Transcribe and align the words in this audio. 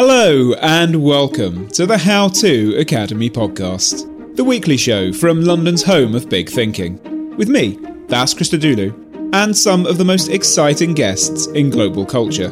Hello 0.00 0.52
and 0.60 1.02
welcome 1.02 1.66
to 1.70 1.84
the 1.84 1.98
How 1.98 2.28
To 2.28 2.76
Academy 2.78 3.28
podcast, 3.28 4.36
the 4.36 4.44
weekly 4.44 4.76
show 4.76 5.12
from 5.12 5.42
London's 5.42 5.82
home 5.82 6.14
of 6.14 6.28
big 6.28 6.48
thinking, 6.48 7.00
with 7.36 7.48
me, 7.48 7.80
Vas 8.06 8.32
Christodoulou, 8.32 8.94
and 9.34 9.58
some 9.58 9.86
of 9.86 9.98
the 9.98 10.04
most 10.04 10.28
exciting 10.28 10.94
guests 10.94 11.48
in 11.48 11.68
global 11.68 12.06
culture. 12.06 12.50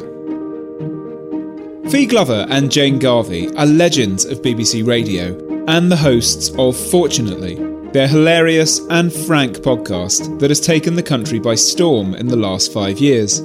Fi 1.89 2.03
Glover 2.03 2.45
and 2.49 2.69
Jane 2.69 2.99
Garvey 2.99 3.47
are 3.55 3.65
legends 3.65 4.25
of 4.25 4.41
BBC 4.41 4.85
Radio 4.85 5.37
and 5.69 5.89
the 5.89 5.95
hosts 5.95 6.49
of 6.57 6.75
Fortunately, 6.75 7.55
their 7.93 8.09
hilarious 8.09 8.81
and 8.89 9.13
frank 9.13 9.59
podcast 9.59 10.37
that 10.39 10.51
has 10.51 10.59
taken 10.59 10.95
the 10.95 11.01
country 11.01 11.39
by 11.39 11.55
storm 11.55 12.13
in 12.13 12.27
the 12.27 12.35
last 12.35 12.73
five 12.73 12.99
years. 12.99 13.41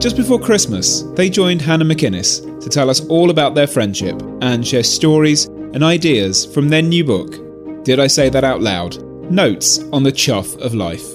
Just 0.00 0.16
before 0.16 0.38
Christmas, 0.38 1.02
they 1.14 1.30
joined 1.30 1.62
Hannah 1.62 1.84
McInnes 1.84 2.60
to 2.60 2.68
tell 2.68 2.90
us 2.90 3.06
all 3.06 3.30
about 3.30 3.54
their 3.54 3.66
friendship 3.66 4.20
and 4.42 4.66
share 4.66 4.82
stories 4.82 5.46
and 5.46 5.82
ideas 5.82 6.44
from 6.44 6.68
their 6.68 6.82
new 6.82 7.04
book, 7.04 7.84
Did 7.84 7.98
I 8.00 8.06
Say 8.08 8.28
That 8.28 8.44
Out 8.44 8.60
Loud? 8.60 9.02
Notes 9.30 9.78
on 9.92 10.02
the 10.02 10.12
Chuff 10.12 10.54
of 10.56 10.74
Life. 10.74 11.06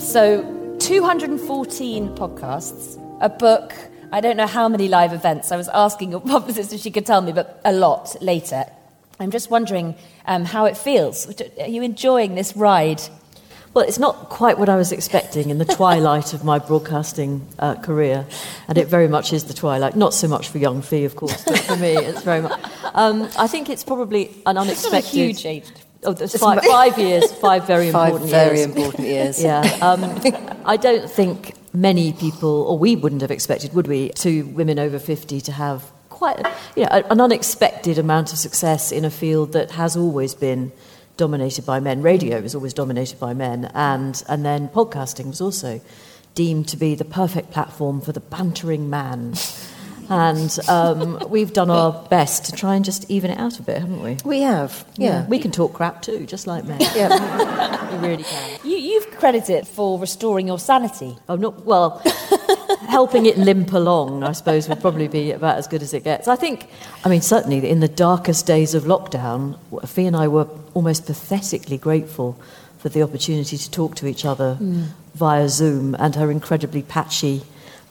So, 0.00 0.42
214 0.78 2.08
podcasts, 2.16 2.98
a 3.20 3.28
book, 3.28 3.74
I 4.12 4.20
don't 4.20 4.36
know 4.36 4.46
how 4.46 4.68
many 4.68 4.88
live 4.88 5.12
events. 5.12 5.52
I 5.52 5.56
was 5.56 5.68
asking 5.68 6.12
your 6.12 6.20
publicist 6.34 6.72
if 6.72 6.80
she 6.80 6.90
could 6.90 7.04
tell 7.04 7.20
me, 7.20 7.32
but 7.32 7.60
a 7.64 7.72
lot 7.72 8.16
later. 8.22 8.64
I'm 9.20 9.30
just 9.30 9.50
wondering 9.50 9.94
um, 10.26 10.44
how 10.44 10.64
it 10.64 10.76
feels. 10.76 11.28
Are 11.58 11.68
you 11.68 11.82
enjoying 11.82 12.34
this 12.34 12.56
ride? 12.56 13.02
Well, 13.74 13.84
it's 13.84 13.98
not 13.98 14.28
quite 14.28 14.56
what 14.56 14.68
I 14.68 14.76
was 14.76 14.92
expecting 14.92 15.50
in 15.50 15.58
the 15.58 15.64
twilight 15.64 16.32
of 16.32 16.44
my 16.44 16.60
broadcasting 16.60 17.44
uh, 17.58 17.74
career, 17.74 18.24
and 18.68 18.78
it 18.78 18.86
very 18.86 19.08
much 19.08 19.32
is 19.32 19.44
the 19.44 19.54
twilight. 19.54 19.96
Not 19.96 20.14
so 20.14 20.28
much 20.28 20.48
for 20.48 20.58
young 20.58 20.80
Fi, 20.80 20.98
of 20.98 21.16
course, 21.16 21.42
but 21.44 21.58
for 21.58 21.74
me, 21.76 21.96
it's 21.96 22.22
very 22.22 22.40
much. 22.40 22.60
Um, 22.94 23.28
I 23.36 23.48
think 23.48 23.68
it's 23.68 23.82
probably 23.82 24.30
an 24.46 24.58
unexpected. 24.58 24.98
It's 24.98 25.12
not 25.12 25.20
a 25.20 25.24
huge 25.26 25.46
age. 25.46 25.64
Oh, 26.04 26.12
there's 26.12 26.36
five, 26.36 26.62
five 26.64 26.96
years, 26.98 27.32
five 27.32 27.66
very 27.66 27.90
five 27.90 28.12
important 28.12 28.30
very 28.30 28.58
years. 28.58 28.66
important 28.66 29.08
years. 29.08 29.42
Yeah. 29.42 29.62
Um, 29.82 30.20
I 30.64 30.76
don't 30.76 31.10
think 31.10 31.54
many 31.72 32.12
people, 32.12 32.62
or 32.68 32.78
we 32.78 32.94
wouldn't 32.94 33.22
have 33.22 33.32
expected, 33.32 33.74
would 33.74 33.88
we, 33.88 34.10
two 34.10 34.46
women 34.46 34.78
over 34.78 35.00
50 35.00 35.40
to 35.40 35.52
have 35.52 35.82
quite 36.10 36.38
you 36.76 36.84
know, 36.84 37.02
an 37.10 37.20
unexpected 37.20 37.98
amount 37.98 38.32
of 38.32 38.38
success 38.38 38.92
in 38.92 39.04
a 39.04 39.10
field 39.10 39.52
that 39.52 39.72
has 39.72 39.96
always 39.96 40.32
been 40.34 40.70
dominated 41.16 41.64
by 41.64 41.80
men. 41.80 42.02
Radio 42.02 42.40
was 42.40 42.54
always 42.54 42.74
dominated 42.74 43.18
by 43.18 43.34
men, 43.34 43.70
and, 43.74 44.22
and 44.28 44.44
then 44.44 44.68
podcasting 44.68 45.26
was 45.26 45.40
also 45.40 45.80
deemed 46.34 46.68
to 46.68 46.76
be 46.76 46.94
the 46.94 47.04
perfect 47.04 47.50
platform 47.50 48.00
for 48.00 48.12
the 48.12 48.20
bantering 48.20 48.90
man. 48.90 49.34
And 50.10 50.58
um, 50.68 51.18
we've 51.30 51.52
done 51.52 51.70
our 51.70 52.06
best 52.10 52.46
to 52.46 52.52
try 52.52 52.74
and 52.74 52.84
just 52.84 53.10
even 53.10 53.30
it 53.30 53.38
out 53.38 53.58
a 53.58 53.62
bit, 53.62 53.78
haven't 53.78 54.02
we? 54.02 54.18
We 54.24 54.42
have, 54.42 54.84
yeah. 54.96 55.26
We 55.26 55.38
can 55.38 55.50
talk 55.50 55.72
crap 55.72 56.02
too, 56.02 56.26
just 56.26 56.46
like 56.46 56.64
men. 56.64 56.80
Yeah. 56.94 57.90
we 58.00 58.08
really 58.08 58.24
can. 58.24 58.58
You, 58.64 58.76
you've 58.76 59.10
credited 59.12 59.66
for 59.66 59.98
restoring 59.98 60.46
your 60.46 60.58
sanity. 60.58 61.16
I'm 61.26 61.40
not, 61.40 61.64
well, 61.64 62.02
helping 62.88 63.26
it 63.26 63.38
limp 63.38 63.72
along, 63.72 64.22
I 64.22 64.32
suppose, 64.32 64.68
would 64.68 64.80
probably 64.80 65.08
be 65.08 65.32
about 65.32 65.58
as 65.58 65.66
good 65.66 65.82
as 65.82 65.94
it 65.94 66.04
gets. 66.04 66.28
I 66.28 66.36
think, 66.36 66.68
I 67.04 67.08
mean, 67.08 67.20
certainly 67.20 67.68
in 67.68 67.80
the 67.80 67.88
darkest 67.88 68.46
days 68.46 68.74
of 68.74 68.84
lockdown, 68.84 69.58
Fi 69.86 70.02
and 70.02 70.16
I 70.16 70.28
were 70.28 70.48
almost 70.74 71.06
pathetically 71.06 71.78
grateful 71.78 72.38
for 72.78 72.88
the 72.88 73.02
opportunity 73.02 73.56
to 73.56 73.70
talk 73.70 73.96
to 73.96 74.06
each 74.06 74.24
other 74.24 74.58
mm. 74.60 74.88
via 75.14 75.48
Zoom 75.48 75.94
and 75.98 76.14
her 76.16 76.30
incredibly 76.30 76.82
patchy 76.82 77.42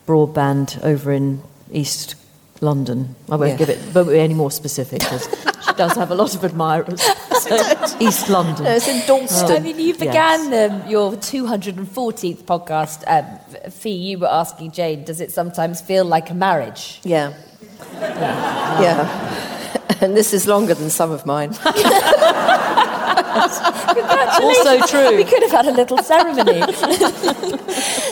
broadband 0.05 0.83
over 0.83 1.11
in 1.11 1.41
East 1.71 2.15
London. 2.63 3.15
I 3.29 3.35
won't 3.35 3.51
yeah. 3.51 3.57
give 3.57 3.69
it, 3.69 3.79
won't 3.93 4.09
be 4.09 4.19
any 4.19 4.33
more 4.33 4.49
specific 4.49 4.99
because 4.99 5.27
she 5.65 5.73
does 5.73 5.93
have 5.93 6.09
a 6.09 6.15
lot 6.15 6.33
of 6.33 6.43
admirers. 6.43 7.01
So, 7.43 7.97
East 7.99 8.29
London. 8.29 8.63
No, 8.63 8.71
it's 8.71 8.87
in 8.87 9.05
Dalston. 9.05 9.57
I 9.57 9.59
mean, 9.59 9.79
you 9.79 9.93
began 9.93 10.49
yes. 10.49 10.71
um, 10.71 10.89
your 10.89 11.11
214th 11.11 12.43
podcast. 12.43 13.03
Um, 13.05 13.71
Fi, 13.71 13.89
you 13.89 14.19
were 14.19 14.31
asking 14.31 14.71
Jane, 14.71 15.03
does 15.03 15.19
it 15.19 15.31
sometimes 15.31 15.81
feel 15.81 16.05
like 16.05 16.29
a 16.29 16.33
marriage? 16.33 17.01
Yeah. 17.03 17.33
Yeah. 17.93 18.81
yeah. 18.81 19.49
And 20.01 20.17
this 20.17 20.33
is 20.33 20.47
longer 20.47 20.73
than 20.73 20.89
some 20.89 21.11
of 21.11 21.25
mine. 21.25 21.51
also 23.13 24.79
true. 24.87 25.15
We 25.15 25.23
could 25.23 25.43
have 25.43 25.51
had 25.51 25.65
a 25.67 25.71
little 25.71 25.97
ceremony. 25.99 26.61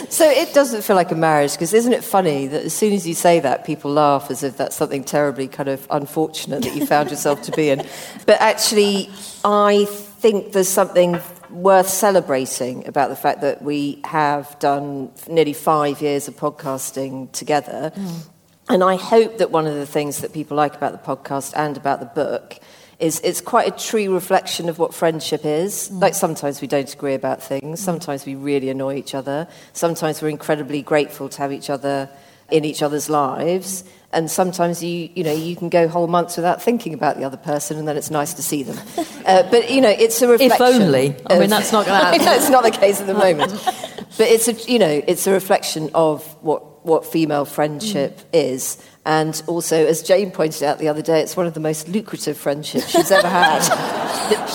so 0.08 0.28
it 0.28 0.52
doesn't 0.54 0.82
feel 0.82 0.96
like 0.96 1.10
a 1.10 1.16
marriage 1.16 1.52
because 1.52 1.72
isn't 1.72 1.92
it 1.92 2.04
funny 2.04 2.46
that 2.46 2.64
as 2.64 2.72
soon 2.72 2.92
as 2.92 3.06
you 3.06 3.14
say 3.14 3.40
that, 3.40 3.64
people 3.64 3.90
laugh 3.90 4.30
as 4.30 4.42
if 4.42 4.56
that's 4.56 4.76
something 4.76 5.04
terribly 5.04 5.48
kind 5.48 5.68
of 5.68 5.86
unfortunate 5.90 6.62
that 6.62 6.74
you 6.76 6.86
found 6.86 7.10
yourself 7.10 7.42
to 7.42 7.52
be 7.52 7.70
in. 7.70 7.86
But 8.26 8.40
actually, 8.40 9.10
I 9.44 9.86
think 9.86 10.52
there's 10.52 10.68
something 10.68 11.20
worth 11.50 11.88
celebrating 11.88 12.86
about 12.86 13.10
the 13.10 13.16
fact 13.16 13.42
that 13.42 13.62
we 13.62 14.00
have 14.04 14.58
done 14.58 15.10
nearly 15.28 15.52
five 15.52 16.00
years 16.00 16.28
of 16.28 16.36
podcasting 16.36 17.30
together. 17.32 17.92
Mm. 17.94 18.28
And 18.68 18.84
I 18.84 18.96
hope 18.96 19.38
that 19.38 19.50
one 19.50 19.66
of 19.66 19.74
the 19.74 19.86
things 19.86 20.20
that 20.20 20.32
people 20.32 20.56
like 20.56 20.74
about 20.74 20.92
the 20.92 21.14
podcast 21.14 21.52
and 21.56 21.76
about 21.76 22.00
the 22.00 22.06
book 22.06 22.58
is 23.02 23.20
it's 23.24 23.40
quite 23.40 23.66
a 23.66 23.76
true 23.76 24.14
reflection 24.14 24.68
of 24.68 24.78
what 24.78 24.94
friendship 24.94 25.44
is. 25.44 25.90
Mm. 25.90 26.00
Like 26.00 26.14
sometimes 26.14 26.60
we 26.62 26.68
don't 26.68 26.92
agree 26.92 27.14
about 27.14 27.42
things, 27.42 27.80
mm. 27.80 27.84
sometimes 27.84 28.24
we 28.24 28.36
really 28.36 28.70
annoy 28.70 28.94
each 28.94 29.14
other, 29.14 29.48
sometimes 29.72 30.22
we're 30.22 30.28
incredibly 30.28 30.82
grateful 30.82 31.28
to 31.28 31.38
have 31.38 31.52
each 31.52 31.68
other 31.68 32.08
in 32.50 32.64
each 32.64 32.82
other's 32.82 33.10
lives. 33.10 33.82
And 34.14 34.30
sometimes 34.30 34.84
you, 34.84 35.08
you 35.14 35.24
know, 35.24 35.32
you 35.32 35.56
can 35.56 35.70
go 35.70 35.88
whole 35.88 36.06
months 36.06 36.36
without 36.36 36.62
thinking 36.62 36.92
about 36.92 37.16
the 37.16 37.24
other 37.24 37.38
person, 37.38 37.78
and 37.78 37.88
then 37.88 37.96
it's 37.96 38.10
nice 38.10 38.34
to 38.34 38.42
see 38.42 38.62
them. 38.62 38.78
Uh, 39.22 39.48
but 39.52 39.70
you 39.70 39.80
know, 39.80 39.88
it's 39.88 40.20
a 40.20 40.26
reflection. 40.26 40.66
If 40.66 40.74
only. 40.74 41.16
I 41.30 41.38
mean, 41.38 41.48
that's 41.48 41.70
not 41.70 41.86
going 41.86 41.96
to 42.00 42.04
happen. 42.06 42.24
That's 42.24 42.50
not 42.50 42.64
the 42.64 42.72
case 42.72 43.00
at 43.00 43.06
the 43.06 43.14
moment. 43.14 43.52
but 43.64 44.26
it's 44.26 44.48
a, 44.48 44.52
you 44.68 44.80
know, 44.80 45.00
it's 45.06 45.28
a 45.28 45.30
reflection 45.30 45.90
of 45.94 46.24
what 46.42 46.71
what 46.82 47.06
female 47.06 47.44
friendship 47.44 48.18
mm. 48.18 48.24
is 48.32 48.78
and 49.04 49.42
also, 49.48 49.84
as 49.84 50.00
Jane 50.00 50.30
pointed 50.30 50.62
out 50.62 50.78
the 50.78 50.88
other 50.88 51.02
day, 51.02 51.20
it's 51.20 51.36
one 51.36 51.46
of 51.46 51.54
the 51.54 51.60
most 51.60 51.88
lucrative 51.88 52.36
friendships 52.36 52.90
she's 52.90 53.10
ever 53.10 53.28
had. 53.28 53.58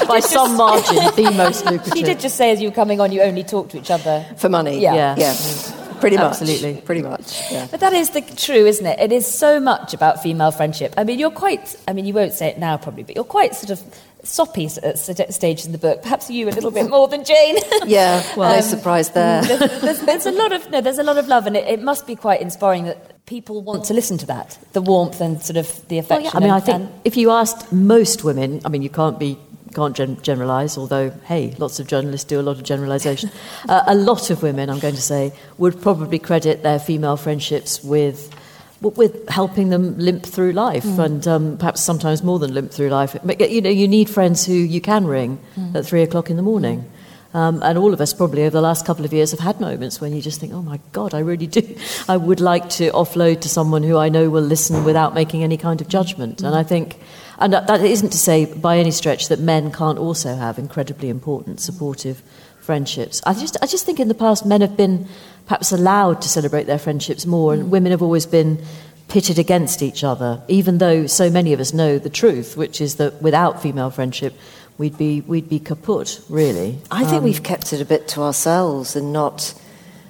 By 0.07 0.21
some 0.21 0.55
margin, 0.55 0.95
the 0.95 1.31
most 1.35 1.65
lucrative. 1.65 1.93
She 1.97 2.03
did 2.03 2.21
just 2.21 2.37
say 2.37 2.51
as 2.51 2.61
you 2.61 2.69
were 2.69 2.75
coming 2.75 3.01
on, 3.01 3.11
you 3.11 3.21
only 3.21 3.43
talk 3.43 3.69
to 3.69 3.77
each 3.77 3.91
other. 3.91 4.25
For 4.37 4.47
money. 4.47 4.79
Yeah. 4.79 4.93
Yeah. 4.95 5.15
yeah. 5.17 5.99
Pretty 5.99 6.15
much. 6.15 6.39
Absolutely. 6.39 6.81
Pretty 6.81 7.01
much. 7.01 7.51
Yeah. 7.51 7.67
But 7.69 7.81
that 7.81 7.91
is 7.91 8.11
the 8.11 8.21
true, 8.21 8.65
isn't 8.65 8.85
it? 8.85 8.99
It 8.99 9.11
is 9.11 9.27
so 9.27 9.59
much 9.59 9.93
about 9.93 10.23
female 10.23 10.51
friendship. 10.51 10.93
I 10.95 11.03
mean, 11.03 11.19
you're 11.19 11.31
quite, 11.31 11.75
I 11.85 11.91
mean, 11.91 12.05
you 12.05 12.13
won't 12.13 12.33
say 12.33 12.47
it 12.47 12.57
now 12.57 12.77
probably, 12.77 13.03
but 13.03 13.15
you're 13.15 13.25
quite 13.25 13.53
sort 13.53 13.71
of 13.71 13.83
soppy 14.27 14.65
at 14.83 14.97
stages 14.97 15.65
in 15.65 15.71
the 15.71 15.77
book. 15.77 16.01
Perhaps 16.01 16.29
you 16.29 16.47
a 16.47 16.51
little 16.51 16.71
bit 16.71 16.89
more 16.89 17.07
than 17.07 17.23
Jane. 17.23 17.57
yeah, 17.85 18.23
well, 18.35 18.51
um, 18.51 18.55
no 18.57 18.61
surprise 18.61 19.11
there. 19.11 19.41
There's, 19.43 19.81
there's, 19.81 19.99
there's, 20.01 20.25
a 20.25 20.31
lot 20.31 20.51
of 20.51 20.69
no, 20.69 20.81
there's 20.81 20.97
a 20.97 21.03
lot 21.03 21.17
of 21.17 21.27
love, 21.27 21.47
and 21.47 21.55
it, 21.55 21.67
it 21.67 21.81
must 21.81 22.05
be 22.05 22.15
quite 22.15 22.41
inspiring 22.41 22.85
that 22.85 23.25
people 23.25 23.61
want 23.61 23.85
to 23.85 23.93
listen 23.93 24.17
to 24.17 24.25
that, 24.25 24.57
the 24.73 24.81
warmth 24.81 25.21
and 25.21 25.41
sort 25.41 25.57
of 25.57 25.87
the 25.87 25.97
affection. 25.97 26.31
Well, 26.33 26.33
yeah. 26.33 26.37
I 26.37 26.39
mean, 26.39 26.51
I 26.51 26.59
think 26.59 26.91
if 27.05 27.17
you 27.17 27.31
asked 27.31 27.71
most 27.71 28.23
women, 28.23 28.61
I 28.65 28.69
mean, 28.69 28.81
you 28.81 28.89
can't 28.89 29.19
be 29.19 29.37
can't 29.73 29.95
gen- 29.95 30.19
generalise, 30.21 30.77
although, 30.77 31.11
hey, 31.25 31.53
lots 31.59 31.79
of 31.79 31.87
journalists 31.87 32.25
do 32.25 32.39
a 32.39 32.41
lot 32.41 32.57
of 32.57 32.63
generalisation. 32.63 33.29
uh, 33.69 33.83
a 33.85 33.95
lot 33.95 34.29
of 34.31 34.41
women, 34.41 34.69
I'm 34.69 34.79
going 34.79 34.95
to 34.95 35.01
say, 35.01 35.33
would 35.57 35.81
probably 35.81 36.19
credit 36.19 36.63
their 36.63 36.79
female 36.79 37.17
friendships 37.17 37.83
with 37.83 38.33
with 38.81 39.27
helping 39.29 39.69
them 39.69 39.97
limp 39.97 40.23
through 40.23 40.51
life 40.51 40.85
mm. 40.85 41.03
and 41.03 41.27
um, 41.27 41.57
perhaps 41.57 41.81
sometimes 41.81 42.23
more 42.23 42.39
than 42.39 42.53
limp 42.53 42.71
through 42.71 42.89
life. 42.89 43.15
But, 43.23 43.49
you 43.49 43.61
know, 43.61 43.69
you 43.69 43.87
need 43.87 44.09
friends 44.09 44.45
who 44.45 44.53
you 44.53 44.81
can 44.81 45.05
ring 45.05 45.39
mm. 45.55 45.75
at 45.75 45.85
three 45.85 46.03
o'clock 46.03 46.29
in 46.29 46.37
the 46.37 46.43
morning. 46.43 46.89
Um, 47.33 47.61
and 47.61 47.77
all 47.77 47.93
of 47.93 48.01
us 48.01 48.13
probably 48.13 48.43
over 48.43 48.51
the 48.51 48.61
last 48.61 48.85
couple 48.85 49.03
of 49.03 49.13
years 49.13 49.31
have 49.31 49.39
had 49.39 49.59
moments 49.59 49.99
when 49.99 50.13
you 50.13 50.21
just 50.21 50.39
think, 50.39 50.53
oh 50.53 50.61
my 50.61 50.79
God, 50.91 51.13
I 51.13 51.19
really 51.19 51.47
do. 51.47 51.77
I 52.07 52.17
would 52.17 52.39
like 52.39 52.69
to 52.71 52.91
offload 52.91 53.41
to 53.41 53.49
someone 53.49 53.83
who 53.83 53.97
I 53.97 54.09
know 54.09 54.29
will 54.29 54.41
listen 54.41 54.83
without 54.83 55.13
making 55.13 55.43
any 55.43 55.57
kind 55.57 55.81
of 55.81 55.87
judgment. 55.87 56.41
And 56.41 56.55
I 56.55 56.63
think, 56.63 56.97
and 57.37 57.53
that 57.53 57.81
isn't 57.81 58.09
to 58.09 58.17
say 58.17 58.45
by 58.45 58.77
any 58.77 58.91
stretch 58.91 59.27
that 59.27 59.39
men 59.39 59.71
can't 59.71 59.99
also 59.99 60.35
have 60.35 60.57
incredibly 60.57 61.09
important, 61.09 61.59
supportive 61.59 62.23
friendships. 62.59 63.21
I 63.25 63.33
just, 63.33 63.57
I 63.61 63.67
just 63.67 63.85
think 63.85 63.99
in 63.99 64.07
the 64.07 64.13
past 64.13 64.45
men 64.45 64.61
have 64.61 64.75
been 64.75 65.07
perhaps 65.47 65.71
allowed 65.71 66.21
to 66.21 66.29
celebrate 66.29 66.65
their 66.65 66.77
friendships 66.77 67.25
more, 67.25 67.53
and 67.53 67.71
women 67.71 67.91
have 67.91 68.01
always 68.01 68.25
been 68.25 68.61
pitted 69.07 69.39
against 69.39 69.81
each 69.81 70.03
other, 70.03 70.41
even 70.47 70.77
though 70.77 71.07
so 71.07 71.29
many 71.29 71.53
of 71.53 71.59
us 71.59 71.73
know 71.73 71.97
the 71.97 72.09
truth, 72.09 72.57
which 72.57 72.81
is 72.81 72.95
that 72.95 73.21
without 73.21 73.61
female 73.61 73.89
friendship, 73.89 74.33
we'd 74.77 74.97
be, 74.97 75.21
we'd 75.21 75.49
be 75.49 75.59
kaput, 75.59 76.21
really. 76.29 76.77
I 76.91 77.03
think 77.05 77.19
um, 77.19 77.23
we've 77.23 77.43
kept 77.43 77.71
it 77.73 77.81
a 77.81 77.85
bit 77.85 78.07
to 78.09 78.21
ourselves 78.21 78.95
and 78.95 79.13
not, 79.13 79.53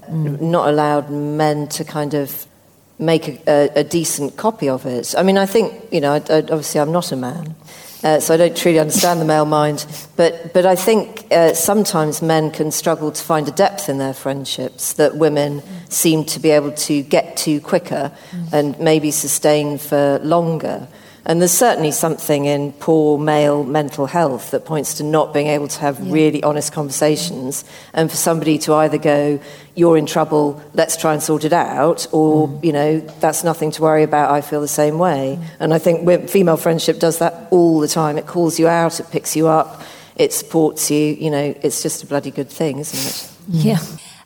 mm. 0.09 0.41
not 0.41 0.67
allowed 0.69 1.11
men 1.11 1.67
to 1.69 1.83
kind 1.83 2.15
of 2.15 2.47
make 2.99 3.27
a, 3.27 3.41
a, 3.47 3.79
a, 3.81 3.83
decent 3.83 4.35
copy 4.37 4.67
of 4.67 4.87
it. 4.87 5.13
I 5.15 5.21
mean, 5.21 5.37
I 5.37 5.45
think, 5.45 5.73
you 5.91 6.01
know, 6.01 6.13
I, 6.13 6.15
I, 6.29 6.39
obviously 6.39 6.81
I'm 6.81 6.91
not 6.91 7.11
a 7.11 7.15
man, 7.15 7.55
uh, 8.03 8.19
so 8.19 8.33
I 8.33 8.37
don't 8.37 8.55
truly 8.55 8.79
understand 8.79 9.19
the 9.19 9.25
male 9.25 9.45
mind, 9.45 9.85
but, 10.15 10.53
but 10.53 10.65
I 10.65 10.75
think 10.75 11.25
uh, 11.31 11.53
sometimes 11.53 12.21
men 12.21 12.51
can 12.51 12.71
struggle 12.71 13.11
to 13.11 13.23
find 13.23 13.47
a 13.47 13.51
depth 13.51 13.89
in 13.89 13.97
their 13.97 14.13
friendships 14.13 14.93
that 14.93 15.17
women 15.17 15.63
seem 15.89 16.23
to 16.25 16.39
be 16.39 16.51
able 16.51 16.71
to 16.73 17.01
get 17.01 17.37
to 17.37 17.59
quicker 17.61 18.11
and 18.51 18.79
maybe 18.79 19.11
sustain 19.11 19.77
for 19.77 20.19
longer. 20.23 20.87
And 21.27 21.41
there's 21.41 21.51
certainly 21.51 21.91
something 21.91 22.45
in 22.45 22.71
poor 22.71 23.19
male 23.19 23.65
mental 23.65 24.05
health 24.05 24.51
that 24.51 24.63
points 24.63 24.95
to 24.95 25.03
not 25.03 25.33
being 25.33 25.47
able 25.47 25.67
to 25.67 25.79
have 25.81 25.99
yeah. 25.99 26.13
really 26.13 26.41
honest 26.41 26.71
conversations. 26.71 27.65
And 27.93 28.09
for 28.09 28.15
somebody 28.15 28.57
to 28.59 28.73
either 28.73 28.97
go, 28.97 29.39
you're 29.75 29.97
in 29.97 30.05
trouble, 30.05 30.63
let's 30.73 30.95
try 30.95 31.13
and 31.13 31.21
sort 31.21 31.43
it 31.43 31.51
out, 31.51 32.07
or, 32.13 32.47
mm. 32.47 32.63
you 32.63 32.71
know, 32.71 33.01
that's 33.19 33.43
nothing 33.43 33.71
to 33.71 33.81
worry 33.81 34.03
about, 34.03 34.31
I 34.31 34.39
feel 34.39 34.61
the 34.61 34.69
same 34.69 34.99
way. 34.99 35.37
Mm. 35.37 35.45
And 35.59 35.73
I 35.73 35.79
think 35.79 36.29
female 36.29 36.57
friendship 36.57 36.97
does 36.97 37.19
that 37.19 37.49
all 37.51 37.81
the 37.81 37.89
time. 37.89 38.17
It 38.17 38.25
calls 38.25 38.57
you 38.57 38.69
out, 38.69 39.01
it 39.01 39.11
picks 39.11 39.35
you 39.35 39.49
up, 39.49 39.83
it 40.15 40.31
supports 40.31 40.89
you. 40.89 41.13
You 41.13 41.29
know, 41.29 41.53
it's 41.61 41.83
just 41.83 42.03
a 42.03 42.05
bloody 42.07 42.31
good 42.31 42.49
thing, 42.49 42.79
isn't 42.79 43.05
it? 43.05 43.65
Yeah. 43.65 43.79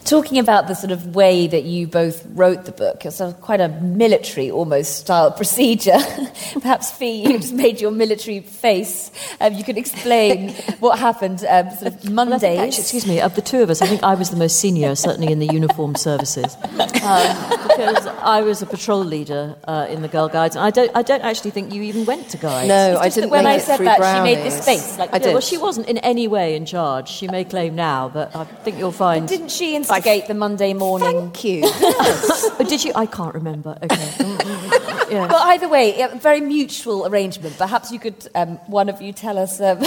Talking 0.06 0.40
about 0.40 0.68
the 0.68 0.74
sort 0.74 0.92
of 0.92 1.16
way 1.16 1.48
that 1.48 1.64
you 1.64 1.86
both 1.86 2.26
wrote 2.34 2.66
the 2.66 2.72
book, 2.72 3.06
it's 3.06 3.20
a, 3.20 3.34
quite 3.34 3.62
a 3.62 3.70
military 3.70 4.50
almost 4.50 4.98
style 4.98 5.32
procedure. 5.32 6.00
Perhaps, 6.62 6.92
Fi, 6.92 7.12
you 7.12 7.40
just 7.40 7.54
made 7.54 7.80
your 7.80 7.92
military 7.92 8.40
face. 8.40 9.12
Um, 9.40 9.54
you 9.54 9.64
could 9.64 9.78
explain 9.78 10.50
what 10.80 10.98
happened 10.98 11.46
um, 11.48 11.70
sort 11.72 11.94
of 11.94 12.10
Mondays. 12.10 12.42
Well, 12.42 12.66
actually, 12.66 12.82
excuse 12.82 13.06
me, 13.06 13.22
of 13.22 13.36
the 13.36 13.42
two 13.42 13.62
of 13.62 13.70
us, 13.70 13.82
I 13.82 13.88
think 13.88 14.04
I 14.04 14.16
was 14.16 14.32
the 14.32 14.38
most 14.38 14.60
senior, 14.60 14.96
certainly 14.96 15.32
in 15.32 15.40
the 15.40 15.48
uniform 15.48 15.96
services, 15.96 16.56
um, 16.64 17.60
because 17.68 18.08
I 18.08 18.42
was 18.42 18.62
a 18.62 18.66
patrol 18.66 19.04
leader 19.04 19.56
uh, 19.66 19.88
in 19.90 20.02
the 20.02 20.08
Girl 20.08 20.28
Guides. 20.28 20.56
And 20.56 20.66
I 20.66 20.72
don't, 20.72 20.92
I 20.96 21.02
don't 21.04 21.22
actually 21.22 21.52
think 21.52 21.74
you 21.74 21.84
even 21.84 22.06
went 22.06 22.30
to 22.30 22.38
Guides. 22.38 22.68
No, 22.68 22.98
I 23.00 23.10
didn't. 23.10 23.30
When 23.30 23.46
I 23.46 23.60
said 23.60 23.78
that, 23.82 24.00
Brownies. 24.00 24.30
she 24.30 24.36
made 24.36 24.46
this 24.46 24.66
face. 24.66 24.98
Like, 24.98 25.14
I 25.14 25.20
did. 25.20 25.34
Well, 25.34 25.42
she 25.42 25.58
wasn't 25.58 25.88
in 25.88 26.00
any 26.00 26.28
way 26.28 26.56
in 26.56 26.66
charge. 26.66 27.08
She 27.08 27.28
may 27.28 27.44
claim 27.44 27.76
now, 27.76 28.10
but 28.10 28.36
I 28.36 28.44
think 28.46 28.78
you'll 28.78 28.92
find. 28.92 29.28
But 29.28 29.30
didn't 29.30 29.52
she? 29.52 29.76
Instigate 29.96 30.28
the 30.28 30.34
Monday 30.34 30.74
morning. 30.74 31.32
Thank 31.32 31.44
you. 31.44 31.72
Yes. 31.82 32.58
did 32.70 32.84
you? 32.84 32.92
I 32.96 33.06
can't 33.06 33.34
remember. 33.34 33.78
Okay. 33.82 33.96
Mm, 33.96 34.38
mm, 34.38 34.70
mm, 34.70 35.12
yeah. 35.12 35.28
But 35.28 35.42
either 35.48 35.68
way, 35.68 36.00
a 36.02 36.16
very 36.16 36.40
mutual 36.40 37.08
arrangement. 37.08 37.58
Perhaps 37.58 37.92
you 37.92 38.00
could, 38.00 38.28
um, 38.36 38.58
one 38.68 38.88
of 38.88 39.02
you, 39.02 39.14
tell 39.14 39.38
us. 39.38 39.60
Um, 39.60 39.80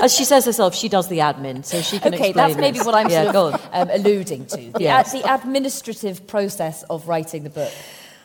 As 0.00 0.14
she 0.14 0.24
says 0.24 0.44
herself, 0.44 0.74
she 0.74 0.88
does 0.88 1.08
the 1.08 1.18
admin, 1.18 1.64
so 1.64 1.80
she 1.80 1.98
can 1.98 2.14
okay, 2.14 2.32
that's 2.32 2.56
maybe 2.56 2.78
this. 2.78 2.86
what 2.86 2.94
I'm 2.94 3.08
yeah, 3.08 3.32
sort 3.32 3.54
of 3.54 3.68
um, 3.72 3.88
alluding 3.90 4.46
to. 4.46 4.56
The, 4.56 4.80
yes. 4.80 5.12
the 5.12 5.32
administrative 5.32 6.26
process 6.26 6.84
of 6.84 7.08
writing 7.08 7.42
the 7.42 7.50
book. 7.50 7.72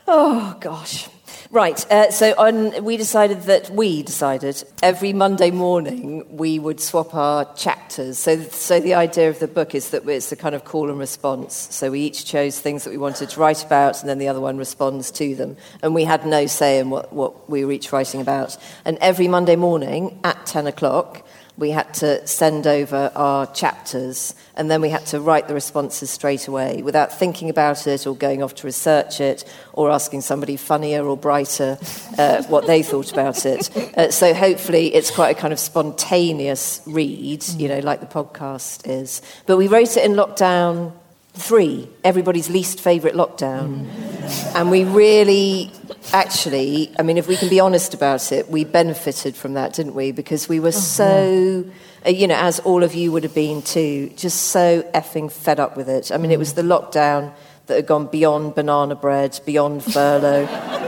Oh 0.08 0.56
gosh. 0.60 1.08
Right, 1.52 1.92
uh, 1.92 2.12
so 2.12 2.34
on, 2.38 2.84
we 2.84 2.98
decided 2.98 3.44
that 3.44 3.70
we 3.70 4.04
decided 4.04 4.64
every 4.82 5.14
Monday 5.14 5.52
morning 5.52 6.26
we 6.36 6.60
would 6.60 6.80
swap 6.80 7.14
our 7.14 7.46
chapters. 7.56 8.18
So, 8.18 8.42
so 8.42 8.80
the 8.80 8.96
idea 8.96 9.30
of 9.30 9.40
the 9.40 9.48
book 9.48 9.76
is 9.76 9.92
that 9.92 10.08
it's 10.08 10.32
a 10.32 10.36
kind 10.36 10.56
of 10.56 10.66
call 10.66 10.90
and 10.90 10.98
response. 10.98 11.68
So 11.72 11.92
we 11.92 12.02
each 12.02 12.26
chose 12.26 12.60
things 12.60 12.84
that 12.84 12.90
we 12.90 12.98
wanted 12.98 13.30
to 13.30 13.40
write 13.40 13.64
about, 13.64 14.00
and 14.02 14.10
then 14.10 14.18
the 14.18 14.28
other 14.28 14.42
one 14.42 14.58
responds 14.58 15.12
to 15.12 15.36
them. 15.36 15.58
And 15.82 15.94
we 15.94 16.04
had 16.04 16.26
no 16.26 16.48
say 16.48 16.80
in 16.80 16.90
what, 16.90 17.14
what 17.14 17.50
we 17.50 17.64
were 17.66 17.72
each 17.72 17.92
writing 17.92 18.22
about. 18.22 18.58
And 18.86 18.98
every 19.00 19.28
Monday 19.28 19.56
morning 19.56 20.20
at 20.24 20.46
10 20.46 20.68
o'clock, 20.68 21.26
we 21.58 21.70
had 21.70 21.94
to 21.94 22.26
send 22.26 22.66
over 22.66 23.12
our 23.16 23.46
chapters 23.48 24.34
and 24.56 24.70
then 24.72 24.82
we 24.82 24.90
had 24.90 25.06
to 25.08 25.20
write 25.20 25.48
the 25.48 25.54
responses 25.54 26.10
straight 26.10 26.48
away 26.48 26.82
without 26.82 27.18
thinking 27.18 27.50
about 27.50 27.86
it 27.86 28.08
or 28.08 28.16
going 28.16 28.42
off 28.42 28.56
to 28.56 28.68
research 28.68 29.22
it 29.22 29.44
or 29.74 29.92
asking 29.92 30.22
somebody 30.22 30.58
funnier 30.58 31.06
or 31.06 31.16
brighter 31.16 31.78
uh, 32.18 32.42
what 32.44 32.66
they 32.66 32.82
thought 32.82 33.12
about 33.12 33.46
it. 33.46 33.76
Uh, 33.98 34.10
so 34.10 34.34
hopefully 34.34 34.94
it's 34.94 35.12
quite 35.12 35.36
a 35.36 35.40
kind 35.40 35.54
of 35.54 35.60
spontaneous 35.60 36.82
read, 36.86 37.44
you 37.58 37.68
know, 37.68 37.80
like 37.80 38.00
the 38.00 38.06
podcast 38.06 38.90
is. 38.90 39.22
But 39.46 39.58
we 39.58 39.68
wrote 39.68 39.98
it 39.98 40.06
in 40.06 40.14
lockdown 40.14 40.94
three, 41.34 41.90
everybody's 42.04 42.50
least 42.50 42.80
favourite 42.80 43.16
lockdown. 43.16 43.86
Mm. 43.86 44.56
And 44.56 44.72
we 44.72 44.84
really, 44.84 45.72
actually, 46.14 46.92
I 46.98 47.02
mean, 47.02 47.18
if 47.18 47.28
we 47.28 47.36
can 47.36 47.50
be 47.50 47.60
honest 47.60 47.94
about 47.94 48.32
it, 48.32 48.50
we 48.50 48.64
benefited 48.64 49.36
from 49.36 49.56
that, 49.56 49.74
didn't 49.74 49.96
we? 49.96 50.12
Because 50.12 50.48
we 50.48 50.60
were 50.60 50.68
oh, 50.68 50.72
so, 50.72 51.66
yeah. 51.66 52.08
uh, 52.08 52.10
you 52.12 52.28
know, 52.28 52.36
as 52.36 52.60
all 52.60 52.84
of 52.84 52.94
you 52.94 53.12
would 53.12 53.24
have 53.24 53.36
been 53.36 53.62
too, 53.62 54.10
just 54.16 54.44
so 54.48 54.84
effing 54.94 55.32
fed 55.32 55.60
up 55.60 55.76
with 55.76 55.90
it. 55.90 56.12
I 56.12 56.18
mean, 56.18 56.32
it 56.32 56.40
was 56.40 56.54
the 56.54 56.62
lockdown 56.62 57.34
that 57.66 57.76
had 57.76 57.88
gone 57.88 58.08
beyond 58.08 58.56
banana 58.56 58.96
bread, 58.96 59.40
beyond 59.46 59.84
furlough 59.84 60.46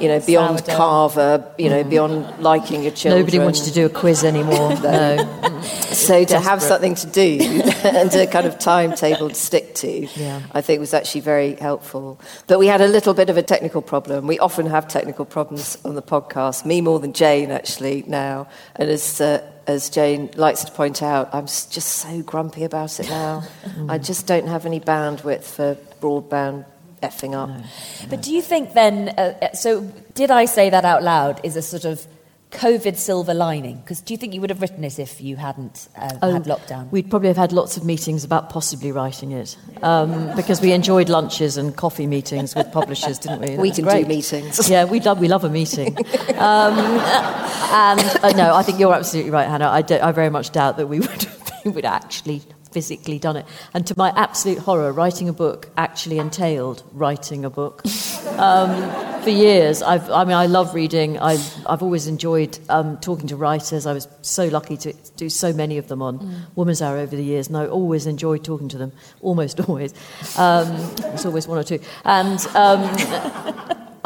you 0.00 0.08
know, 0.08 0.20
beyond 0.20 0.58
Sourdough. 0.60 0.76
Carver, 0.76 1.54
you 1.58 1.68
know, 1.68 1.84
mm. 1.84 1.90
beyond 1.90 2.38
liking 2.42 2.82
your 2.82 2.92
children. 2.92 3.22
Nobody 3.22 3.38
wanted 3.38 3.64
to 3.64 3.72
do 3.72 3.86
a 3.86 3.88
quiz 3.88 4.24
anymore. 4.24 4.74
no. 4.82 5.62
so 5.92 6.24
to 6.24 6.40
have 6.40 6.62
something 6.62 6.94
to 6.94 7.06
do 7.06 7.38
and 7.84 8.14
a 8.14 8.26
kind 8.26 8.46
of 8.46 8.58
timetable 8.58 9.28
to 9.28 9.34
stick 9.34 9.74
to, 9.76 10.06
yeah. 10.16 10.42
I 10.52 10.60
think 10.60 10.80
was 10.80 10.94
actually 10.94 11.22
very 11.22 11.54
helpful. 11.54 12.20
But 12.46 12.58
we 12.58 12.66
had 12.66 12.80
a 12.80 12.88
little 12.88 13.14
bit 13.14 13.30
of 13.30 13.36
a 13.36 13.42
technical 13.42 13.82
problem. 13.82 14.26
We 14.26 14.38
often 14.38 14.66
have 14.66 14.88
technical 14.88 15.24
problems 15.24 15.78
on 15.84 15.94
the 15.94 16.02
podcast, 16.02 16.64
me 16.64 16.80
more 16.80 16.98
than 16.98 17.12
Jane 17.12 17.50
actually 17.50 18.04
now. 18.06 18.48
And 18.76 18.88
as 18.90 19.20
uh, 19.20 19.42
as 19.66 19.90
Jane 19.90 20.30
likes 20.36 20.64
to 20.64 20.72
point 20.72 21.02
out, 21.02 21.28
I'm 21.34 21.46
just 21.46 21.88
so 21.88 22.22
grumpy 22.22 22.64
about 22.64 23.00
it 23.00 23.08
now. 23.08 23.42
mm. 23.64 23.90
I 23.90 23.98
just 23.98 24.26
don't 24.26 24.46
have 24.46 24.64
any 24.64 24.80
bandwidth 24.80 25.42
for 25.42 25.76
broadband 26.00 26.64
effing 27.02 27.34
up. 27.34 27.48
No, 27.48 27.62
But 28.08 28.22
do 28.22 28.32
you 28.32 28.42
think 28.42 28.72
then, 28.74 29.10
uh, 29.10 29.38
uh, 29.40 29.52
so 29.52 29.82
did 30.14 30.30
I 30.30 30.44
say 30.44 30.70
that 30.70 30.84
out 30.84 31.02
loud 31.02 31.40
is 31.44 31.56
a 31.56 31.62
sort 31.62 31.84
of 31.84 32.06
COVID 32.52 32.96
silver 32.96 33.34
lining? 33.34 33.78
Because 33.78 34.00
do 34.00 34.14
you 34.14 34.18
think 34.18 34.32
you 34.32 34.40
would 34.40 34.50
have 34.50 34.62
written 34.62 34.82
it 34.84 34.98
if 34.98 35.20
you 35.20 35.36
hadn't 35.36 35.88
uh, 35.96 36.10
oh, 36.22 36.32
had 36.32 36.44
lockdown? 36.44 36.90
We'd 36.90 37.10
probably 37.10 37.28
have 37.28 37.36
had 37.36 37.52
lots 37.52 37.76
of 37.76 37.84
meetings 37.84 38.24
about 38.24 38.50
possibly 38.50 38.92
writing 38.92 39.32
it 39.32 39.56
um, 39.82 40.34
because 40.36 40.60
we 40.60 40.72
enjoyed 40.72 41.08
lunches 41.08 41.56
and 41.56 41.76
coffee 41.76 42.06
meetings 42.06 42.54
with 42.54 42.70
publishers, 42.72 43.18
didn't 43.18 43.40
we? 43.40 43.56
We 43.56 43.70
can 43.70 43.84
great. 43.84 44.02
do 44.02 44.08
meetings. 44.08 44.68
Yeah, 44.70 44.84
we 44.84 45.00
love, 45.00 45.20
we 45.20 45.28
love 45.28 45.44
a 45.44 45.50
meeting. 45.50 45.96
Um, 46.36 46.78
and 46.78 48.00
uh, 48.22 48.32
no, 48.36 48.54
I 48.54 48.62
think 48.62 48.78
you're 48.78 48.94
absolutely 48.94 49.30
right, 49.30 49.48
Hannah. 49.48 49.68
I, 49.68 49.84
I 50.02 50.12
very 50.12 50.30
much 50.30 50.50
doubt 50.50 50.76
that 50.76 50.86
we 50.86 51.00
would, 51.00 51.26
we 51.64 51.70
would 51.70 51.84
actually 51.84 52.42
physically 52.76 53.18
done 53.18 53.36
it. 53.36 53.46
And 53.72 53.86
to 53.86 53.94
my 53.96 54.12
absolute 54.16 54.58
horror, 54.58 54.92
writing 54.92 55.30
a 55.30 55.32
book 55.32 55.70
actually 55.78 56.18
entailed 56.18 56.82
writing 56.92 57.42
a 57.46 57.48
book. 57.48 57.82
Um, 58.36 59.22
for 59.22 59.30
years, 59.30 59.80
I've, 59.80 60.10
I 60.10 60.24
mean, 60.24 60.36
I 60.36 60.44
love 60.44 60.74
reading. 60.74 61.18
I've, 61.18 61.66
I've 61.66 61.82
always 61.82 62.06
enjoyed 62.06 62.58
um, 62.68 62.98
talking 62.98 63.28
to 63.28 63.36
writers. 63.36 63.86
I 63.86 63.94
was 63.94 64.06
so 64.20 64.48
lucky 64.48 64.76
to 64.76 64.92
do 65.16 65.30
so 65.30 65.54
many 65.54 65.78
of 65.78 65.88
them 65.88 66.02
on 66.02 66.18
mm. 66.18 66.40
Woman's 66.54 66.82
Hour 66.82 66.98
over 66.98 67.16
the 67.16 67.24
years, 67.24 67.48
and 67.48 67.56
I 67.56 67.66
always 67.66 68.06
enjoyed 68.06 68.44
talking 68.44 68.68
to 68.68 68.76
them, 68.76 68.92
almost 69.22 69.58
always. 69.66 69.94
Um, 70.36 70.68
it's 71.14 71.24
always 71.24 71.48
one 71.48 71.56
or 71.56 71.64
two. 71.64 71.80
And 72.04 72.38
um, 72.54 72.82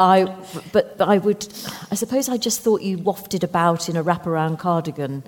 I, 0.01 0.25
but, 0.73 0.97
but 0.97 1.07
I 1.07 1.19
would, 1.19 1.47
I 1.91 1.95
suppose 1.95 2.27
I 2.27 2.37
just 2.37 2.61
thought 2.61 2.81
you 2.81 2.97
wafted 2.97 3.43
about 3.43 3.87
in 3.87 3.95
a 3.95 4.03
wraparound 4.03 4.57
cardigan 4.57 5.21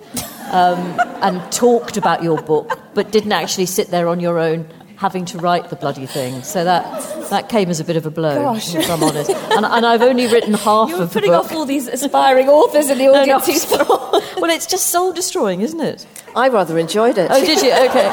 um, 0.51 0.99
and 1.21 1.39
talked 1.51 1.95
about 1.95 2.23
your 2.23 2.41
book, 2.41 2.79
but 2.95 3.11
didn't 3.11 3.33
actually 3.33 3.67
sit 3.67 3.89
there 3.89 4.07
on 4.07 4.19
your 4.19 4.39
own 4.39 4.67
having 4.97 5.25
to 5.25 5.37
write 5.37 5.69
the 5.69 5.75
bloody 5.75 6.07
thing. 6.07 6.41
So 6.41 6.63
that, 6.63 6.83
that 7.29 7.49
came 7.49 7.69
as 7.69 7.79
a 7.79 7.83
bit 7.83 7.97
of 7.97 8.07
a 8.07 8.11
blow, 8.11 8.35
Gosh. 8.35 8.73
if 8.73 8.89
I'm 8.89 9.03
honest. 9.03 9.29
And, 9.29 9.63
and 9.63 9.85
I've 9.85 10.01
only 10.01 10.25
written 10.25 10.55
half 10.55 10.89
You're 10.89 11.03
of 11.03 11.13
the 11.13 11.19
book. 11.19 11.25
You're 11.25 11.39
putting 11.39 11.51
off 11.51 11.51
all 11.51 11.65
these 11.65 11.87
aspiring 11.87 12.47
authors 12.47 12.89
in 12.89 12.97
the 12.97 13.09
audience. 13.09 13.69
no, 13.69 13.77
no, 13.77 14.09
well, 14.41 14.49
it's 14.49 14.65
just 14.65 14.87
soul 14.87 15.13
destroying, 15.13 15.61
isn't 15.61 15.81
it? 15.81 16.07
I 16.35 16.47
rather 16.47 16.79
enjoyed 16.79 17.19
it. 17.19 17.29
Oh, 17.29 17.45
did 17.45 17.61
you? 17.61 17.73
Okay. 17.73 18.09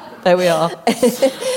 there 0.24 0.36
we 0.36 0.48
are. 0.48 0.70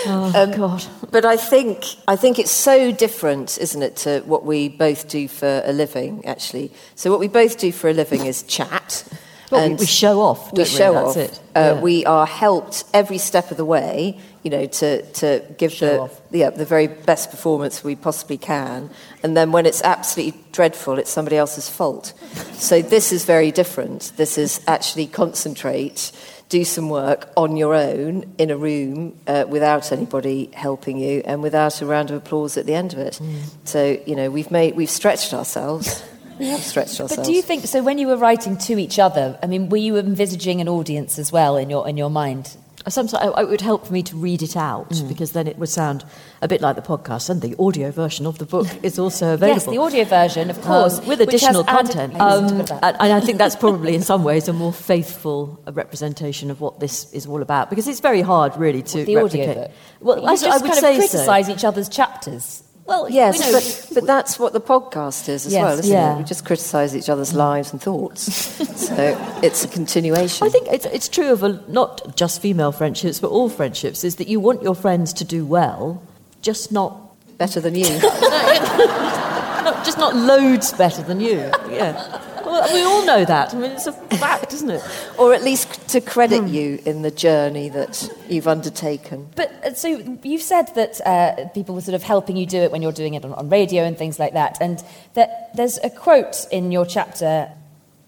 Oh, 0.09 0.31
Um, 0.35 0.51
God. 0.51 0.85
But 1.11 1.25
I 1.25 1.35
think 1.37 1.83
I 2.07 2.15
think 2.15 2.39
it's 2.39 2.51
so 2.51 2.91
different, 2.91 3.57
isn't 3.57 3.81
it, 3.81 3.95
to 3.97 4.21
what 4.25 4.45
we 4.45 4.69
both 4.69 5.07
do 5.09 5.27
for 5.27 5.61
a 5.65 5.73
living, 5.73 6.25
actually. 6.25 6.71
So 6.95 7.11
what 7.11 7.19
we 7.19 7.27
both 7.27 7.57
do 7.57 7.71
for 7.71 7.89
a 7.89 7.93
living 7.93 8.25
is 8.25 8.43
chat. 8.43 9.03
Well, 9.49 9.63
and 9.63 9.79
we 9.79 9.85
show 9.85 10.19
off, 10.19 10.51
we 10.51 10.65
show 10.65 10.91
That's 10.93 11.15
off. 11.15 11.17
it. 11.17 11.39
Uh, 11.55 11.59
Yeah. 11.59 11.81
We 11.81 12.05
are 12.05 12.25
helped 12.27 12.83
every 12.93 13.17
step 13.17 13.49
of 13.49 13.55
the 13.55 13.63
way, 13.63 14.19
you 14.43 14.51
know, 14.51 14.65
to, 14.65 15.01
to 15.21 15.41
give 15.57 15.71
Show 15.71 15.85
the, 15.87 15.99
off. 16.01 16.21
yeah, 16.31 16.49
the 16.49 16.65
very 16.65 16.87
best 16.87 17.31
performance 17.31 17.81
we 17.81 17.95
possibly 17.95 18.37
can. 18.37 18.89
And 19.23 19.37
then 19.37 19.53
when 19.53 19.65
it's 19.65 19.81
absolutely 19.83 20.37
dreadful, 20.51 20.99
it's 20.99 21.09
somebody 21.09 21.37
else's 21.37 21.69
fault. 21.69 22.11
So 22.55 22.81
this 22.81 23.13
is 23.13 23.23
very 23.23 23.51
different. 23.53 24.11
This 24.17 24.37
is 24.37 24.59
actually 24.67 25.07
concentrate, 25.07 26.11
do 26.49 26.63
some 26.63 26.89
work 26.89 27.29
on 27.35 27.57
your 27.57 27.73
own 27.73 28.33
in 28.37 28.49
a 28.49 28.57
room 28.57 29.17
uh, 29.27 29.45
without 29.47 29.91
anybody 29.91 30.49
helping 30.53 30.97
you 30.97 31.21
and 31.25 31.43
without 31.43 31.81
a 31.81 31.85
round 31.85 32.09
of 32.09 32.17
applause 32.17 32.57
at 32.57 32.65
the 32.65 32.73
end 32.73 32.93
of 32.93 32.99
it. 32.99 33.19
Mm. 33.21 33.41
So, 33.65 33.99
you 34.05 34.15
know, 34.15 34.29
we've 34.29 34.49
made, 34.49 34.75
we've 34.75 34.89
stretched 34.89 35.33
ourselves. 35.33 36.03
We 36.39 36.49
have 36.49 36.61
stretched 36.61 37.01
ourselves. 37.01 37.15
But 37.15 37.25
do 37.25 37.33
you 37.33 37.41
think 37.41 37.65
so? 37.65 37.81
When 37.81 37.97
you 37.97 38.05
were 38.05 38.15
writing 38.15 38.57
to 38.57 38.77
each 38.77 38.99
other, 38.99 39.39
I 39.41 39.47
mean, 39.47 39.69
were 39.69 39.77
you 39.77 39.97
envisaging 39.97 40.61
an 40.61 40.69
audience 40.69 41.17
as 41.17 41.31
well 41.31 41.57
in 41.57 41.67
your 41.67 41.89
in 41.89 41.97
your 41.97 42.11
mind? 42.11 42.55
Sometimes 42.89 43.23
it 43.37 43.49
would 43.49 43.61
help 43.61 43.85
for 43.87 43.93
me 43.93 44.01
to 44.03 44.15
read 44.15 44.41
it 44.41 44.55
out 44.55 44.89
Mm. 44.89 45.07
because 45.07 45.31
then 45.33 45.47
it 45.47 45.57
would 45.57 45.69
sound 45.69 46.05
a 46.41 46.47
bit 46.47 46.61
like 46.61 46.75
the 46.75 46.81
podcast, 46.81 47.29
and 47.29 47.41
the 47.41 47.55
audio 47.59 47.91
version 47.91 48.25
of 48.25 48.37
the 48.37 48.45
book 48.45 48.67
is 48.83 48.97
also 48.99 49.33
available. 49.33 49.55
Yes, 49.55 49.65
the 49.65 49.77
audio 49.81 50.03
version, 50.05 50.49
of 50.49 50.61
course, 50.61 50.99
Um, 50.99 51.07
with 51.07 51.21
additional 51.21 51.63
content. 51.63 52.13
I 52.19 52.35
Um, 52.35 52.61
and, 52.61 53.13
I 53.13 53.19
think 53.19 53.37
that's 53.37 53.55
probably 53.55 53.95
in 53.95 54.01
some 54.03 54.23
ways 54.23 54.47
a 54.47 54.53
more 54.53 54.71
faithful 54.73 55.59
representation 55.73 56.51
of 56.51 56.61
what 56.61 56.79
this 56.79 57.07
is 57.13 57.25
all 57.25 57.41
about 57.41 57.69
because 57.69 57.87
it's 57.87 57.99
very 57.99 58.21
hard, 58.21 58.55
really, 58.57 58.81
to 58.83 59.03
the 59.05 59.17
audio 59.17 59.45
replicate. 59.47 59.55
book. 59.57 59.71
Well, 60.01 60.19
you 60.19 60.25
I, 60.27 60.35
just 60.35 60.45
I 60.45 60.57
would 60.57 60.71
kind 60.71 60.79
say 60.79 60.93
of 60.93 60.99
criticise 60.99 61.45
so. 61.47 61.51
each 61.51 61.63
other's 61.65 61.89
chapters. 61.89 62.63
Well, 62.87 63.09
Yes, 63.09 63.39
know, 63.39 63.51
but, 63.51 63.89
but 63.95 64.07
that's 64.07 64.39
what 64.39 64.53
the 64.53 64.61
podcast 64.61 65.27
is 65.27 65.45
as 65.45 65.51
Yes. 65.53 65.61
well, 65.63 65.79
isn't 65.79 65.91
Yeah. 65.91 66.15
it? 66.15 66.17
We 66.19 66.23
just 66.23 66.45
criticise 66.45 66.95
each 66.95 67.09
other's 67.09 67.33
lives 67.33 67.71
and 67.73 67.81
thoughts. 67.81 68.21
so 68.87 69.39
it's 69.43 69.65
a 69.65 69.67
continuation. 69.67 70.47
I 70.47 70.49
think 70.49 70.67
it's, 70.71 70.85
it's 70.85 71.09
true 71.09 71.31
of 71.33 71.43
a, 71.43 71.61
not 71.67 72.15
just 72.15 72.41
female 72.41 72.71
friendships, 72.71 73.19
but 73.19 73.29
all 73.29 73.49
friendships, 73.49 74.03
is 74.05 74.15
that 74.15 74.27
you 74.29 74.39
want 74.39 74.63
your 74.63 74.75
friends 74.75 75.11
to 75.13 75.25
do 75.25 75.45
well, 75.45 76.01
just 76.41 76.71
not, 76.71 76.95
better 77.37 77.59
than 77.59 77.75
you. 77.75 77.99
not 78.01 79.83
just 79.85 79.97
not 79.97 80.15
loads 80.15 80.71
better 80.73 81.01
than 81.03 81.19
you. 81.19 81.51
Yeah. 81.69 82.21
We 82.73 82.81
all 82.83 83.05
know 83.05 83.25
that. 83.25 83.53
I 83.53 83.57
mean, 83.57 83.71
it's 83.71 83.87
a 83.87 83.91
fact, 83.91 84.53
isn't 84.53 84.69
it? 84.69 84.83
or 85.17 85.33
at 85.33 85.43
least 85.43 85.89
to 85.89 86.01
credit 86.01 86.47
you 86.47 86.79
in 86.85 87.01
the 87.01 87.11
journey 87.11 87.69
that 87.69 88.09
you've 88.29 88.47
undertaken. 88.47 89.27
But 89.35 89.51
uh, 89.63 89.73
so 89.73 89.87
you've 90.23 90.41
said 90.41 90.73
that 90.75 91.01
uh, 91.05 91.47
people 91.49 91.75
were 91.75 91.81
sort 91.81 91.95
of 91.95 92.03
helping 92.03 92.37
you 92.37 92.45
do 92.45 92.57
it 92.57 92.71
when 92.71 92.81
you're 92.81 92.91
doing 92.91 93.13
it 93.15 93.25
on, 93.25 93.33
on 93.33 93.49
radio 93.49 93.83
and 93.83 93.97
things 93.97 94.19
like 94.19 94.33
that, 94.33 94.57
and 94.61 94.83
that 95.13 95.55
there's 95.55 95.77
a 95.83 95.89
quote 95.89 96.45
in 96.51 96.71
your 96.71 96.85
chapter 96.85 97.51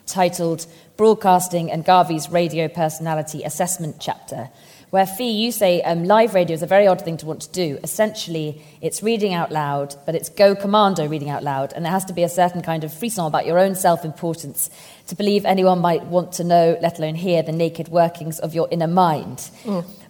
titled 0.06 0.66
"Broadcasting 0.98 1.72
and 1.72 1.84
Garvey's 1.84 2.30
Radio 2.30 2.68
Personality 2.68 3.44
Assessment 3.44 3.98
Chapter." 4.00 4.50
Where 4.90 5.06
Fi, 5.06 5.30
you 5.30 5.52
say 5.52 5.82
um, 5.84 6.06
live 6.06 6.34
radio 6.34 6.56
is 6.56 6.64
a 6.64 6.68
very 6.68 6.88
odd 6.88 7.02
thing 7.02 7.18
to 7.18 7.26
want 7.28 7.42
to 7.42 7.52
do. 7.52 7.78
Essentially, 7.84 8.64
it's 8.82 9.04
reading 9.04 9.36
out 9.36 9.52
loud, 9.52 9.96
but 10.06 10.16
it's 10.16 10.30
go 10.30 10.56
commando 10.56 11.08
reading 11.08 11.30
out 11.30 11.44
loud, 11.44 11.74
and 11.74 11.86
there 11.86 11.92
has 11.92 12.06
to 12.06 12.14
be 12.14 12.24
a 12.24 12.30
certain 12.30 12.64
kind 12.64 12.84
of 12.84 12.92
frisson 12.92 13.26
about 13.26 13.46
your 13.46 13.60
own 13.60 13.76
self 13.76 14.04
importance 14.04 14.70
to 15.08 15.16
believe 15.16 15.46
anyone 15.46 15.80
might 15.80 16.06
want 16.06 16.32
to 16.34 16.44
know, 16.44 16.78
let 16.82 16.98
alone 16.98 17.16
hear, 17.16 17.44
the 17.44 17.52
naked 17.52 17.90
workings 17.90 18.40
of 18.40 18.56
your 18.56 18.68
inner 18.72 18.88
mind. 18.88 19.52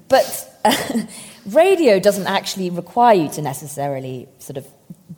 But 0.08 0.50
radio 1.46 2.00
doesn't 2.00 2.28
actually 2.28 2.70
require 2.70 3.16
you 3.16 3.30
to 3.30 3.42
necessarily 3.42 4.28
sort 4.40 4.58
of 4.58 4.66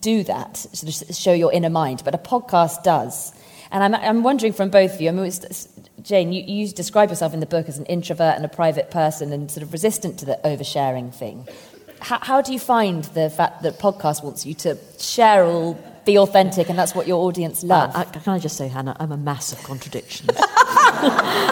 do 0.02 0.24
that, 0.24 0.58
sort 0.58 1.10
of 1.10 1.16
show 1.16 1.34
your 1.34 1.54
inner 1.54 1.70
mind, 1.70 2.02
but 2.04 2.16
a 2.16 2.18
podcast 2.18 2.84
does. 2.84 3.32
And 3.72 3.84
I'm, 3.84 3.96
I'm 3.96 4.24
wondering 4.24 4.54
from 4.54 4.70
both 4.70 4.96
of 4.96 5.02
you, 5.02 5.10
I 5.10 5.12
mean, 5.12 5.26
it's, 5.26 5.68
Jane, 6.04 6.32
you, 6.32 6.44
you 6.44 6.68
describe 6.68 7.10
yourself 7.10 7.34
in 7.34 7.40
the 7.40 7.46
book 7.46 7.68
as 7.70 7.78
an 7.78 7.86
introvert 7.86 8.36
and 8.36 8.46
a 8.46 8.50
private 8.50 8.92
person 8.92 9.32
and 9.32 9.52
sort 9.52 9.64
of 9.64 9.74
resistant 9.74 10.20
to 10.20 10.26
the 10.26 10.40
oversharing 10.44 11.14
thing. 11.14 11.48
How, 12.00 12.20
how 12.20 12.42
do 12.42 12.54
you 12.54 12.60
find 12.60 13.04
the 13.06 13.30
fact 13.30 13.62
that 13.64 13.80
podcast 13.80 14.24
wants 14.24 14.46
you 14.46 14.54
to 14.56 14.78
share 14.98 15.46
all, 15.46 15.78
be 16.06 16.18
authentic, 16.18 16.70
and 16.70 16.80
that's 16.80 16.96
what 16.96 17.08
your 17.08 17.24
audience 17.24 17.64
love? 17.64 17.96
Uh, 17.96 18.00
I, 18.00 18.04
can 18.06 18.34
I 18.34 18.40
just 18.40 18.58
say, 18.58 18.68
Hannah, 18.68 18.96
I'm 19.00 19.12
a 19.12 19.18
mass 19.18 19.52
of 19.52 19.62
contradictions. 19.64 20.30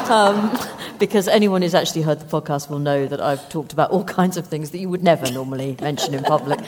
um, 0.09 0.57
because 0.99 1.27
anyone 1.27 1.61
who's 1.61 1.73
actually 1.73 2.01
heard 2.01 2.19
the 2.19 2.25
podcast 2.25 2.69
will 2.69 2.79
know 2.79 3.07
that 3.07 3.21
I've 3.21 3.47
talked 3.49 3.73
about 3.73 3.91
all 3.91 4.03
kinds 4.19 4.37
of 4.37 4.47
things 4.47 4.71
that 4.71 4.79
you 4.79 4.89
would 4.89 5.03
never 5.03 5.31
normally 5.31 5.77
mention 5.81 6.13
in 6.13 6.23
public. 6.23 6.59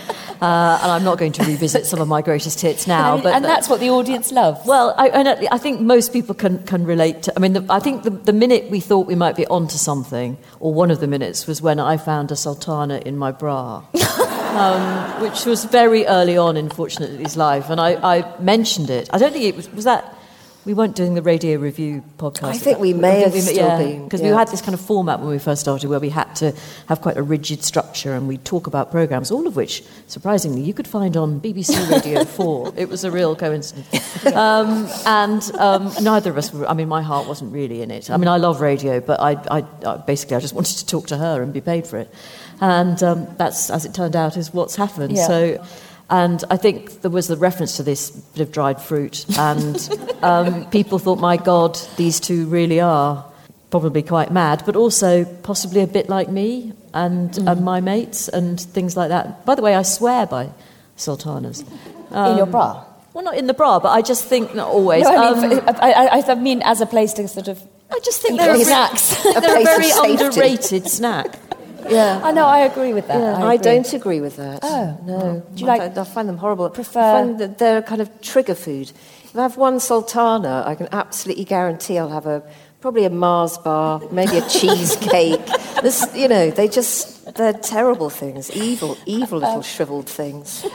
Uh, 0.41 0.79
and 0.81 0.91
I'm 0.91 1.03
not 1.03 1.17
going 1.17 1.31
to 1.33 1.43
revisit 1.43 1.85
some 1.85 2.01
of 2.01 2.07
my 2.07 2.21
greatest 2.21 2.61
hits 2.61 2.87
now. 2.87 3.15
and, 3.15 3.23
but 3.23 3.33
and 3.33 3.45
that's 3.45 3.69
what 3.69 3.79
the 3.79 3.89
audience 3.89 4.31
loves. 4.31 4.65
Well, 4.65 4.95
I, 4.97 5.47
I 5.51 5.57
think 5.57 5.81
most 5.81 6.13
people 6.13 6.33
can, 6.33 6.63
can 6.63 6.85
relate 6.85 7.23
to. 7.23 7.33
I 7.35 7.39
mean, 7.39 7.53
the, 7.53 7.65
I 7.69 7.79
think 7.79 8.03
the, 8.03 8.09
the 8.09 8.33
minute 8.33 8.69
we 8.69 8.79
thought 8.79 9.07
we 9.07 9.15
might 9.15 9.35
be 9.35 9.45
onto 9.47 9.77
something, 9.77 10.37
or 10.59 10.73
one 10.73 10.91
of 10.91 10.99
the 10.99 11.07
minutes, 11.07 11.47
was 11.47 11.61
when 11.61 11.79
I 11.79 11.97
found 11.97 12.31
a 12.31 12.35
sultana 12.35 13.01
in 13.05 13.17
my 13.17 13.31
bra, 13.31 13.83
um, 14.55 15.21
which 15.21 15.45
was 15.45 15.65
very 15.65 16.05
early 16.05 16.37
on 16.37 16.57
in 16.57 16.69
Fortunately's 16.69 17.37
life, 17.37 17.69
and 17.69 17.79
I, 17.79 18.19
I 18.19 18.39
mentioned 18.39 18.89
it. 18.89 19.09
I 19.11 19.17
don't 19.17 19.31
think 19.33 19.45
it 19.45 19.55
was. 19.55 19.69
Was 19.71 19.85
that? 19.85 20.17
We 20.63 20.75
weren't 20.75 20.95
doing 20.95 21.15
the 21.15 21.23
radio 21.23 21.57
review 21.57 22.03
podcast. 22.17 22.43
I 22.49 22.57
think 22.57 22.77
we 22.77 22.93
may 22.93 23.21
have 23.21 23.35
yeah, 23.35 23.41
still 23.41 23.77
been, 23.79 24.03
because 24.03 24.21
yeah. 24.21 24.29
we 24.29 24.37
had 24.37 24.47
this 24.47 24.61
kind 24.61 24.75
of 24.75 24.81
format 24.81 25.19
when 25.19 25.29
we 25.29 25.39
first 25.39 25.61
started, 25.61 25.89
where 25.89 25.99
we 25.99 26.09
had 26.09 26.35
to 26.35 26.53
have 26.87 27.01
quite 27.01 27.17
a 27.17 27.23
rigid 27.23 27.63
structure, 27.63 28.13
and 28.13 28.27
we'd 28.27 28.45
talk 28.45 28.67
about 28.67 28.91
programs, 28.91 29.31
all 29.31 29.47
of 29.47 29.55
which, 29.55 29.83
surprisingly, 30.05 30.61
you 30.61 30.73
could 30.73 30.87
find 30.87 31.17
on 31.17 31.41
BBC 31.41 31.89
Radio 31.89 32.23
Four. 32.37 32.73
It 32.77 32.89
was 32.89 33.03
a 33.03 33.09
real 33.09 33.35
coincidence. 33.35 34.25
Um, 34.27 34.87
and 35.07 35.51
um, 35.55 35.91
neither 35.99 36.29
of 36.29 36.37
us 36.37 36.53
were, 36.53 36.67
I 36.67 36.73
mean, 36.75 36.87
my 36.87 37.01
heart 37.01 37.27
wasn't 37.27 37.51
really 37.53 37.81
in 37.81 37.89
it. 37.89 38.11
I 38.11 38.17
mean, 38.17 38.27
I 38.27 38.37
love 38.37 38.61
radio, 38.61 38.99
but 38.99 39.19
I, 39.19 39.31
I, 39.49 39.65
I 39.83 39.97
basically, 39.97 40.35
I 40.35 40.41
just 40.41 40.53
wanted 40.53 40.77
to 40.77 40.85
talk 40.85 41.07
to 41.07 41.17
her 41.17 41.41
and 41.41 41.51
be 41.51 41.61
paid 41.61 41.87
for 41.87 41.97
it. 41.97 42.13
And 42.59 43.01
um, 43.01 43.27
that's, 43.37 43.71
as 43.71 43.85
it 43.85 43.95
turned 43.95 44.15
out, 44.15 44.37
is 44.37 44.53
what's 44.53 44.75
happened. 44.75 45.15
Yeah. 45.15 45.25
So, 45.25 45.65
and 46.11 46.43
I 46.49 46.57
think 46.57 47.01
there 47.01 47.09
was 47.09 47.27
the 47.27 47.37
reference 47.37 47.77
to 47.77 47.83
this 47.83 48.11
bit 48.11 48.41
of 48.41 48.51
dried 48.51 48.81
fruit, 48.81 49.25
and 49.37 49.89
um, 50.21 50.69
people 50.69 50.99
thought, 50.99 51.19
my 51.19 51.37
God, 51.37 51.79
these 51.95 52.19
two 52.19 52.45
really 52.47 52.79
are 52.81 53.25
probably 53.69 54.03
quite 54.03 54.31
mad, 54.31 54.61
but 54.65 54.75
also 54.75 55.23
possibly 55.43 55.81
a 55.81 55.87
bit 55.87 56.09
like 56.09 56.27
me 56.29 56.73
and, 56.93 57.37
and 57.37 57.63
my 57.63 57.79
mates 57.79 58.27
and 58.27 58.59
things 58.59 58.97
like 58.97 59.07
that. 59.09 59.45
By 59.45 59.55
the 59.55 59.61
way, 59.61 59.73
I 59.73 59.83
swear 59.83 60.25
by 60.27 60.49
sultanas. 60.97 61.61
in 61.61 62.37
your 62.37 62.45
bra? 62.45 62.83
Well, 63.13 63.23
not 63.23 63.37
in 63.37 63.47
the 63.47 63.53
bra, 63.53 63.79
but 63.79 63.89
I 63.89 64.01
just 64.01 64.25
think, 64.25 64.53
not 64.53 64.67
always. 64.67 65.03
No, 65.03 65.15
I 65.15 65.47
mean, 65.47 65.59
Um, 65.59 65.75
I, 65.81 65.93
I, 65.93 66.31
I 66.31 66.35
mean 66.35 66.61
as 66.63 66.81
a 66.81 66.85
place 66.85 67.13
to 67.13 67.27
sort 67.27 67.47
of. 67.47 67.61
I 67.89 67.99
just 68.03 68.21
think 68.21 68.37
they're 68.39 68.57
snacks. 68.59 69.21
they're 69.23 69.61
a 69.61 69.63
very 69.63 69.91
underrated 70.11 70.87
snack. 70.87 71.39
Yeah. 71.89 72.19
I 72.23 72.31
know, 72.31 72.45
I 72.45 72.59
agree 72.59 72.93
with 72.93 73.07
that. 73.07 73.19
Yeah, 73.19 73.43
I, 73.45 73.51
I, 73.53 73.57
don't 73.57 73.93
agree 73.93 74.21
with 74.21 74.35
that. 74.37 74.59
Oh. 74.63 74.97
no. 75.05 75.43
Do 75.55 75.61
you 75.63 75.67
I, 75.67 75.77
like- 75.77 75.81
find- 75.81 75.97
I 75.97 76.03
find 76.03 76.29
them 76.29 76.37
horrible. 76.37 76.69
prefer- 76.69 76.99
I 76.99 77.21
find 77.21 77.39
that 77.39 77.57
they're 77.57 77.77
a 77.79 77.83
kind 77.83 78.01
of 78.01 78.09
trigger 78.21 78.55
food. 78.55 78.91
If 79.25 79.35
I 79.35 79.41
have 79.43 79.57
one 79.57 79.79
sultana, 79.79 80.63
I 80.65 80.75
can 80.75 80.89
absolutely 80.91 81.45
guarantee 81.45 81.97
I'll 81.97 82.09
have 82.09 82.25
a 82.25 82.43
probably 82.81 83.05
a 83.05 83.09
Mars 83.09 83.57
bar, 83.59 84.01
maybe 84.11 84.37
a 84.37 84.41
cheesecake. 84.49 85.39
This, 85.81 86.05
you 86.15 86.27
know, 86.27 86.49
they 86.51 86.67
just 86.67 87.33
they're 87.35 87.53
terrible 87.53 88.09
things, 88.09 88.51
evil, 88.51 88.97
evil 89.05 89.39
little 89.39 89.55
Um, 89.57 89.61
shriveled 89.61 90.09
things. 90.09 90.65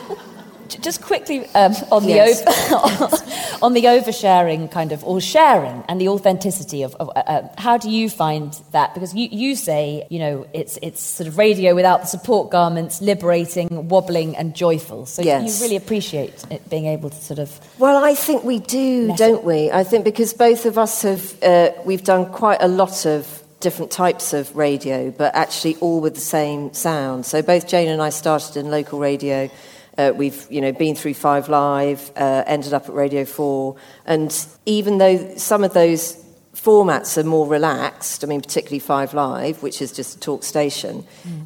Just 0.81 1.03
quickly 1.03 1.47
um, 1.55 1.73
on 1.91 2.03
the 2.05 2.11
Yes. 2.13 2.43
over, 2.73 3.17
on 3.65 3.73
the 3.73 3.85
oversharing 3.85 4.71
kind 4.71 4.93
of 4.93 5.05
or 5.05 5.21
sharing 5.21 5.85
and 5.89 6.01
the 6.01 6.09
authenticity 6.09 6.83
of, 6.83 6.95
of 6.97 7.09
uh, 7.11 7.13
uh, 7.27 7.49
how 7.59 7.77
do 7.79 7.91
you 7.91 8.09
find 8.11 8.59
that 8.73 8.93
because 8.95 9.15
you, 9.15 9.29
you 9.31 9.55
say 9.57 10.07
you 10.11 10.19
know 10.19 10.47
it's 10.53 10.79
it's 10.83 11.01
sort 11.03 11.27
of 11.29 11.39
radio 11.39 11.75
without 11.75 12.01
the 12.03 12.07
support 12.07 12.51
garments 12.51 13.01
liberating 13.01 13.89
wobbling 13.89 14.37
and 14.37 14.55
joyful 14.55 15.07
so 15.07 15.23
Yes. 15.23 15.59
you 15.59 15.65
really 15.65 15.77
appreciate 15.77 16.45
it 16.51 16.69
being 16.71 16.87
able 16.87 17.11
to 17.11 17.17
sort 17.17 17.39
of 17.39 17.49
Well, 17.79 18.03
I 18.05 18.15
think 18.15 18.45
we 18.45 18.59
do, 18.59 19.15
don't 19.17 19.45
we? 19.45 19.71
I 19.71 19.85
think 19.85 20.05
because 20.05 20.33
both 20.35 20.67
of 20.67 20.77
us 20.79 21.03
have, 21.03 21.43
uh, 21.43 21.71
we've 21.85 22.05
done 22.05 22.27
quite 22.33 22.59
a 22.61 22.69
lot 22.69 23.07
of 23.07 23.43
different 23.61 23.91
types 23.91 24.33
of 24.35 24.55
radio, 24.55 25.11
but 25.11 25.35
actually 25.35 25.77
all 25.77 26.01
with 26.01 26.15
the 26.15 26.21
same 26.21 26.73
sound. 26.75 27.25
So 27.27 27.41
both 27.43 27.67
Jane 27.67 27.89
and 27.89 28.03
I 28.03 28.11
started 28.11 28.57
in 28.57 28.71
local 28.71 28.99
radio. 28.99 29.51
Uh, 29.99 30.13
we've, 30.15 30.47
you 30.51 30.61
know, 30.61 30.73
been 30.73 30.95
through 30.95 31.15
Five 31.15 31.49
Live, 31.49 32.11
uh, 32.17 32.45
ended 32.47 32.75
up 32.75 32.89
at 32.89 32.95
Radio 32.95 33.25
Four, 33.25 33.77
and 34.05 34.35
even 34.67 34.99
though 34.99 35.37
some 35.37 35.65
of 35.65 35.73
those 35.73 36.23
formats 36.55 37.17
are 37.17 37.25
more 37.25 37.47
relaxed, 37.47 38.25
I 38.25 38.27
mean, 38.27 38.41
particularly 38.41 38.81
Five 38.81 39.15
Live, 39.15 39.63
which 39.63 39.81
is 39.81 39.93
just 39.93 40.17
a 40.17 40.21
talk 40.21 40.43
station, 40.43 41.05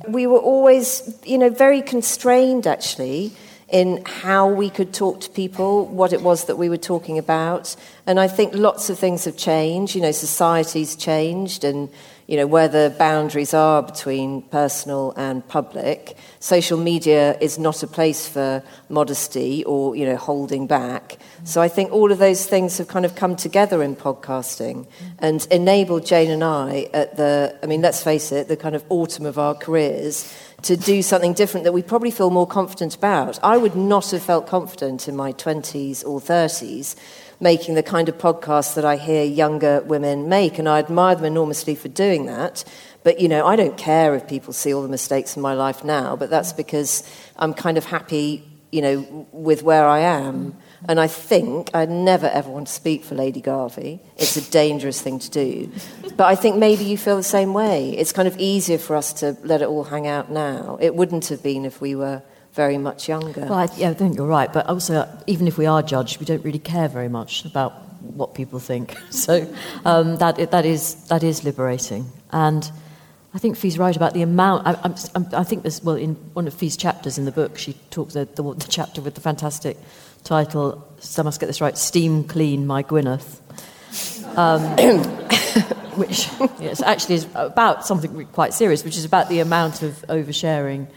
we 0.08 0.26
were 0.26 0.38
always, 0.38 1.18
you 1.24 1.38
know, 1.38 1.50
very 1.50 1.82
constrained 1.82 2.66
actually 2.66 3.32
in 3.68 4.02
how 4.04 4.48
we 4.48 4.68
could 4.68 4.92
talk 4.92 5.20
to 5.20 5.30
people, 5.30 5.86
what 5.86 6.12
it 6.12 6.22
was 6.22 6.46
that 6.46 6.56
we 6.56 6.68
were 6.68 6.76
talking 6.76 7.18
about. 7.18 7.76
And 8.06 8.18
I 8.18 8.26
think 8.26 8.52
lots 8.54 8.90
of 8.90 8.98
things 8.98 9.24
have 9.26 9.36
changed. 9.36 9.94
You 9.94 10.00
know, 10.00 10.10
society's 10.10 10.96
changed 10.96 11.62
and, 11.62 11.88
you 12.26 12.36
know, 12.36 12.48
where 12.48 12.66
the 12.66 12.92
boundaries 12.98 13.54
are 13.54 13.82
between 13.82 14.42
personal 14.42 15.12
and 15.16 15.46
public. 15.46 16.16
Social 16.42 16.78
media 16.78 17.36
is 17.38 17.58
not 17.58 17.82
a 17.82 17.86
place 17.86 18.26
for 18.26 18.62
modesty 18.88 19.62
or, 19.64 19.94
you 19.94 20.06
know, 20.06 20.16
holding 20.16 20.66
back. 20.66 21.18
So 21.44 21.60
I 21.60 21.68
think 21.68 21.92
all 21.92 22.10
of 22.10 22.18
those 22.18 22.46
things 22.46 22.78
have 22.78 22.88
kind 22.88 23.04
of 23.04 23.14
come 23.14 23.36
together 23.36 23.82
in 23.82 23.94
podcasting 23.94 24.86
and 25.18 25.46
enabled 25.50 26.06
Jane 26.06 26.30
and 26.30 26.42
I 26.42 26.88
at 26.94 27.18
the, 27.18 27.58
I 27.62 27.66
mean, 27.66 27.82
let's 27.82 28.02
face 28.02 28.32
it, 28.32 28.48
the 28.48 28.56
kind 28.56 28.74
of 28.74 28.82
autumn 28.88 29.26
of 29.26 29.38
our 29.38 29.54
careers 29.54 30.34
to 30.62 30.78
do 30.78 31.02
something 31.02 31.34
different 31.34 31.64
that 31.64 31.72
we 31.72 31.82
probably 31.82 32.10
feel 32.10 32.30
more 32.30 32.46
confident 32.46 32.94
about. 32.94 33.38
I 33.42 33.58
would 33.58 33.76
not 33.76 34.10
have 34.10 34.22
felt 34.22 34.46
confident 34.46 35.08
in 35.08 35.16
my 35.16 35.34
20s 35.34 36.06
or 36.06 36.20
30s 36.20 36.96
making 37.40 37.74
the 37.74 37.82
kind 37.82 38.08
of 38.08 38.18
podcast 38.18 38.74
that 38.74 38.84
I 38.84 38.96
hear 38.96 39.24
younger 39.24 39.80
women 39.80 40.28
make, 40.28 40.58
and 40.58 40.68
I 40.68 40.78
admire 40.78 41.14
them 41.14 41.24
enormously 41.24 41.74
for 41.74 41.88
doing 41.88 42.26
that. 42.26 42.64
But, 43.02 43.20
you 43.20 43.28
know, 43.28 43.46
I 43.46 43.56
don't 43.56 43.76
care 43.78 44.14
if 44.14 44.28
people 44.28 44.52
see 44.52 44.74
all 44.74 44.82
the 44.82 44.88
mistakes 44.88 45.36
in 45.36 45.42
my 45.42 45.54
life 45.54 45.84
now, 45.84 46.16
but 46.16 46.30
that's 46.30 46.52
because 46.52 47.02
I'm 47.36 47.54
kind 47.54 47.78
of 47.78 47.84
happy, 47.84 48.44
you 48.70 48.82
know, 48.82 49.26
with 49.32 49.62
where 49.62 49.86
I 49.86 50.00
am. 50.00 50.56
And 50.88 50.98
I 50.98 51.06
think 51.06 51.70
I 51.74 51.84
never 51.86 52.26
ever 52.26 52.50
want 52.50 52.66
to 52.66 52.72
speak 52.72 53.04
for 53.04 53.14
Lady 53.14 53.40
Garvey. 53.40 54.00
It's 54.16 54.36
a 54.36 54.50
dangerous 54.50 55.00
thing 55.00 55.18
to 55.18 55.30
do. 55.30 55.70
But 56.16 56.26
I 56.26 56.34
think 56.34 56.56
maybe 56.56 56.84
you 56.84 56.96
feel 56.96 57.16
the 57.16 57.22
same 57.22 57.52
way. 57.52 57.90
It's 57.90 58.12
kind 58.12 58.26
of 58.28 58.38
easier 58.38 58.78
for 58.78 58.96
us 58.96 59.12
to 59.14 59.36
let 59.42 59.60
it 59.62 59.68
all 59.68 59.84
hang 59.84 60.06
out 60.06 60.30
now. 60.30 60.78
It 60.80 60.94
wouldn't 60.94 61.28
have 61.28 61.42
been 61.42 61.64
if 61.64 61.80
we 61.80 61.94
were 61.94 62.22
very 62.54 62.78
much 62.78 63.08
younger. 63.08 63.42
Well, 63.42 63.54
I, 63.54 63.68
yeah, 63.76 63.90
I 63.90 63.94
think 63.94 64.16
you're 64.16 64.26
right. 64.26 64.52
But 64.52 64.66
also, 64.66 65.06
even 65.26 65.46
if 65.46 65.58
we 65.58 65.66
are 65.66 65.82
judged, 65.82 66.18
we 66.18 66.26
don't 66.26 66.44
really 66.44 66.58
care 66.58 66.88
very 66.88 67.08
much 67.08 67.44
about 67.44 67.72
what 68.02 68.34
people 68.34 68.58
think. 68.58 68.96
So 69.10 69.46
um, 69.84 70.16
that, 70.16 70.50
that, 70.50 70.64
is, 70.64 70.94
that 71.08 71.22
is 71.22 71.44
liberating. 71.44 72.10
And 72.32 72.70
I 73.32 73.38
think 73.38 73.56
Fi's 73.56 73.78
right 73.78 73.94
about 73.94 74.12
the 74.12 74.22
amount. 74.22 74.66
I, 74.66 74.78
I'm, 74.82 75.26
i 75.34 75.44
think 75.44 75.62
there's, 75.62 75.82
well, 75.82 75.96
in 75.96 76.14
one 76.32 76.48
of 76.48 76.54
Fi's 76.54 76.76
chapters 76.76 77.16
in 77.16 77.24
the 77.24 77.32
book, 77.32 77.58
she 77.58 77.74
talks 77.90 78.14
the, 78.14 78.24
the, 78.24 78.42
the 78.42 78.66
chapter 78.68 79.00
with 79.00 79.14
the 79.14 79.20
fantastic 79.20 79.76
title, 80.24 80.86
so 80.98 81.22
I 81.22 81.24
must 81.24 81.38
get 81.38 81.46
this 81.46 81.60
right, 81.60 81.78
Steam 81.78 82.24
Clean 82.24 82.66
My 82.66 82.82
Gwyneth. 82.82 83.38
Um, 84.36 84.62
which 85.96 86.28
yes, 86.60 86.82
actually 86.82 87.16
is 87.16 87.26
about 87.34 87.86
something 87.86 88.26
quite 88.26 88.54
serious, 88.54 88.84
which 88.84 88.96
is 88.96 89.04
about 89.04 89.28
the 89.28 89.40
amount 89.40 89.82
of 89.82 90.04
oversharing 90.08 90.88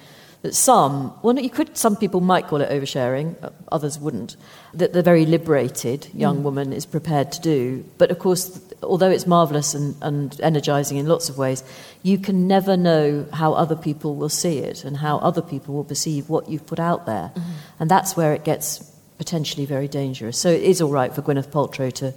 that 0.43 0.53
some, 0.53 1.13
well, 1.23 1.39
you 1.39 1.49
could, 1.49 1.77
some 1.77 1.95
people 1.95 2.19
might 2.19 2.47
call 2.47 2.61
it 2.61 2.69
oversharing, 2.69 3.35
others 3.71 3.97
wouldn't, 3.97 4.35
that 4.73 4.91
the 4.91 5.01
very 5.01 5.25
liberated 5.25 6.07
young 6.13 6.39
mm. 6.39 6.43
woman 6.43 6.73
is 6.73 6.85
prepared 6.85 7.31
to 7.31 7.41
do. 7.41 7.85
But 7.97 8.11
of 8.11 8.19
course, 8.19 8.59
although 8.83 9.09
it's 9.09 9.25
marvellous 9.25 9.73
and, 9.73 9.95
and 10.01 10.39
energizing 10.41 10.97
in 10.97 11.07
lots 11.07 11.29
of 11.29 11.37
ways, 11.37 11.63
you 12.03 12.17
can 12.17 12.47
never 12.47 12.77
know 12.77 13.25
how 13.33 13.53
other 13.53 13.75
people 13.75 14.15
will 14.15 14.29
see 14.29 14.59
it 14.59 14.83
and 14.83 14.97
how 14.97 15.17
other 15.17 15.41
people 15.41 15.73
will 15.73 15.83
perceive 15.83 16.29
what 16.29 16.49
you've 16.49 16.65
put 16.65 16.79
out 16.79 17.05
there. 17.05 17.31
Mm. 17.35 17.41
And 17.79 17.91
that's 17.91 18.15
where 18.15 18.33
it 18.33 18.43
gets 18.43 18.91
potentially 19.17 19.65
very 19.65 19.87
dangerous. 19.87 20.37
So 20.37 20.49
it 20.49 20.61
is 20.61 20.81
all 20.81 20.91
right 20.91 21.13
for 21.13 21.21
Gwyneth 21.21 21.47
Paltrow 21.47 21.91
to 21.93 22.13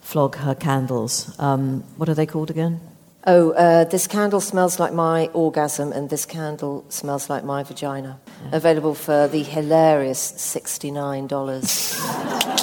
flog 0.00 0.36
her 0.36 0.54
candles. 0.54 1.34
Um, 1.38 1.82
what 1.96 2.08
are 2.08 2.14
they 2.14 2.26
called 2.26 2.50
again? 2.50 2.80
Oh, 3.24 3.52
uh, 3.52 3.84
this 3.84 4.08
candle 4.08 4.40
smells 4.40 4.80
like 4.80 4.92
my 4.92 5.28
orgasm, 5.28 5.92
and 5.92 6.10
this 6.10 6.26
candle 6.26 6.84
smells 6.88 7.30
like 7.30 7.44
my 7.44 7.62
vagina. 7.62 8.18
Yeah. 8.26 8.56
Available 8.56 8.96
for 8.96 9.28
the 9.28 9.44
hilarious 9.44 10.32
$69. 10.32 12.58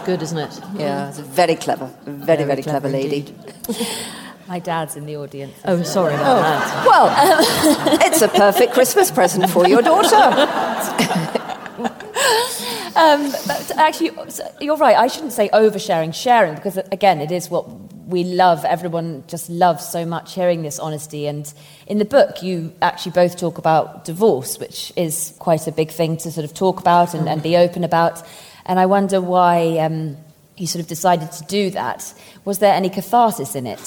it's 0.00 0.06
good, 0.06 0.22
isn't 0.22 0.38
it? 0.38 0.60
Yeah, 0.74 1.08
it's 1.10 1.18
a 1.18 1.22
very 1.22 1.56
clever. 1.56 1.90
Very, 2.04 2.44
very, 2.44 2.44
very 2.44 2.62
clever, 2.62 2.88
clever 2.88 2.96
lady. 2.96 3.34
My 4.48 4.58
dad's 4.58 4.96
in 4.96 5.04
the 5.06 5.16
audience. 5.16 5.54
Oh, 5.64 5.82
sorry 5.82 6.14
about 6.14 6.38
oh. 6.38 6.42
that. 6.42 6.86
Well, 6.86 8.00
it's 8.06 8.22
a 8.22 8.28
perfect 8.28 8.72
Christmas 8.72 9.10
present 9.10 9.48
for 9.50 9.68
your 9.68 9.82
daughter. 9.82 10.16
um, 12.96 13.32
actually, 13.76 14.10
you're 14.60 14.78
right. 14.78 14.96
I 14.96 15.06
shouldn't 15.06 15.32
say 15.32 15.50
oversharing, 15.50 16.14
sharing, 16.14 16.54
because 16.54 16.78
again, 16.78 17.20
it 17.20 17.30
is 17.30 17.50
what 17.50 17.68
we 18.06 18.24
love, 18.24 18.64
everyone 18.64 19.22
just 19.28 19.48
loves 19.48 19.86
so 19.86 20.04
much 20.04 20.34
hearing 20.34 20.62
this 20.62 20.80
honesty. 20.80 21.28
And 21.28 21.52
in 21.86 21.98
the 21.98 22.04
book, 22.04 22.42
you 22.42 22.72
actually 22.82 23.12
both 23.12 23.36
talk 23.36 23.58
about 23.58 24.04
divorce, 24.04 24.58
which 24.58 24.92
is 24.96 25.32
quite 25.38 25.68
a 25.68 25.72
big 25.72 25.90
thing 25.90 26.16
to 26.18 26.32
sort 26.32 26.44
of 26.44 26.52
talk 26.52 26.80
about 26.80 27.14
and, 27.14 27.28
and 27.28 27.40
be 27.42 27.56
open 27.56 27.84
about. 27.84 28.22
And 28.70 28.78
I 28.78 28.86
wonder 28.86 29.20
why 29.20 29.78
um, 29.78 30.16
you 30.56 30.68
sort 30.68 30.80
of 30.80 30.86
decided 30.86 31.32
to 31.32 31.44
do 31.46 31.70
that. 31.70 32.14
Was 32.44 32.60
there 32.60 32.72
any 32.72 32.88
catharsis 32.88 33.56
in 33.56 33.66
it? 33.66 33.80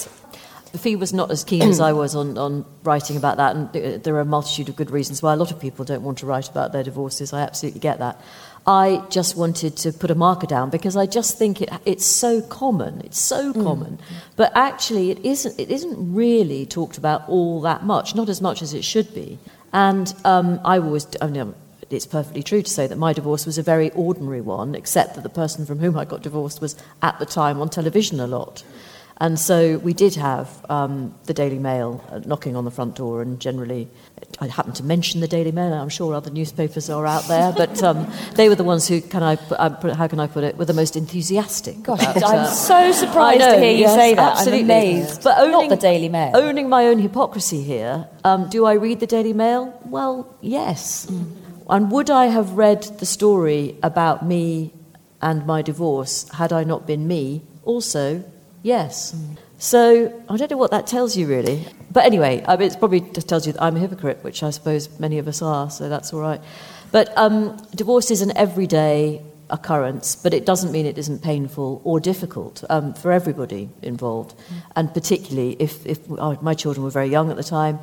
Fee 0.78 0.98
was 0.98 1.14
not 1.14 1.32
as 1.32 1.46
keen 1.46 1.62
as 1.62 1.80
I 1.80 1.94
was 1.94 2.16
on, 2.16 2.38
on 2.38 2.66
writing 2.84 3.16
about 3.16 3.38
that, 3.38 3.56
and 3.56 4.04
there 4.04 4.14
are 4.16 4.20
a 4.20 4.26
multitude 4.26 4.68
of 4.68 4.76
good 4.76 4.92
reasons 4.92 5.24
why 5.24 5.32
a 5.32 5.38
lot 5.38 5.52
of 5.52 5.60
people 5.62 5.86
don't 5.86 6.04
want 6.04 6.18
to 6.18 6.26
write 6.26 6.50
about 6.50 6.74
their 6.74 6.84
divorces. 6.84 7.32
I 7.32 7.44
absolutely 7.44 7.80
get 7.80 8.00
that. 8.00 8.20
I 8.68 9.02
just 9.10 9.38
wanted 9.38 9.78
to 9.78 9.94
put 9.94 10.12
a 10.12 10.16
marker 10.16 10.48
down 10.48 10.70
because 10.70 10.98
I 10.98 11.06
just 11.06 11.38
think 11.38 11.62
it, 11.62 11.70
it's 11.86 12.06
so 12.06 12.42
common. 12.42 13.00
It's 13.06 13.20
so 13.20 13.54
mm. 13.54 13.64
common. 13.64 14.00
But 14.36 14.52
actually, 14.54 15.12
it 15.12 15.20
isn't, 15.24 15.58
it 15.58 15.72
isn't 15.72 16.14
really 16.14 16.66
talked 16.66 16.98
about 16.98 17.30
all 17.30 17.62
that 17.62 17.86
much, 17.86 18.16
not 18.16 18.28
as 18.28 18.42
much 18.42 18.62
as 18.62 18.74
it 18.74 18.84
should 18.84 19.14
be. 19.14 19.40
And 19.72 20.14
um, 20.26 20.60
I 20.66 20.80
always, 20.80 21.08
I 21.22 21.28
mean, 21.28 21.56
it's 21.94 22.06
perfectly 22.06 22.44
true 22.44 22.62
to 22.62 22.70
say 22.70 22.88
that 22.88 22.98
my 22.98 23.14
divorce 23.14 23.46
was 23.46 23.58
a 23.58 23.64
very 23.64 23.92
ordinary 23.92 24.42
one, 24.42 24.76
except 24.76 25.16
that 25.16 25.22
the 25.22 25.30
person 25.30 25.66
from 25.66 25.80
whom 25.80 25.98
I 25.98 26.06
got 26.06 26.22
divorced 26.22 26.62
was 26.62 26.76
at 27.02 27.20
the 27.20 27.26
time 27.26 27.62
on 27.62 27.70
television 27.70 28.20
a 28.20 28.28
lot. 28.28 28.64
And 29.18 29.40
so 29.40 29.78
we 29.78 29.94
did 29.94 30.16
have 30.16 30.50
um, 30.70 31.14
the 31.26 31.34
Daily 31.34 31.60
Mail 31.60 32.04
uh, 32.10 32.20
knocking 32.26 32.56
on 32.56 32.66
the 32.66 32.72
front 32.72 32.96
door, 32.96 33.22
and 33.22 33.40
generally, 33.40 33.88
I 34.40 34.48
happened 34.48 34.76
to 34.78 34.84
mention 34.84 35.22
the 35.22 35.28
Daily 35.28 35.52
Mail. 35.52 35.72
I'm 35.74 35.90
sure 35.90 36.14
other 36.16 36.32
newspapers 36.32 36.90
are 36.90 37.06
out 37.06 37.28
there, 37.28 37.52
but 37.58 37.82
um, 37.84 38.12
they 38.36 38.50
were 38.50 38.56
the 38.56 38.64
ones 38.64 38.88
who, 38.88 39.02
can 39.02 39.22
I, 39.22 39.36
uh, 39.52 39.94
how 39.94 40.08
can 40.08 40.20
I 40.20 40.28
put 40.28 40.44
it, 40.44 40.58
were 40.58 40.66
the 40.66 40.74
most 40.74 40.96
enthusiastic. 40.96 41.84
Gosh, 41.84 42.02
about, 42.02 42.24
I'm 42.24 42.40
uh, 42.40 42.48
so 42.48 42.92
surprised 42.92 43.40
know, 43.40 43.54
to 43.54 43.62
hear 43.62 43.72
you 43.72 43.82
yes, 43.82 43.96
say 43.96 44.14
that. 44.16 44.32
Absolutely. 44.34 44.60
I'm 44.60 44.66
amazed. 44.66 45.24
But 45.24 45.38
owning, 45.38 45.70
Not 45.70 45.70
the 45.70 45.82
Daily 45.82 46.10
Mail. 46.10 46.32
Owning 46.34 46.68
my 46.68 46.88
own 46.88 46.98
hypocrisy 46.98 47.62
here, 47.62 48.08
um, 48.24 48.50
do 48.50 48.66
I 48.66 48.74
read 48.74 49.00
the 49.00 49.08
Daily 49.08 49.34
Mail? 49.34 49.80
Well, 49.86 50.36
yes. 50.42 51.06
Mm. 51.06 51.44
And 51.70 51.92
would 51.92 52.10
I 52.10 52.28
have 52.28 52.52
read 52.52 52.84
the 53.00 53.06
story 53.06 53.78
about 53.84 54.26
me 54.26 54.74
and 55.22 55.46
my 55.46 55.62
divorce 55.62 56.30
had 56.30 56.52
I 56.52 56.64
not 56.64 56.86
been 56.86 57.08
me? 57.08 57.44
Also, 57.64 58.24
Yes. 58.64 59.12
Mm. 59.14 59.38
So 59.60 60.24
I 60.28 60.38
don't 60.38 60.50
know 60.50 60.58
what 60.58 60.72
that 60.72 60.88
tells 60.88 61.16
you 61.16 61.28
really. 61.28 61.66
But 61.92 62.06
anyway, 62.06 62.44
I 62.48 62.58
mean, 62.58 62.72
it 62.72 62.80
probably 62.80 63.02
just 63.02 63.30
tells 63.30 63.46
you 63.46 63.54
that 63.54 63.62
I'm 63.62 63.76
a 63.76 63.80
hypocrite, 63.80 64.24
which 64.24 64.42
I 64.42 64.50
suppose 64.50 65.00
many 65.00 65.20
of 65.20 65.28
us 65.28 65.42
are, 65.42 65.70
so 65.70 65.90
that's 65.90 66.12
all 66.12 66.22
right. 66.22 66.42
But 66.92 67.16
um, 67.18 67.58
divorce 67.76 68.10
is 68.10 68.22
an 68.22 68.36
everyday 68.36 69.22
occurrence, 69.50 70.16
but 70.16 70.34
it 70.34 70.46
doesn't 70.46 70.72
mean 70.72 70.86
it 70.86 70.98
isn't 70.98 71.22
painful 71.22 71.82
or 71.84 72.00
difficult 72.00 72.64
um, 72.70 72.94
for 72.94 73.12
everybody 73.12 73.70
involved. 73.82 74.36
Mm. 74.36 74.64
And 74.76 74.94
particularly 74.94 75.56
if, 75.60 75.86
if 75.86 76.00
oh, 76.10 76.38
my 76.42 76.56
children 76.56 76.84
were 76.84 76.90
very 76.90 77.10
young 77.10 77.30
at 77.30 77.38
the 77.38 77.44
time, 77.44 77.80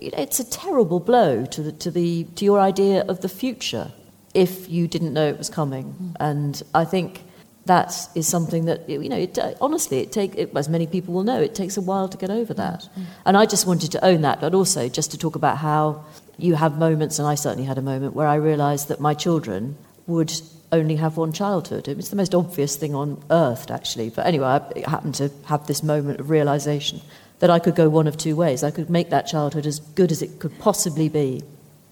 it's 0.00 0.40
a 0.40 0.50
terrible 0.50 1.00
blow 1.00 1.44
to, 1.46 1.62
the, 1.62 1.72
to, 1.72 1.90
the, 1.90 2.24
to 2.36 2.44
your 2.44 2.60
idea 2.60 3.04
of 3.06 3.20
the 3.20 3.28
future 3.28 3.92
if 4.34 4.68
you 4.68 4.88
didn't 4.88 5.12
know 5.12 5.28
it 5.28 5.38
was 5.38 5.48
coming. 5.48 5.94
Mm. 5.94 6.16
And 6.20 6.62
I 6.74 6.84
think 6.84 7.22
that 7.66 8.08
is 8.14 8.28
something 8.28 8.66
that 8.66 8.88
you 8.88 9.08
know 9.08 9.16
it, 9.16 9.38
honestly 9.60 9.98
it 9.98 10.12
take 10.12 10.34
it, 10.36 10.54
as 10.54 10.68
many 10.68 10.86
people 10.86 11.14
will 11.14 11.24
know 11.24 11.40
it 11.40 11.54
takes 11.54 11.76
a 11.76 11.80
while 11.80 12.08
to 12.08 12.18
get 12.18 12.30
over 12.30 12.52
that 12.52 12.80
mm-hmm. 12.80 13.04
and 13.24 13.36
i 13.36 13.46
just 13.46 13.66
wanted 13.66 13.90
to 13.90 14.04
own 14.04 14.20
that 14.20 14.40
but 14.40 14.54
also 14.54 14.88
just 14.88 15.10
to 15.10 15.18
talk 15.18 15.34
about 15.34 15.56
how 15.56 16.04
you 16.36 16.54
have 16.54 16.78
moments 16.78 17.18
and 17.18 17.26
i 17.26 17.34
certainly 17.34 17.64
had 17.64 17.78
a 17.78 17.82
moment 17.82 18.14
where 18.14 18.26
i 18.26 18.34
realized 18.34 18.88
that 18.88 19.00
my 19.00 19.14
children 19.14 19.76
would 20.06 20.32
only 20.72 20.96
have 20.96 21.16
one 21.16 21.32
childhood 21.32 21.88
it's 21.88 22.10
the 22.10 22.16
most 22.16 22.34
obvious 22.34 22.76
thing 22.76 22.94
on 22.94 23.22
earth 23.30 23.70
actually 23.70 24.10
but 24.10 24.26
anyway 24.26 24.46
i 24.46 24.90
happened 24.90 25.14
to 25.14 25.30
have 25.46 25.66
this 25.66 25.82
moment 25.82 26.20
of 26.20 26.28
realization 26.28 27.00
that 27.44 27.50
i 27.50 27.58
could 27.58 27.76
go 27.76 27.88
one 27.88 28.06
of 28.06 28.16
two 28.16 28.34
ways 28.34 28.64
i 28.64 28.70
could 28.70 28.88
make 28.88 29.10
that 29.10 29.26
childhood 29.26 29.66
as 29.66 29.78
good 30.00 30.10
as 30.10 30.22
it 30.22 30.38
could 30.40 30.58
possibly 30.58 31.08
be 31.08 31.42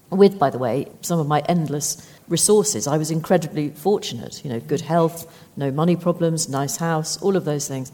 with 0.09 0.37
by 0.39 0.49
the 0.49 0.57
way 0.57 0.87
some 1.01 1.19
of 1.19 1.27
my 1.27 1.41
endless 1.55 1.87
resources 2.27 2.87
i 2.87 2.97
was 2.97 3.11
incredibly 3.11 3.69
fortunate 3.69 4.43
you 4.43 4.49
know 4.49 4.59
good 4.59 4.81
health 4.81 5.27
no 5.55 5.71
money 5.71 5.95
problems, 5.95 6.49
nice 6.49 6.77
house, 6.77 7.21
all 7.21 7.35
of 7.35 7.45
those 7.45 7.67
things. 7.67 7.93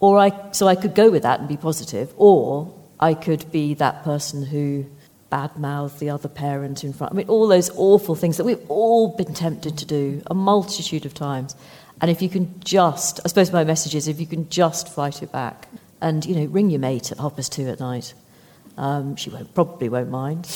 Or 0.00 0.18
I, 0.18 0.32
so 0.52 0.66
I 0.66 0.74
could 0.74 0.94
go 0.94 1.10
with 1.10 1.22
that 1.22 1.40
and 1.40 1.48
be 1.48 1.56
positive, 1.56 2.12
or 2.16 2.72
I 2.98 3.14
could 3.14 3.50
be 3.52 3.74
that 3.74 4.02
person 4.02 4.44
who 4.44 4.86
badmouth 5.30 5.98
the 5.98 6.10
other 6.10 6.28
parent 6.28 6.82
in 6.82 6.92
front. 6.92 7.12
I 7.12 7.16
mean, 7.16 7.28
all 7.28 7.46
those 7.46 7.70
awful 7.76 8.14
things 8.14 8.36
that 8.36 8.44
we've 8.44 8.64
all 8.68 9.16
been 9.16 9.32
tempted 9.32 9.78
to 9.78 9.86
do 9.86 10.22
a 10.26 10.34
multitude 10.34 11.06
of 11.06 11.14
times. 11.14 11.54
And 12.00 12.10
if 12.10 12.22
you 12.22 12.28
can 12.28 12.58
just, 12.60 13.20
I 13.24 13.28
suppose 13.28 13.52
my 13.52 13.62
message 13.62 13.94
is 13.94 14.08
if 14.08 14.18
you 14.18 14.26
can 14.26 14.48
just 14.48 14.88
fight 14.88 15.22
it 15.22 15.30
back 15.30 15.68
and, 16.00 16.24
you 16.24 16.34
know, 16.36 16.44
ring 16.46 16.70
your 16.70 16.80
mate 16.80 17.12
at 17.12 17.18
half 17.18 17.36
past 17.36 17.52
two 17.52 17.68
at 17.68 17.80
night. 17.80 18.14
Um, 18.76 19.16
she 19.16 19.30
won't, 19.30 19.54
probably 19.54 19.88
won't 19.88 20.10
mind. 20.10 20.48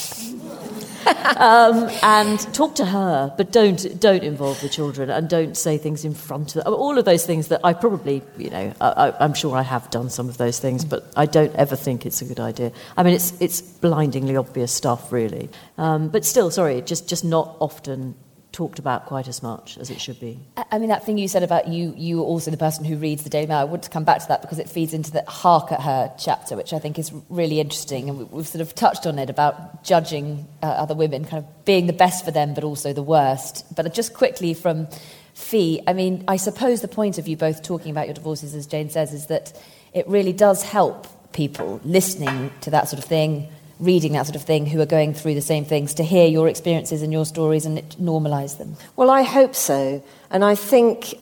um, 1.37 1.91
and 2.03 2.39
talk 2.55 2.75
to 2.77 2.85
her, 2.87 3.35
but 3.37 3.53
don't 3.53 4.01
don't 4.01 4.23
involve 4.23 4.61
the 4.61 4.69
children 4.69 5.11
and 5.11 5.29
don't 5.29 5.57
say 5.57 5.77
things 5.77 6.05
in 6.05 6.15
front 6.15 6.57
of 6.57 6.65
them. 6.65 6.73
All 6.73 6.97
of 6.97 7.05
those 7.05 7.27
things 7.27 7.49
that 7.49 7.61
I 7.65 7.75
probably, 7.75 8.23
you 8.39 8.51
know, 8.51 8.73
I, 8.81 9.13
am 9.21 9.35
sure 9.35 9.57
I 9.57 9.63
have 9.63 9.91
done 9.91 10.09
some 10.09 10.29
of 10.29 10.39
those 10.39 10.59
things, 10.59 10.85
but 10.85 11.05
I 11.17 11.27
don't 11.27 11.55
ever 11.57 11.77
think 11.77 12.07
it's 12.07 12.23
a 12.23 12.25
good 12.25 12.41
idea. 12.41 12.73
I 12.97 13.03
mean, 13.03 13.15
it's 13.15 13.39
it's 13.41 13.61
blindingly 13.61 14.37
obvious 14.37 14.73
stuff, 14.73 15.13
really. 15.13 15.51
Um, 15.77 16.09
but 16.09 16.25
still, 16.25 16.51
sorry, 16.51 16.81
just 16.81 17.09
just 17.09 17.25
not 17.25 17.57
often 17.61 18.15
talked 18.55 18.79
about 18.79 19.05
quite 19.07 19.29
as 19.29 19.43
much 19.43 19.77
as 19.79 19.91
it 19.91 20.01
should 20.01 20.19
be. 20.21 20.39
I 20.71 20.79
mean, 20.79 20.89
that 20.89 21.05
thing 21.05 21.19
you 21.19 21.29
said 21.29 21.43
about 21.43 21.69
you, 21.69 21.93
you 21.97 22.23
also 22.23 22.51
the 22.51 22.57
person 22.57 22.85
who 22.85 22.97
reads 22.97 23.25
the 23.25 23.29
Daily 23.29 23.49
Mail, 23.49 23.59
I 23.59 23.65
want 23.65 23.83
to 23.83 23.91
come 23.91 24.05
back 24.05 24.21
to 24.21 24.29
that 24.29 24.41
because 24.41 24.59
it 24.59 24.71
feeds 24.71 24.95
into 24.95 25.11
the 25.11 25.25
Hark 25.27 25.73
at 25.73 25.83
Her 25.83 26.15
chapter, 26.19 26.57
which 26.57 26.73
I 26.73 26.79
think 26.79 26.99
is 26.99 27.13
really 27.29 27.61
interesting. 27.61 28.09
And 28.09 28.31
we've 28.31 28.47
sort 28.47 28.63
of 28.63 28.75
touched 28.75 29.07
on 29.07 29.19
it 29.19 29.29
about 29.29 29.85
judging 29.85 30.47
uh, 30.63 30.67
other 30.67 30.95
women, 30.95 31.25
kind 31.25 31.45
of 31.45 31.65
being 31.65 31.87
the 31.87 31.93
best 31.93 32.25
for 32.25 32.31
them, 32.31 32.55
but 32.55 32.65
also 32.65 32.93
the 32.93 33.03
worst. 33.03 33.67
But 33.75 33.93
just 33.93 34.15
quickly 34.15 34.55
from 34.55 34.87
Fi, 35.35 35.81
I 35.89 35.93
mean, 35.93 36.25
I 36.29 36.37
suppose 36.37 36.81
the 36.81 36.89
point 36.89 37.19
of 37.19 37.27
you 37.27 37.37
both 37.37 37.63
talking 37.63 37.91
about 37.91 38.07
your 38.07 38.15
divorces, 38.15 38.55
as 38.55 38.69
Jane 38.69 38.89
says, 38.89 39.13
is 39.13 39.27
that 39.27 39.53
it 39.93 40.07
really 40.07 40.33
does 40.33 40.63
help 40.63 41.09
people 41.33 41.81
listening 41.85 42.53
to 42.61 42.71
that 42.71 42.89
sort 42.89 43.03
of 43.03 43.05
thing, 43.05 43.49
reading 43.81 44.13
that 44.13 44.27
sort 44.27 44.37
of 44.37 44.43
thing 44.43 44.67
who 44.67 44.81
are 44.81 44.87
going 44.87 45.15
through 45.15 45.35
the 45.35 45.43
same 45.43 45.65
things 45.65 45.95
to 45.95 46.05
hear 46.05 46.27
your 46.27 46.49
experiences 46.49 47.03
and 47.03 47.13
your 47.13 47.27
stories 47.27 47.67
and 47.67 47.79
normalize 48.01 48.59
them? 48.59 48.77
Well, 48.97 49.11
I 49.11 49.23
hope 49.23 49.55
so. 49.55 50.03
And 50.31 50.45
I 50.45 50.55
think, 50.55 51.15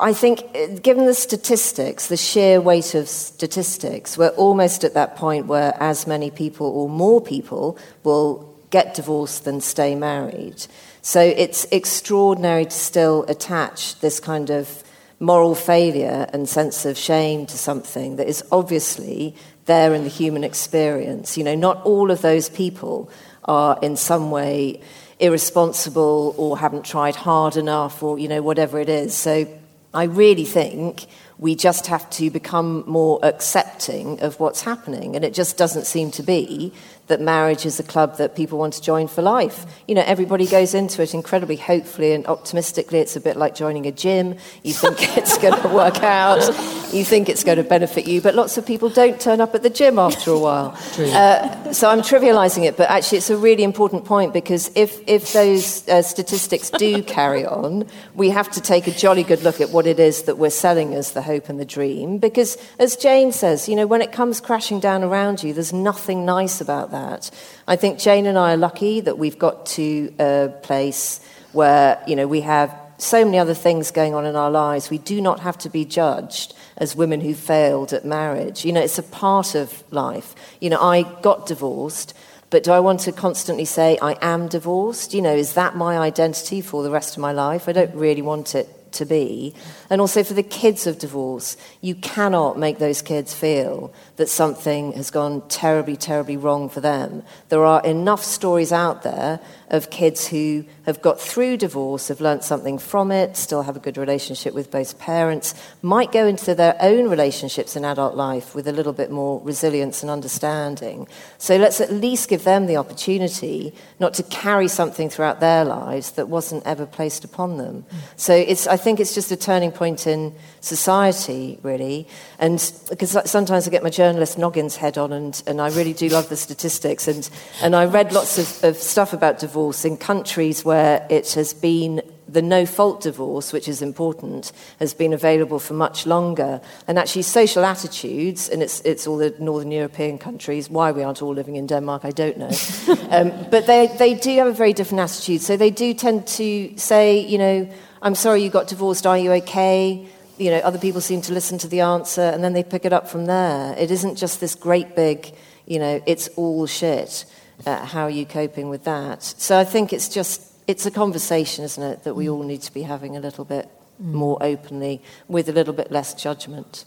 I 0.00 0.12
think, 0.12 0.82
given 0.82 1.06
the 1.06 1.14
statistics, 1.14 2.08
the 2.08 2.16
sheer 2.16 2.60
weight 2.60 2.94
of 2.94 3.08
statistics, 3.08 4.18
we're 4.18 4.28
almost 4.30 4.84
at 4.84 4.94
that 4.94 5.16
point 5.16 5.46
where 5.46 5.74
as 5.80 6.06
many 6.06 6.30
people 6.30 6.66
or 6.66 6.88
more 6.88 7.20
people 7.20 7.78
will 8.04 8.54
get 8.70 8.94
divorced 8.94 9.44
than 9.44 9.60
stay 9.60 9.94
married. 9.94 10.66
So 11.00 11.20
it's 11.20 11.66
extraordinary 11.70 12.66
to 12.66 12.70
still 12.70 13.24
attach 13.28 13.98
this 14.00 14.20
kind 14.20 14.50
of 14.50 14.82
moral 15.20 15.54
failure 15.54 16.28
and 16.32 16.48
sense 16.48 16.84
of 16.84 16.96
shame 16.96 17.46
to 17.46 17.58
something 17.58 18.16
that 18.16 18.28
is 18.28 18.44
obviously 18.52 19.34
there 19.68 19.94
in 19.94 20.02
the 20.02 20.10
human 20.10 20.42
experience. 20.42 21.38
You 21.38 21.44
know, 21.44 21.54
not 21.54 21.80
all 21.84 22.10
of 22.10 22.20
those 22.20 22.48
people 22.48 23.08
are 23.44 23.78
in 23.80 23.94
some 23.94 24.32
way 24.32 24.80
irresponsible 25.20 26.34
or 26.36 26.58
haven't 26.58 26.84
tried 26.84 27.14
hard 27.14 27.56
enough 27.56 28.02
or, 28.02 28.18
you 28.18 28.26
know, 28.26 28.42
whatever 28.42 28.80
it 28.80 28.88
is. 28.88 29.14
So 29.14 29.46
I 29.94 30.04
really 30.04 30.44
think 30.44 31.06
we 31.38 31.54
just 31.54 31.86
have 31.86 32.10
to 32.10 32.30
become 32.30 32.84
more 32.86 33.20
accepting 33.22 34.20
of 34.20 34.40
what's 34.40 34.62
happening. 34.62 35.16
And 35.16 35.24
it 35.24 35.34
just 35.34 35.56
doesn't 35.56 35.86
seem 35.86 36.10
to 36.12 36.22
be 36.22 36.72
that 37.08 37.20
marriage 37.20 37.66
is 37.66 37.80
a 37.80 37.82
club 37.82 38.16
that 38.18 38.36
people 38.36 38.58
want 38.58 38.74
to 38.74 38.82
join 38.82 39.08
for 39.08 39.22
life. 39.22 39.66
You 39.86 39.94
know, 39.94 40.04
everybody 40.06 40.46
goes 40.46 40.74
into 40.74 41.02
it 41.02 41.14
incredibly 41.14 41.56
hopefully 41.56 42.12
and 42.12 42.26
optimistically. 42.26 42.98
It's 43.00 43.16
a 43.16 43.20
bit 43.20 43.36
like 43.36 43.54
joining 43.54 43.86
a 43.86 43.92
gym. 43.92 44.36
You 44.62 44.72
think 44.72 44.96
it's 45.16 45.38
going 45.38 45.60
to 45.60 45.68
work 45.68 46.02
out, 46.02 46.46
you 46.92 47.04
think 47.04 47.28
it's 47.28 47.44
going 47.44 47.58
to 47.58 47.64
benefit 47.64 48.06
you, 48.06 48.20
but 48.20 48.34
lots 48.34 48.56
of 48.56 48.66
people 48.66 48.88
don't 48.88 49.20
turn 49.20 49.40
up 49.40 49.54
at 49.54 49.62
the 49.62 49.70
gym 49.70 49.98
after 49.98 50.30
a 50.30 50.38
while. 50.38 50.78
Uh, 51.18 51.72
so 51.72 51.88
I'm 51.88 52.00
trivializing 52.00 52.64
it, 52.64 52.76
but 52.76 52.88
actually 52.90 53.18
it's 53.18 53.30
a 53.30 53.36
really 53.36 53.62
important 53.62 54.04
point 54.04 54.32
because 54.32 54.70
if, 54.74 55.00
if 55.08 55.32
those 55.32 55.88
uh, 55.88 56.02
statistics 56.02 56.70
do 56.70 57.02
carry 57.02 57.46
on, 57.46 57.86
we 58.14 58.28
have 58.28 58.50
to 58.50 58.60
take 58.60 58.86
a 58.86 58.90
jolly 58.90 59.22
good 59.22 59.42
look 59.42 59.60
at 59.60 59.70
what 59.70 59.86
it 59.86 59.98
is 59.98 60.24
that 60.24 60.36
we're 60.36 60.50
selling 60.50 60.94
as 60.94 61.12
the 61.12 61.22
hope 61.22 61.48
and 61.48 61.58
the 61.58 61.64
dream. 61.64 62.18
Because 62.18 62.58
as 62.78 62.94
Jane 62.94 63.32
says, 63.32 63.68
you 63.68 63.74
know, 63.74 63.86
when 63.86 64.02
it 64.02 64.12
comes 64.12 64.40
crashing 64.40 64.80
down 64.80 65.02
around 65.02 65.42
you, 65.42 65.52
there's 65.52 65.72
nothing 65.72 66.24
nice 66.24 66.60
about 66.60 66.90
that 66.90 66.97
that. 66.98 67.30
I 67.66 67.76
think 67.76 67.98
Jane 67.98 68.26
and 68.26 68.38
I 68.38 68.54
are 68.54 68.56
lucky 68.56 69.00
that 69.00 69.18
we've 69.18 69.38
got 69.38 69.66
to 69.78 70.12
a 70.18 70.50
place 70.62 71.20
where, 71.52 72.02
you 72.06 72.16
know, 72.16 72.26
we 72.26 72.42
have 72.42 72.74
so 72.98 73.24
many 73.24 73.38
other 73.38 73.54
things 73.54 73.90
going 73.90 74.14
on 74.14 74.26
in 74.26 74.36
our 74.36 74.50
lives. 74.50 74.90
We 74.90 74.98
do 74.98 75.20
not 75.20 75.40
have 75.40 75.56
to 75.58 75.70
be 75.70 75.84
judged 75.84 76.54
as 76.76 76.96
women 76.96 77.20
who 77.20 77.34
failed 77.34 77.92
at 77.92 78.04
marriage. 78.04 78.64
You 78.64 78.72
know, 78.72 78.80
it's 78.80 78.98
a 78.98 79.04
part 79.04 79.54
of 79.54 79.84
life. 79.92 80.34
You 80.60 80.70
know, 80.70 80.80
I 80.80 81.02
got 81.22 81.46
divorced, 81.46 82.14
but 82.50 82.64
do 82.64 82.72
I 82.72 82.80
want 82.80 83.00
to 83.00 83.12
constantly 83.12 83.64
say 83.64 83.98
I 84.02 84.16
am 84.20 84.48
divorced? 84.48 85.14
You 85.14 85.22
know, 85.22 85.34
is 85.34 85.52
that 85.54 85.76
my 85.76 85.98
identity 85.98 86.60
for 86.60 86.82
the 86.82 86.90
rest 86.90 87.16
of 87.16 87.20
my 87.20 87.32
life? 87.32 87.68
I 87.68 87.72
don't 87.72 87.94
really 87.94 88.22
want 88.22 88.54
it 88.54 88.68
to 88.92 89.04
be. 89.04 89.54
And 89.90 90.00
also 90.00 90.22
for 90.22 90.34
the 90.34 90.42
kids 90.42 90.86
of 90.86 90.98
divorce, 90.98 91.56
you 91.80 91.94
cannot 91.94 92.58
make 92.58 92.78
those 92.78 93.02
kids 93.02 93.34
feel 93.34 93.92
that 94.16 94.28
something 94.28 94.92
has 94.92 95.10
gone 95.10 95.46
terribly, 95.48 95.96
terribly 95.96 96.36
wrong 96.36 96.68
for 96.68 96.80
them. 96.80 97.22
There 97.48 97.64
are 97.64 97.84
enough 97.84 98.24
stories 98.24 98.72
out 98.72 99.02
there 99.02 99.40
of 99.70 99.90
kids 99.90 100.26
who 100.26 100.64
have 100.86 101.02
got 101.02 101.20
through 101.20 101.58
divorce, 101.58 102.08
have 102.08 102.20
learnt 102.20 102.42
something 102.42 102.78
from 102.78 103.12
it, 103.12 103.36
still 103.36 103.62
have 103.62 103.76
a 103.76 103.80
good 103.80 103.98
relationship 103.98 104.54
with 104.54 104.70
both 104.70 104.98
parents, 104.98 105.54
might 105.82 106.10
go 106.10 106.26
into 106.26 106.54
their 106.54 106.76
own 106.80 107.10
relationships 107.10 107.76
in 107.76 107.84
adult 107.84 108.14
life 108.14 108.54
with 108.54 108.66
a 108.66 108.72
little 108.72 108.94
bit 108.94 109.10
more 109.10 109.40
resilience 109.42 110.02
and 110.02 110.10
understanding. 110.10 111.06
So 111.36 111.56
let's 111.56 111.80
at 111.80 111.92
least 111.92 112.30
give 112.30 112.44
them 112.44 112.66
the 112.66 112.78
opportunity 112.78 113.74
not 114.00 114.14
to 114.14 114.22
carry 114.22 114.68
something 114.68 115.10
throughout 115.10 115.40
their 115.40 115.64
lives 115.64 116.12
that 116.12 116.28
wasn't 116.28 116.66
ever 116.66 116.86
placed 116.86 117.24
upon 117.24 117.58
them. 117.58 117.84
So 118.16 118.34
it's, 118.34 118.66
I 118.66 118.78
think 118.78 119.00
it's 119.00 119.14
just 119.14 119.30
a 119.30 119.36
turning 119.36 119.72
point 119.72 120.06
in 120.06 120.34
society, 120.60 121.58
really. 121.62 122.08
And 122.38 122.58
because 122.88 123.18
sometimes 123.30 123.66
I 123.66 123.70
get 123.70 123.82
my 123.82 123.90
journalist 123.90 124.38
noggins 124.38 124.76
head 124.76 124.96
on, 124.96 125.12
and, 125.12 125.42
and 125.46 125.60
I 125.60 125.68
really 125.68 125.92
do 125.92 126.08
love 126.08 126.30
the 126.30 126.36
statistics. 126.36 127.06
And, 127.06 127.28
and 127.60 127.76
I 127.76 127.84
read 127.84 128.12
lots 128.12 128.38
of, 128.38 128.64
of 128.64 128.76
stuff 128.78 129.12
about 129.12 129.38
divorce 129.38 129.57
divorce 129.58 129.84
in 129.84 129.96
countries 129.96 130.64
where 130.64 131.04
it 131.10 131.32
has 131.32 131.52
been 131.52 132.00
the 132.28 132.42
no 132.42 132.64
fault 132.64 133.02
divorce, 133.02 133.52
which 133.52 133.66
is 133.66 133.82
important, 133.82 134.52
has 134.78 134.94
been 134.94 135.12
available 135.12 135.58
for 135.58 135.74
much 135.74 136.06
longer. 136.06 136.60
And 136.86 136.96
actually, 136.96 137.22
social 137.22 137.64
attitudes, 137.64 138.48
and 138.48 138.62
it's, 138.62 138.80
it's 138.82 139.06
all 139.06 139.16
the 139.16 139.34
Northern 139.40 139.72
European 139.72 140.18
countries, 140.18 140.70
why 140.70 140.92
we 140.92 141.02
aren't 141.02 141.22
all 141.22 141.34
living 141.34 141.56
in 141.56 141.66
Denmark, 141.66 142.04
I 142.04 142.12
don't 142.12 142.38
know. 142.38 142.50
um, 143.10 143.32
but 143.50 143.66
they, 143.66 143.88
they 143.98 144.14
do 144.14 144.36
have 144.38 144.46
a 144.46 144.52
very 144.52 144.72
different 144.72 145.00
attitude. 145.00 145.40
So 145.40 145.56
they 145.56 145.70
do 145.70 145.92
tend 145.92 146.28
to 146.38 146.76
say, 146.76 147.18
you 147.18 147.38
know, 147.38 147.68
I'm 148.00 148.14
sorry 148.14 148.44
you 148.44 148.50
got 148.50 148.68
divorced, 148.68 149.06
are 149.06 149.18
you 149.18 149.32
okay? 149.42 150.06
You 150.36 150.50
know, 150.52 150.58
other 150.58 150.78
people 150.78 151.00
seem 151.00 151.22
to 151.22 151.32
listen 151.32 151.58
to 151.58 151.68
the 151.68 151.80
answer, 151.80 152.22
and 152.22 152.44
then 152.44 152.52
they 152.52 152.62
pick 152.62 152.84
it 152.84 152.92
up 152.92 153.08
from 153.08 153.26
there. 153.26 153.74
It 153.76 153.90
isn't 153.90 154.16
just 154.16 154.38
this 154.38 154.54
great 154.54 154.94
big, 154.94 155.34
you 155.66 155.80
know, 155.80 156.00
it's 156.06 156.28
all 156.36 156.66
shit. 156.66 157.24
Uh, 157.66 157.84
how 157.84 158.02
are 158.02 158.10
you 158.10 158.24
coping 158.24 158.68
with 158.68 158.84
that? 158.84 159.22
So 159.22 159.58
I 159.58 159.64
think 159.64 159.92
it's 159.92 160.08
just, 160.08 160.42
it's 160.66 160.86
a 160.86 160.90
conversation, 160.90 161.64
isn't 161.64 161.82
it, 161.82 162.04
that 162.04 162.14
we 162.14 162.26
mm. 162.26 162.32
all 162.32 162.42
need 162.42 162.62
to 162.62 162.72
be 162.72 162.82
having 162.82 163.16
a 163.16 163.20
little 163.20 163.44
bit 163.44 163.68
mm. 164.00 164.12
more 164.12 164.38
openly 164.40 165.02
with 165.26 165.48
a 165.48 165.52
little 165.52 165.74
bit 165.74 165.90
less 165.90 166.14
judgment. 166.14 166.84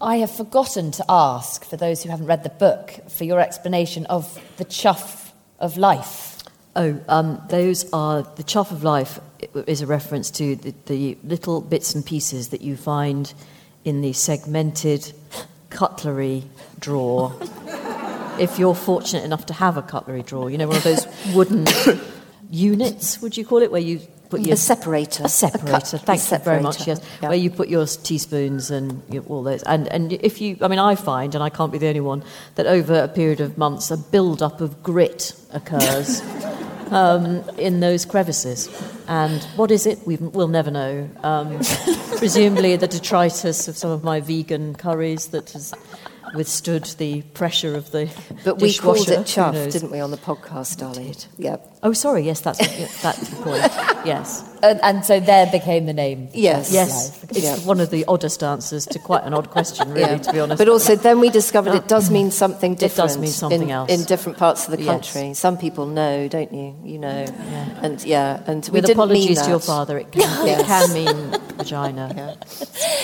I 0.00 0.16
have 0.16 0.30
forgotten 0.30 0.92
to 0.92 1.04
ask, 1.08 1.64
for 1.64 1.76
those 1.76 2.02
who 2.02 2.08
haven't 2.08 2.26
read 2.26 2.42
the 2.42 2.48
book, 2.48 2.90
for 3.10 3.24
your 3.24 3.38
explanation 3.38 4.06
of 4.06 4.40
the 4.56 4.64
chuff 4.64 5.34
of 5.58 5.76
life. 5.76 6.38
Oh, 6.74 6.98
um, 7.08 7.42
those 7.50 7.92
are 7.92 8.22
the 8.22 8.42
chuff 8.42 8.70
of 8.70 8.82
life 8.82 9.18
is 9.66 9.82
a 9.82 9.86
reference 9.86 10.30
to 10.30 10.56
the, 10.56 10.74
the 10.86 11.18
little 11.24 11.60
bits 11.60 11.94
and 11.94 12.06
pieces 12.06 12.48
that 12.48 12.60
you 12.60 12.76
find 12.76 13.34
in 13.84 14.00
the 14.00 14.12
segmented 14.12 15.12
cutlery 15.68 16.44
drawer 16.78 17.34
if 18.40 18.58
you're 18.58 18.74
fortunate 18.74 19.24
enough 19.24 19.46
to 19.46 19.52
have 19.54 19.76
a 19.76 19.82
cutlery 19.82 20.22
drawer. 20.22 20.50
You 20.50 20.58
know, 20.58 20.66
one 20.66 20.76
of 20.76 20.84
those 20.84 21.06
wooden 21.34 21.66
units, 22.50 23.20
would 23.20 23.36
you 23.36 23.44
call 23.44 23.62
it, 23.62 23.70
where 23.70 23.80
you 23.80 24.00
put 24.30 24.40
your 24.40 24.54
a 24.54 24.56
separator. 24.56 25.24
A 25.24 25.28
separator. 25.28 25.96
A 25.96 25.98
Thank 25.98 26.30
you 26.30 26.38
very 26.38 26.62
much. 26.62 26.86
Yes, 26.86 27.00
yeah. 27.20 27.28
where 27.28 27.36
you 27.36 27.50
put 27.50 27.68
your 27.68 27.86
teaspoons 27.86 28.70
and 28.70 29.02
all 29.28 29.42
those. 29.42 29.62
And 29.64 29.88
and 29.88 30.12
if 30.12 30.40
you, 30.40 30.56
I 30.62 30.68
mean, 30.68 30.78
I 30.78 30.94
find, 30.94 31.34
and 31.34 31.44
I 31.44 31.50
can't 31.50 31.70
be 31.70 31.78
the 31.78 31.88
only 31.88 32.00
one, 32.00 32.24
that 32.54 32.66
over 32.66 32.94
a 32.94 33.08
period 33.08 33.40
of 33.40 33.58
months, 33.58 33.90
a 33.90 33.96
build-up 33.98 34.60
of 34.60 34.82
grit 34.82 35.34
occurs. 35.52 36.22
Um, 36.90 37.48
in 37.56 37.78
those 37.78 38.04
crevices. 38.04 38.68
And 39.06 39.40
what 39.54 39.70
is 39.70 39.86
it? 39.86 40.00
we 40.08 40.16
will 40.16 40.48
never 40.48 40.72
know. 40.72 41.08
Um, 41.22 41.56
presumably, 42.16 42.74
the 42.74 42.88
detritus 42.88 43.68
of 43.68 43.76
some 43.76 43.92
of 43.92 44.02
my 44.02 44.20
vegan 44.20 44.74
curries 44.74 45.28
that 45.28 45.50
has 45.50 45.72
withstood 46.34 46.84
the 46.98 47.22
pressure 47.34 47.74
of 47.74 47.90
the 47.90 48.10
But 48.44 48.60
we 48.60 48.74
called 48.74 49.08
it 49.08 49.26
chuff, 49.26 49.54
didn't 49.54 49.90
we, 49.90 50.00
on 50.00 50.10
the 50.10 50.16
podcast, 50.16 50.78
darling? 50.78 51.14
Yep. 51.38 51.78
Oh, 51.82 51.92
sorry. 51.92 52.22
Yes, 52.22 52.40
that's 52.40 52.58
that's 53.02 53.28
the 53.28 53.36
point. 53.36 53.62
Yes. 54.04 54.44
And, 54.62 54.80
and, 54.82 55.04
so 55.04 55.20
there 55.20 55.46
became 55.50 55.86
the 55.86 55.94
name. 55.94 56.28
Yes. 56.34 56.72
Yes. 56.72 57.22
It's 57.24 57.42
yeah. 57.42 57.56
one 57.66 57.80
of 57.80 57.90
the 57.90 58.04
oddest 58.06 58.42
answers 58.42 58.84
to 58.86 58.98
quite 58.98 59.24
an 59.24 59.32
odd 59.32 59.50
question, 59.50 59.88
really, 59.88 60.00
yeah. 60.00 60.18
to 60.18 60.32
be 60.32 60.40
honest. 60.40 60.58
But 60.58 60.68
also, 60.68 60.96
then 60.96 61.20
we 61.20 61.30
discovered 61.30 61.74
it 61.74 61.88
does 61.88 62.10
mean 62.10 62.30
something 62.30 62.74
different. 62.74 62.92
It 62.92 63.14
does 63.14 63.18
mean 63.18 63.30
something 63.30 63.62
in, 63.62 63.70
else 63.70 63.90
in 63.90 64.04
different 64.04 64.36
parts 64.36 64.68
of 64.68 64.76
the 64.76 64.84
country. 64.84 65.28
Yes. 65.28 65.38
Some 65.38 65.56
people 65.56 65.86
know, 65.86 66.28
don't 66.28 66.52
you? 66.52 66.76
You 66.84 66.98
know. 66.98 67.24
Yeah. 67.26 67.80
And 67.82 68.04
yeah. 68.04 68.42
And 68.46 68.68
with 68.70 68.90
apologies 68.90 69.40
to 69.42 69.48
your 69.48 69.60
father, 69.60 69.98
it 69.98 70.12
can, 70.12 70.48
it 70.48 70.66
can 70.66 70.92
mean 70.92 71.40
vagina. 71.56 72.36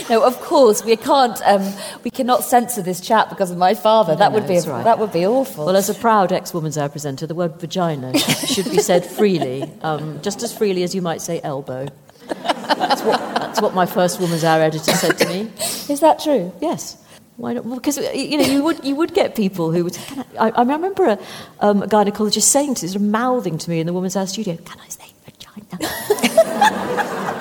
No, 0.08 0.22
of 0.22 0.40
course 0.40 0.84
we 0.84 0.94
can't. 0.96 1.40
Um, 1.44 1.72
we 2.04 2.10
cannot 2.10 2.44
censor 2.44 2.80
this 2.80 3.00
chat 3.00 3.28
because 3.28 3.50
of 3.50 3.58
my 3.58 3.74
father. 3.74 4.14
that 4.14 4.30
No, 4.30 4.38
would 4.38 4.46
be 4.46 4.54
that's 4.54 4.66
right. 4.68 4.84
that 4.84 5.00
would 5.00 5.12
be 5.12 5.26
awful. 5.26 5.66
Well, 5.66 5.76
as 5.76 5.90
a 5.90 5.94
proud 5.94 6.30
ex-woman's 6.30 6.78
hour 6.78 6.88
presenter, 6.88 7.26
the 7.26 7.34
word 7.34 7.58
vagina 7.60 8.16
should 8.46 8.65
be 8.70 8.78
said 8.78 9.04
freely, 9.04 9.70
um, 9.82 10.20
just 10.22 10.42
as 10.42 10.56
freely 10.56 10.82
as 10.82 10.94
you 10.94 11.02
might 11.02 11.20
say 11.20 11.40
elbow. 11.42 11.86
That's 12.28 13.02
what, 13.02 13.20
that's 13.20 13.60
what 13.60 13.74
my 13.74 13.86
first 13.86 14.20
woman's 14.20 14.44
hour 14.44 14.62
editor 14.62 14.92
said 14.92 15.18
to 15.18 15.28
me. 15.28 15.50
Is 15.88 16.00
that 16.00 16.18
true? 16.18 16.52
Yes. 16.60 17.02
Why 17.36 17.52
not? 17.52 17.68
Because 17.68 17.98
you 17.98 18.38
know 18.38 18.44
you 18.44 18.64
would 18.64 18.82
you 18.82 18.96
would 18.96 19.12
get 19.12 19.36
people 19.36 19.70
who 19.70 19.84
would. 19.84 19.92
Can 19.94 20.24
I, 20.38 20.48
I, 20.48 20.50
I 20.50 20.62
remember 20.62 21.04
a, 21.04 21.18
um, 21.60 21.82
a 21.82 21.86
gynecologist 21.86 22.44
saying 22.44 22.76
to, 22.76 22.88
sort 22.88 22.96
of 22.96 23.02
mouthing 23.02 23.58
to 23.58 23.70
me 23.70 23.80
in 23.80 23.86
the 23.86 23.92
woman's 23.92 24.16
hour 24.16 24.26
studio, 24.26 24.56
"Can 24.56 24.80
I 24.80 24.88
say 24.88 25.12
vagina?" 25.26 27.32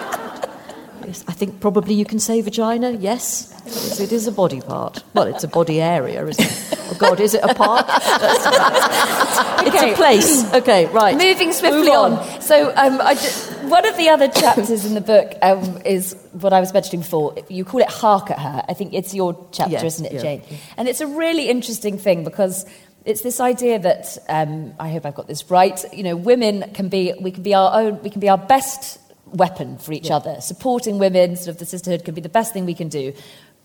yes, 1.16 1.24
I 1.28 1.34
think 1.34 1.60
probably 1.60 1.94
you 1.94 2.06
can 2.06 2.20
say 2.20 2.42
vagina. 2.42 2.92
Yes, 2.92 3.52
Yes, 3.66 4.00
it 4.00 4.12
is 4.12 4.28
a 4.28 4.32
body 4.32 4.62
part. 4.62 5.04
Well, 5.16 5.26
it's 5.26 5.44
a 5.44 5.48
body 5.48 5.82
area, 5.82 6.24
isn't 6.28 6.46
it? 6.46 6.80
Oh 6.92 6.96
God, 7.00 7.20
is 7.20 7.34
it 7.34 7.44
a 7.44 7.54
part? 7.56 7.88
That's- 7.88 9.66
It's 9.66 9.76
Okay. 9.76 9.94
a 9.94 9.96
place. 9.96 10.54
Okay, 10.54 10.86
right. 10.88 11.18
Moving 11.18 11.52
swiftly 11.52 11.82
Move 11.90 11.90
on. 11.90 12.42
So, 12.42 12.72
um, 12.76 13.02
I 13.02 13.16
ju- 13.16 13.68
one 13.68 13.86
of 13.88 13.98
the 13.98 14.10
other 14.10 14.28
chapters 14.28 14.86
in 14.86 14.94
the 14.94 15.02
book 15.02 15.34
um, 15.42 15.82
is 15.84 16.16
what 16.34 16.54
I 16.54 16.60
was 16.60 16.72
mentioning 16.74 17.02
before. 17.02 17.34
You 17.50 17.66
call 17.66 17.82
it 17.82 17.90
"Hark 17.90 18.30
at 18.30 18.38
Her." 18.40 18.64
I 18.70 18.74
think 18.76 18.94
it's 18.94 19.14
your 19.16 19.34
chapter, 19.52 19.72
Yes, 19.72 19.84
isn't 19.84 20.06
it, 20.06 20.14
yeah. 20.14 20.22
Jane? 20.22 20.42
And 20.78 20.88
it's 20.88 21.02
a 21.02 21.08
really 21.08 21.50
interesting 21.50 21.98
thing 21.98 22.24
because 22.24 22.66
it's 23.06 23.22
this 23.22 23.40
idea 23.40 23.80
that 23.80 24.18
um, 24.30 24.74
I 24.80 24.90
hope 24.92 25.06
I've 25.08 25.16
got 25.16 25.28
this 25.28 25.50
right. 25.50 25.84
You 25.92 26.04
know, 26.04 26.16
women 26.16 26.70
can 26.74 26.88
be 26.90 27.14
we 27.20 27.32
can 27.32 27.42
be 27.42 27.56
our 27.56 27.72
own 27.82 28.00
we 28.04 28.12
can 28.12 28.20
be 28.22 28.30
our 28.30 28.38
best 28.38 29.00
weapon 29.28 29.78
for 29.78 29.92
each 29.94 30.12
other. 30.12 30.40
Supporting 30.42 31.00
women, 31.00 31.36
sort 31.36 31.50
of 31.50 31.58
the 31.58 31.66
sisterhood, 31.66 32.06
can 32.06 32.14
be 32.14 32.22
the 32.22 32.30
best 32.30 32.54
thing 32.54 32.66
we 32.66 32.74
can 32.74 32.90
do. 32.90 33.14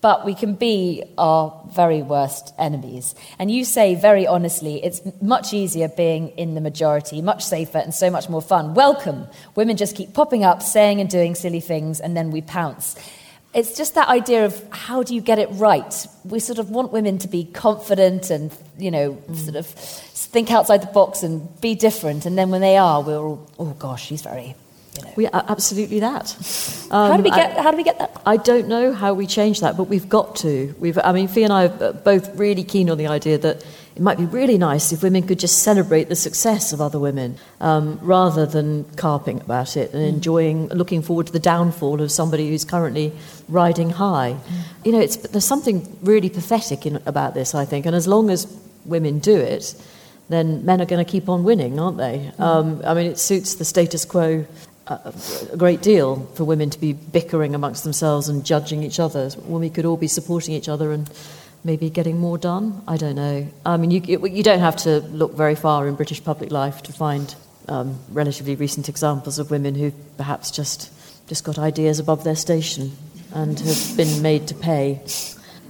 But 0.01 0.25
we 0.25 0.33
can 0.33 0.55
be 0.55 1.03
our 1.19 1.63
very 1.75 2.01
worst 2.01 2.55
enemies. 2.57 3.13
And 3.37 3.51
you 3.51 3.63
say 3.63 3.93
very 3.93 4.25
honestly, 4.25 4.83
it's 4.83 4.99
much 5.21 5.53
easier 5.53 5.89
being 5.89 6.29
in 6.29 6.55
the 6.55 6.61
majority, 6.61 7.21
much 7.21 7.45
safer 7.45 7.77
and 7.77 7.93
so 7.93 8.09
much 8.09 8.27
more 8.27 8.41
fun. 8.41 8.73
Welcome. 8.73 9.27
Women 9.53 9.77
just 9.77 9.95
keep 9.95 10.15
popping 10.15 10.43
up, 10.43 10.63
saying 10.63 10.99
and 10.99 11.07
doing 11.07 11.35
silly 11.35 11.59
things, 11.59 11.99
and 11.99 12.17
then 12.17 12.31
we 12.31 12.41
pounce. 12.41 12.95
It's 13.53 13.77
just 13.77 13.93
that 13.95 14.07
idea 14.07 14.45
of 14.45 14.59
how 14.71 15.03
do 15.03 15.13
you 15.13 15.21
get 15.21 15.37
it 15.37 15.49
right? 15.51 16.07
We 16.23 16.39
sort 16.39 16.57
of 16.57 16.71
want 16.71 16.91
women 16.93 17.19
to 17.19 17.27
be 17.27 17.43
confident 17.43 18.31
and, 18.31 18.51
you 18.79 18.89
know, 18.89 19.13
mm. 19.13 19.35
sort 19.35 19.57
of 19.57 19.67
think 19.67 20.49
outside 20.51 20.81
the 20.81 20.87
box 20.87 21.21
and 21.21 21.61
be 21.61 21.75
different. 21.75 22.25
And 22.25 22.37
then 22.37 22.49
when 22.49 22.61
they 22.61 22.77
are, 22.77 23.03
we're 23.03 23.19
all, 23.19 23.47
oh 23.59 23.75
gosh, 23.77 24.05
she's 24.05 24.21
very, 24.21 24.55
you 24.95 25.01
know. 25.03 25.13
We 25.15 25.27
are 25.27 25.45
absolutely 25.47 25.99
that. 26.01 26.31
how, 26.91 27.07
do 27.07 27.13
Um, 27.13 27.23
we 27.23 27.31
I- 27.31 27.35
get, 27.35 27.57
how 27.57 27.71
do 27.71 27.77
we 27.77 27.83
get 27.83 27.99
that? 27.99 28.21
I 28.25 28.37
don't 28.37 28.67
know 28.67 28.93
how 28.93 29.13
we 29.13 29.25
change 29.27 29.61
that, 29.61 29.77
but 29.77 29.85
we've 29.85 30.09
got 30.09 30.35
to. 30.37 30.75
We've, 30.79 30.97
I 31.03 31.11
mean, 31.11 31.27
Fi 31.27 31.43
and 31.43 31.53
I 31.53 31.65
are 31.67 31.93
both 31.93 32.35
really 32.35 32.63
keen 32.63 32.89
on 32.89 32.97
the 32.97 33.07
idea 33.07 33.37
that 33.39 33.65
it 33.95 34.01
might 34.01 34.17
be 34.17 34.25
really 34.25 34.57
nice 34.57 34.93
if 34.93 35.03
women 35.03 35.23
could 35.27 35.39
just 35.39 35.63
celebrate 35.63 36.07
the 36.07 36.15
success 36.15 36.71
of 36.71 36.79
other 36.79 36.97
women 36.99 37.37
um, 37.59 37.99
rather 38.01 38.45
than 38.45 38.85
carping 38.95 39.41
about 39.41 39.75
it 39.75 39.93
and 39.93 40.01
enjoying, 40.01 40.67
looking 40.69 41.01
forward 41.01 41.27
to 41.27 41.33
the 41.33 41.39
downfall 41.39 42.01
of 42.01 42.09
somebody 42.09 42.49
who's 42.49 42.63
currently 42.63 43.11
riding 43.49 43.89
high. 43.89 44.37
You 44.85 44.93
know, 44.93 44.99
it's, 44.99 45.17
there's 45.17 45.43
something 45.45 45.97
really 46.01 46.29
pathetic 46.29 46.85
in, 46.85 47.01
about 47.05 47.33
this, 47.33 47.53
I 47.53 47.65
think, 47.65 47.85
and 47.85 47.93
as 47.95 48.07
long 48.07 48.29
as 48.29 48.47
women 48.85 49.19
do 49.19 49.35
it, 49.37 49.75
then 50.29 50.63
men 50.65 50.81
are 50.81 50.85
going 50.85 51.03
to 51.03 51.11
keep 51.11 51.27
on 51.27 51.43
winning, 51.43 51.77
aren't 51.77 51.97
they? 51.97 52.31
Um, 52.39 52.81
I 52.85 52.93
mean, 52.93 53.07
it 53.07 53.19
suits 53.19 53.55
the 53.55 53.65
status 53.65 54.05
quo 54.05 54.45
a 54.87 55.57
great 55.57 55.81
deal 55.81 56.27
for 56.35 56.43
women 56.43 56.69
to 56.69 56.79
be 56.79 56.93
bickering 56.93 57.55
amongst 57.55 57.83
themselves 57.83 58.27
and 58.27 58.45
judging 58.45 58.83
each 58.83 58.99
other 58.99 59.29
when 59.29 59.61
we 59.61 59.69
could 59.69 59.85
all 59.85 59.97
be 59.97 60.07
supporting 60.07 60.53
each 60.53 60.67
other 60.67 60.91
and 60.91 61.09
maybe 61.63 61.89
getting 61.89 62.17
more 62.17 62.37
done. 62.37 62.81
I 62.87 62.97
don't 62.97 63.15
know. 63.15 63.47
I 63.65 63.77
mean, 63.77 63.91
you, 63.91 64.01
you 64.27 64.43
don't 64.43 64.59
have 64.59 64.75
to 64.77 64.99
look 64.99 65.33
very 65.33 65.55
far 65.55 65.87
in 65.87 65.95
British 65.95 66.23
public 66.23 66.51
life 66.51 66.81
to 66.83 66.93
find 66.93 67.33
um, 67.67 67.99
relatively 68.11 68.55
recent 68.55 68.89
examples 68.89 69.39
of 69.39 69.51
women 69.51 69.75
who 69.75 69.91
perhaps 70.17 70.51
just 70.51 70.91
just 71.27 71.45
got 71.45 71.57
ideas 71.57 71.97
above 71.97 72.25
their 72.25 72.35
station 72.35 72.91
and 73.33 73.57
have 73.59 73.95
been 73.95 74.21
made 74.21 74.47
to 74.47 74.53
pay. 74.55 74.99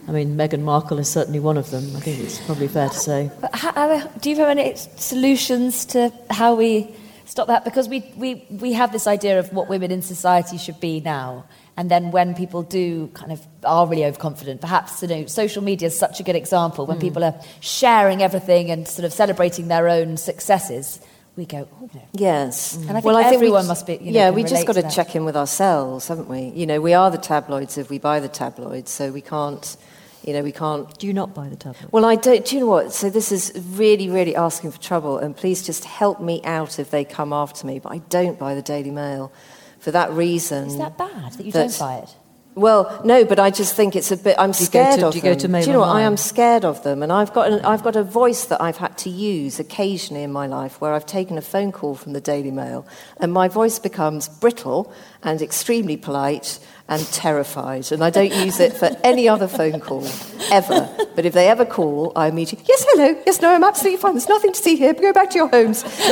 I 0.07 0.11
mean, 0.11 0.35
Meghan 0.35 0.61
Markle 0.61 0.97
is 0.97 1.07
certainly 1.07 1.39
one 1.39 1.55
of 1.55 1.69
them. 1.69 1.95
I 1.95 1.99
think 1.99 2.19
it's 2.19 2.39
probably 2.45 2.67
fair 2.67 2.89
to 2.89 2.97
say. 2.97 3.29
How- 3.53 4.07
do 4.21 4.31
you 4.31 4.37
have 4.37 4.49
any 4.49 4.75
solutions 4.75 5.85
to 5.85 6.11
how 6.31 6.55
we 6.55 6.89
stop 7.31 7.47
that? 7.47 7.63
Because 7.63 7.87
we, 7.87 8.03
we, 8.17 8.45
we 8.49 8.73
have 8.73 8.91
this 8.91 9.07
idea 9.07 9.39
of 9.39 9.53
what 9.53 9.69
women 9.69 9.89
in 9.89 10.01
society 10.01 10.57
should 10.57 10.81
be 10.81 10.99
now. 10.99 11.45
And 11.77 11.89
then 11.89 12.11
when 12.11 12.35
people 12.35 12.61
do 12.61 13.07
kind 13.13 13.31
of 13.31 13.39
are 13.63 13.87
really 13.87 14.03
overconfident, 14.03 14.59
perhaps 14.59 15.01
you 15.01 15.07
know, 15.07 15.25
social 15.27 15.63
media 15.63 15.87
is 15.87 15.97
such 15.97 16.19
a 16.19 16.23
good 16.23 16.35
example. 16.35 16.85
When 16.85 16.97
hmm. 16.97 17.01
people 17.07 17.23
are 17.23 17.33
sharing 17.61 18.21
everything 18.21 18.69
and 18.69 18.85
sort 18.85 19.05
of 19.05 19.13
celebrating 19.13 19.69
their 19.69 19.87
own 19.87 20.17
successes, 20.17 20.99
we 21.37 21.45
go, 21.45 21.69
oh, 21.81 21.89
no. 21.93 22.01
Yes. 22.11 22.75
Mm. 22.75 22.89
And 22.89 22.97
I 22.97 23.01
think 23.01 23.15
we 23.15 23.23
everyone 23.23 23.63
j- 23.63 23.67
must 23.69 23.87
be- 23.87 23.93
you 23.93 24.11
know, 24.11 24.19
yeah, 24.19 24.29
we 24.31 24.43
just 24.43 24.67
got 24.67 24.73
to 24.73 24.81
to 24.81 24.91
check 24.91 25.15
in 25.15 25.23
with 25.23 25.37
ourselves, 25.37 26.09
haven't 26.09 26.27
we? 26.27 26.49
You 26.49 26.65
know, 26.65 26.81
we 26.81 26.93
are 26.93 27.09
the 27.09 27.17
tabloids 27.17 27.77
if 27.77 27.89
we 27.89 27.99
buy 27.99 28.19
the 28.19 28.27
tabloids, 28.27 28.91
so 28.91 29.09
we 29.13 29.21
can't, 29.21 29.77
you 30.23 30.33
know, 30.33 30.41
we 30.43 30.51
can't. 30.51 30.97
Do 30.99 31.07
you 31.07 31.13
not 31.13 31.33
buy 31.33 31.49
the 31.49 31.55
tablet? 31.55 31.91
Well, 31.91 32.05
I 32.05 32.15
don't. 32.15 32.45
Do 32.45 32.55
you 32.55 32.61
know 32.61 32.67
what? 32.67 32.93
So 32.93 33.09
this 33.09 33.31
is 33.31 33.51
really, 33.71 34.09
really 34.09 34.35
asking 34.35 34.71
for 34.71 34.79
trouble, 34.79 35.17
and 35.17 35.35
please 35.35 35.65
just 35.65 35.85
help 35.85 36.21
me 36.21 36.41
out 36.43 36.79
if 36.79 36.91
they 36.91 37.03
come 37.05 37.33
after 37.33 37.65
me. 37.65 37.79
But 37.79 37.93
I 37.93 37.97
don't 38.09 38.37
buy 38.37 38.53
the 38.55 38.61
Daily 38.61 38.91
Mail 38.91 39.31
for 39.79 39.91
that 39.91 40.11
reason. 40.11 40.67
Is 40.67 40.77
that 40.77 40.97
bad 40.97 41.33
that 41.33 41.45
you 41.45 41.51
That's- 41.51 41.77
don't 41.79 41.87
buy 41.87 41.95
it? 42.03 42.15
Well, 42.53 42.99
no, 43.05 43.23
but 43.23 43.39
I 43.39 43.49
just 43.49 43.75
think 43.75 43.95
it's 43.95 44.11
a 44.11 44.17
bit. 44.17 44.35
I'm 44.37 44.51
scared 44.51 44.99
to- 44.99 45.07
of 45.07 45.13
do 45.13 45.19
you 45.19 45.21
them. 45.23 45.33
go 45.35 45.39
to 45.39 45.47
Mail 45.47 45.61
do 45.63 45.67
you 45.67 45.73
know 45.73 45.79
what? 45.79 45.87
I 45.95 46.01
am 46.01 46.17
scared 46.17 46.65
of 46.65 46.83
them, 46.83 47.01
and 47.01 47.09
I've 47.09 47.31
got 47.33 47.49
an, 47.49 47.61
I've 47.63 47.81
got 47.81 47.95
a 47.95 48.03
voice 48.03 48.43
that 48.43 48.61
I've 48.61 48.75
had 48.75 48.97
to 48.99 49.09
use 49.09 49.57
occasionally 49.57 50.21
in 50.23 50.33
my 50.33 50.47
life, 50.47 50.81
where 50.81 50.93
I've 50.93 51.05
taken 51.05 51.37
a 51.37 51.41
phone 51.41 51.71
call 51.71 51.95
from 51.95 52.11
the 52.11 52.19
Daily 52.19 52.51
Mail, 52.51 52.85
and 53.21 53.31
my 53.31 53.47
voice 53.47 53.79
becomes 53.79 54.27
brittle 54.27 54.91
and 55.23 55.41
extremely 55.41 55.95
polite 55.95 56.59
and 56.91 57.05
terrified, 57.13 57.89
and 57.93 58.03
I 58.03 58.09
don't 58.09 58.35
use 58.35 58.59
it 58.59 58.73
for 58.73 58.89
any 59.01 59.29
other 59.29 59.47
phone 59.47 59.79
call 59.79 60.05
ever. 60.51 60.89
But 61.15 61.25
if 61.25 61.33
they 61.33 61.47
ever 61.47 61.63
call, 61.63 62.11
I 62.17 62.27
immediately 62.27 62.65
yes, 62.67 62.85
hello, 62.89 63.17
yes, 63.25 63.41
no, 63.41 63.49
I'm 63.49 63.63
absolutely 63.63 63.97
fine. 63.97 64.13
There's 64.13 64.27
nothing 64.27 64.51
to 64.51 64.61
see 64.61 64.75
here. 64.75 64.93
Go 64.93 65.13
back 65.13 65.29
to 65.29 65.37
your 65.37 65.47
homes 65.47 65.83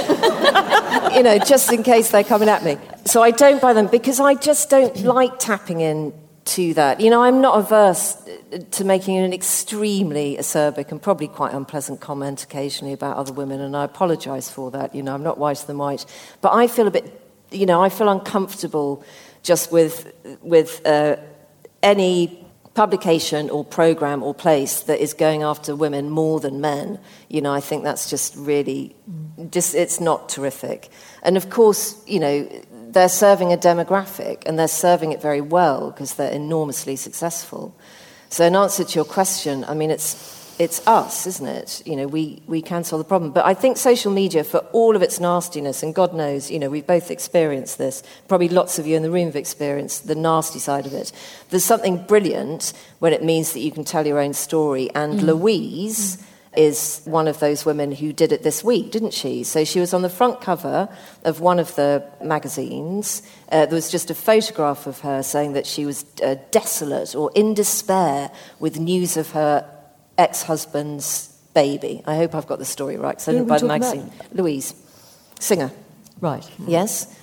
you 1.14 1.22
know, 1.22 1.38
just 1.46 1.74
in 1.74 1.84
case 1.84 2.12
they're 2.12 2.24
coming 2.24 2.48
at 2.48 2.64
me. 2.64 2.78
So 3.04 3.22
I 3.22 3.32
don't 3.32 3.62
buy 3.62 3.74
them 3.74 3.88
because 3.88 4.22
I 4.22 4.36
just 4.36 4.70
don't 4.70 4.96
like 5.04 5.38
tapping 5.38 5.82
in 5.82 6.14
to 6.46 6.74
that. 6.76 7.02
You 7.02 7.10
know, 7.10 7.24
I'm 7.24 7.42
not 7.42 7.60
averse 7.60 8.16
uh, 8.54 8.60
to 8.72 8.86
making 8.86 9.18
an 9.18 9.34
extremely 9.34 10.38
acerbic 10.38 10.92
and 10.92 11.02
probably 11.02 11.28
quite 11.28 11.54
unpleasant 11.54 12.00
comment 12.00 12.42
occasionally 12.42 12.94
about 12.94 13.18
other 13.18 13.34
women, 13.34 13.60
and 13.60 13.76
I 13.76 13.84
apologise 13.84 14.50
for 14.50 14.72
that. 14.72 14.96
You 14.96 15.04
know, 15.04 15.14
I'm 15.14 15.24
not 15.24 15.38
whiter 15.38 15.68
than 15.68 15.78
white, 15.78 16.06
but 16.40 16.54
I 16.54 16.68
feel 16.68 16.88
a 16.88 16.92
bit, 16.92 17.22
you 17.52 17.66
know, 17.66 17.84
I 17.84 17.90
feel 17.90 18.08
uncomfortable 18.08 19.04
just 19.44 19.72
with 19.72 20.14
with 20.42 20.86
uh, 20.86 21.16
any 21.82 22.46
publication 22.74 23.50
or 23.50 23.66
program 23.66 24.24
or 24.24 24.34
place 24.34 24.82
that 24.82 25.00
is 25.00 25.14
going 25.14 25.44
after 25.44 25.76
women 25.76 26.10
more 26.10 26.40
than 26.40 26.62
men 26.62 26.98
you 27.28 27.42
know 27.42 27.52
i 27.52 27.60
think 27.60 27.84
that's 27.84 28.10
just 28.10 28.36
really 28.38 28.96
just 29.50 29.76
it's 29.76 30.00
not 30.00 30.30
terrific. 30.30 30.90
And 31.24 31.38
of 31.38 31.50
course 31.50 32.02
you 32.08 32.20
know 32.20 32.48
they're 32.92 33.10
serving 33.10 33.54
a 33.54 33.58
demographic 33.58 34.44
and 34.46 34.58
they're 34.58 34.68
serving 34.68 35.12
it 35.12 35.22
very 35.22 35.42
well 35.42 35.92
because 35.92 36.16
they're 36.16 36.32
enormously 36.32 36.96
successful. 36.96 37.76
So 38.30 38.46
in 38.46 38.56
answer 38.56 38.84
to 38.84 38.96
your 38.96 39.06
question 39.06 39.64
i 39.66 39.74
mean 39.74 39.92
it's 39.92 40.39
it's 40.60 40.86
us, 40.86 41.26
isn't 41.26 41.48
it? 41.48 41.82
You 41.86 41.96
know, 41.96 42.06
we, 42.06 42.42
we 42.46 42.62
can 42.62 42.84
solve 42.84 43.00
the 43.00 43.08
problem. 43.08 43.32
But 43.32 43.46
I 43.46 43.54
think 43.54 43.78
social 43.78 44.12
media, 44.12 44.44
for 44.44 44.60
all 44.74 44.94
of 44.94 45.02
its 45.02 45.18
nastiness, 45.18 45.82
and 45.82 45.96
God 45.96 46.14
knows, 46.14 46.52
you 46.52 46.60
know, 46.60 46.70
we've 46.70 46.86
both 46.86 47.10
experienced 47.10 47.78
this, 47.78 48.04
probably 48.28 48.50
lots 48.50 48.78
of 48.78 48.86
you 48.86 48.98
in 48.98 49.02
the 49.02 49.10
room 49.10 49.28
have 49.28 49.38
experienced 49.38 50.08
the 50.08 50.16
nasty 50.16 50.60
side 50.60 50.86
of 50.86 50.94
it. 50.94 51.14
There's 51.50 51.64
something 51.64 52.06
brilliant 52.06 52.74
when 53.00 53.14
it 53.14 53.24
means 53.24 53.54
that 53.54 53.62
you 53.62 53.72
can 53.72 53.86
tell 53.86 54.06
your 54.06 54.20
own 54.20 54.34
story. 54.34 54.90
And 54.94 55.24
Louise 55.24 56.22
is 56.58 57.02
one 57.06 57.30
of 57.30 57.40
those 57.40 57.66
women 57.66 57.94
who 57.94 58.12
did 58.12 58.34
it 58.34 58.44
this 58.44 58.62
week, 58.62 58.92
didn't 58.92 59.14
she? 59.14 59.46
So 59.46 59.64
she 59.64 59.80
was 59.80 59.94
on 59.94 60.02
the 60.02 60.10
front 60.10 60.42
cover 60.42 60.90
of 61.24 61.40
one 61.40 61.60
of 61.60 61.74
the 61.76 62.04
magazines. 62.22 63.22
Uh, 63.50 63.66
there 63.66 63.76
was 63.76 63.90
just 63.90 64.12
a 64.12 64.16
photograph 64.16 64.88
of 64.88 65.00
her 65.00 65.24
saying 65.24 65.54
that 65.54 65.66
she 65.66 65.86
was 65.86 66.06
uh, 66.22 66.36
desolate 66.52 67.16
or 67.16 67.32
in 67.34 67.54
despair 67.54 68.30
with 68.60 68.78
news 68.78 69.16
of 69.16 69.32
her 69.32 69.79
ex 70.20 70.44
husband's 70.44 71.30
baby. 71.54 72.04
I 72.06 72.16
hope 72.16 72.36
I've 72.36 72.48
got 72.48 72.60
the 72.60 72.66
story 72.66 72.98
right 72.98 73.12
because 73.16 73.28
I 73.28 73.32
Who 73.32 73.38
didn't 73.40 73.50
buy 73.50 73.58
the 73.60 73.68
talking 73.68 73.82
magazine. 73.82 74.12
Louise, 74.34 74.74
singer, 75.40 75.72
Right. 76.22 76.46
yes? 76.68 77.16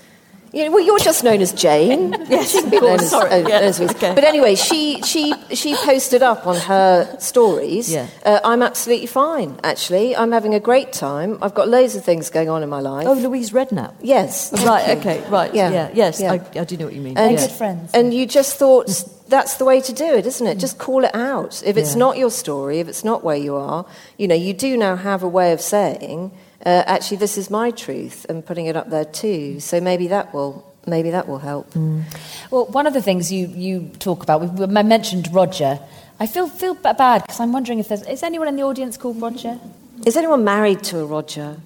Yeah, 0.53 0.69
well, 0.71 0.81
you're 0.81 0.99
just 1.11 1.23
known 1.23 1.41
as 1.43 1.53
Jane. 1.53 2.15
Yes, 2.31 2.55
of 2.55 2.71
course, 2.71 3.03
as- 3.03 3.11
sorry, 3.11 3.31
uh, 3.31 3.49
yeah, 3.49 3.59
as 3.69 3.79
okay. 3.81 4.15
But 4.15 4.25
anyway, 4.25 4.55
she 4.55 5.03
she 5.03 5.35
she 5.53 5.75
posted 5.85 6.23
up 6.23 6.47
on 6.47 6.57
her 6.57 7.19
stories. 7.21 7.93
Yeah. 7.93 8.07
Uh, 8.25 8.41
I'm 8.43 8.63
absolutely 8.63 9.07
fine. 9.09 9.61
Actually, 9.63 10.17
I'm 10.17 10.33
having 10.33 10.55
a 10.55 10.61
great 10.61 10.93
time. 10.95 11.39
I've 11.43 11.53
got 11.55 11.69
loads 11.69 11.95
of 11.95 12.05
things 12.05 12.31
going 12.31 12.49
on 12.49 12.63
in 12.63 12.69
my 12.71 12.81
life. 12.81 13.07
Oh, 13.07 13.13
Louise 13.15 13.51
Redknapp. 13.51 13.95
yes. 14.01 14.51
Right, 14.65 14.97
okay, 14.99 15.19
right. 15.29 15.53
Yeah. 15.55 15.71
Yeah, 15.71 15.91
yes, 15.93 16.21
Yeah. 16.21 16.33
I, 16.33 16.61
I 16.61 16.65
do 16.65 16.77
know 16.79 16.87
what 16.87 16.95
you 16.95 17.03
mean. 17.03 17.19
And, 17.19 17.33
yeah. 17.33 17.47
good 17.47 17.57
friends. 17.57 17.91
And 17.93 18.15
you 18.15 18.25
just 18.25 18.57
thought 18.57 18.87
that's 19.29 19.57
the 19.57 19.65
way 19.65 19.81
to 19.81 19.93
do 19.93 20.05
it, 20.15 20.27
isn't 20.27 20.47
it? 20.47 20.57
Mm. 20.59 20.61
Just 20.61 20.79
call 20.79 21.05
it 21.05 21.15
out. 21.15 21.63
If 21.65 21.77
it's 21.77 21.93
Yeah. 21.95 21.99
not 21.99 22.17
your 22.19 22.31
story, 22.31 22.81
if 22.81 22.89
it's 22.89 23.05
not 23.05 23.23
where 23.25 23.37
you 23.37 23.57
are, 23.57 23.85
you 24.19 24.29
know, 24.29 24.35
you 24.35 24.53
do 24.53 24.77
now 24.77 24.97
have 24.97 25.23
a 25.23 25.29
way 25.29 25.53
of 25.53 25.61
saying, 25.61 26.31
uh, 26.65 26.83
actually, 26.87 27.19
this 27.19 27.37
is 27.39 27.51
my 27.51 27.71
truth, 27.71 28.25
and 28.29 28.45
putting 28.45 28.67
it 28.67 28.77
up 28.77 28.91
there 28.91 29.05
too. 29.05 29.55
Mm. 29.57 29.63
So 29.63 29.81
maybe 29.81 30.09
that 30.09 30.33
will 30.35 30.65
maybe 30.89 31.11
that 31.11 31.27
will 31.27 31.39
help. 31.41 31.73
Mm. 31.75 32.05
Well, 32.51 32.67
one 32.67 32.87
of 32.87 32.95
the 32.95 33.03
things 33.03 33.33
you, 33.33 33.49
you 33.49 33.91
talk 33.99 34.23
about, 34.23 34.41
we, 34.43 34.65
I 34.65 34.83
mentioned 34.83 35.29
Roger. 35.35 35.81
I 36.21 36.27
feel 36.27 36.47
feel 36.49 36.75
b- 36.75 36.93
bad 36.97 37.23
because 37.23 37.41
I'm 37.41 37.53
wondering 37.53 37.79
if 37.81 37.89
there's 37.89 38.03
is 38.07 38.23
anyone 38.23 38.47
in 38.49 38.57
the 38.57 38.63
audience 38.63 38.97
called 38.97 39.21
Roger? 39.21 39.59
Is 40.07 40.17
anyone 40.17 40.45
married 40.45 40.83
to 40.85 41.01
a 41.01 41.05
Roger? 41.05 41.57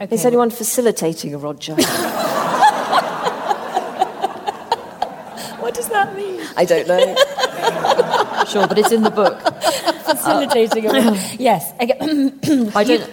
Okay. 0.00 0.14
Is 0.14 0.24
anyone 0.26 0.50
facilitating 0.50 1.34
a 1.34 1.38
Roger? 1.38 1.74
What 5.68 5.74
does 5.74 5.88
that 5.90 6.16
mean? 6.16 6.40
I 6.56 6.64
don't 6.64 6.88
know. 6.88 7.14
Sure, 8.48 8.66
but 8.66 8.78
it's 8.78 8.90
in 8.90 9.02
the 9.02 9.10
book. 9.10 9.38
Facilitating 10.06 10.86
a 10.86 10.92
yes. 11.38 11.70
Again, 11.78 12.40
I 12.74 12.82
don't. 12.84 13.12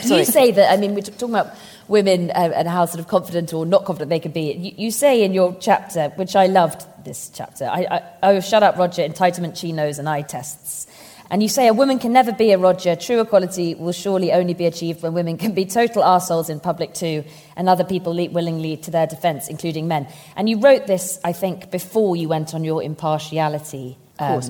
Sorry. 0.00 0.20
You 0.20 0.24
say 0.24 0.50
that, 0.52 0.72
I 0.72 0.78
mean, 0.78 0.94
we're 0.94 1.02
talking 1.02 1.28
about 1.34 1.54
women 1.88 2.30
uh, 2.30 2.52
and 2.54 2.66
how 2.66 2.86
sort 2.86 3.00
of 3.00 3.08
confident 3.08 3.52
or 3.52 3.66
not 3.66 3.84
confident 3.84 4.08
they 4.08 4.18
can 4.18 4.32
be. 4.32 4.52
You, 4.52 4.72
you 4.86 4.90
say 4.90 5.22
in 5.22 5.34
your 5.34 5.54
chapter, 5.60 6.08
which 6.16 6.34
I 6.34 6.46
loved 6.46 6.86
this 7.04 7.30
chapter, 7.34 7.66
I, 7.66 7.86
I, 7.90 8.02
oh, 8.22 8.40
shut 8.40 8.62
up, 8.62 8.78
Roger, 8.78 9.06
entitlement 9.06 9.60
chinos 9.60 9.98
and 9.98 10.08
eye 10.08 10.22
tests. 10.22 10.86
And 11.30 11.42
you 11.42 11.48
say 11.48 11.68
a 11.68 11.72
woman 11.72 11.98
can 12.00 12.12
never 12.12 12.32
be 12.32 12.50
a 12.50 12.58
Roger. 12.58 12.96
True 12.96 13.20
equality 13.20 13.76
will 13.76 13.92
surely 13.92 14.32
only 14.32 14.52
be 14.52 14.66
achieved 14.66 15.02
when 15.02 15.14
women 15.14 15.38
can 15.38 15.52
be 15.52 15.64
total 15.64 16.02
arseholes 16.02 16.50
in 16.50 16.58
public 16.58 16.92
too, 16.92 17.24
and 17.56 17.68
other 17.68 17.84
people 17.84 18.12
leap 18.12 18.32
willingly 18.32 18.76
to 18.78 18.90
their 18.90 19.06
defence, 19.06 19.48
including 19.48 19.86
men. 19.86 20.08
And 20.34 20.48
you 20.48 20.58
wrote 20.58 20.88
this, 20.88 21.20
I 21.22 21.32
think, 21.32 21.70
before 21.70 22.16
you 22.16 22.28
went 22.28 22.52
on 22.52 22.64
your 22.64 22.82
impartiality. 22.82 23.96
Um, 24.18 24.42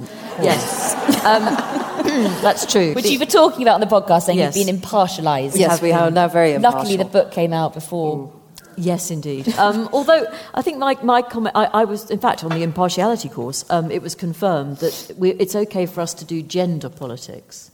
Yes. 0.43 0.95
Um, 1.25 1.45
that's 2.43 2.64
true. 2.66 2.95
which 2.95 3.09
you 3.11 3.19
were 3.19 3.27
talking 3.27 3.62
about 3.62 3.75
on 3.75 3.81
the 3.81 3.87
podcast, 3.87 4.23
saying 4.23 4.38
Yes. 4.38 4.57
you've 4.57 4.66
been 4.66 4.81
impartialised. 4.81 5.57
yes, 5.57 5.81
we 5.83 5.93
are 5.93 6.11
now 6.11 6.29
very 6.29 6.55
impartial. 6.55 6.79
Luckily, 6.81 6.97
the 6.97 7.05
book 7.05 7.31
came 7.31 7.53
out 7.53 7.75
before. 7.75 8.33
Yes, 8.81 9.11
indeed. 9.11 9.49
Um, 9.59 9.90
although 9.93 10.27
I 10.55 10.62
think 10.62 10.79
my, 10.79 10.97
my 11.03 11.21
comment, 11.21 11.55
I, 11.55 11.66
I 11.66 11.85
was, 11.85 12.11
in 12.11 12.19
fact, 12.19 12.43
on 12.43 12.51
the 12.51 12.62
impartiality 12.62 13.29
course, 13.29 13.64
um, 13.69 13.90
it 13.90 14.01
was 14.01 14.14
confirmed 14.14 14.79
that 14.79 15.12
we, 15.19 15.33
it's 15.33 15.55
okay 15.55 15.85
for 15.85 16.01
us 16.01 16.14
to 16.14 16.25
do 16.25 16.43
gender 16.43 16.88
politics 16.88 17.71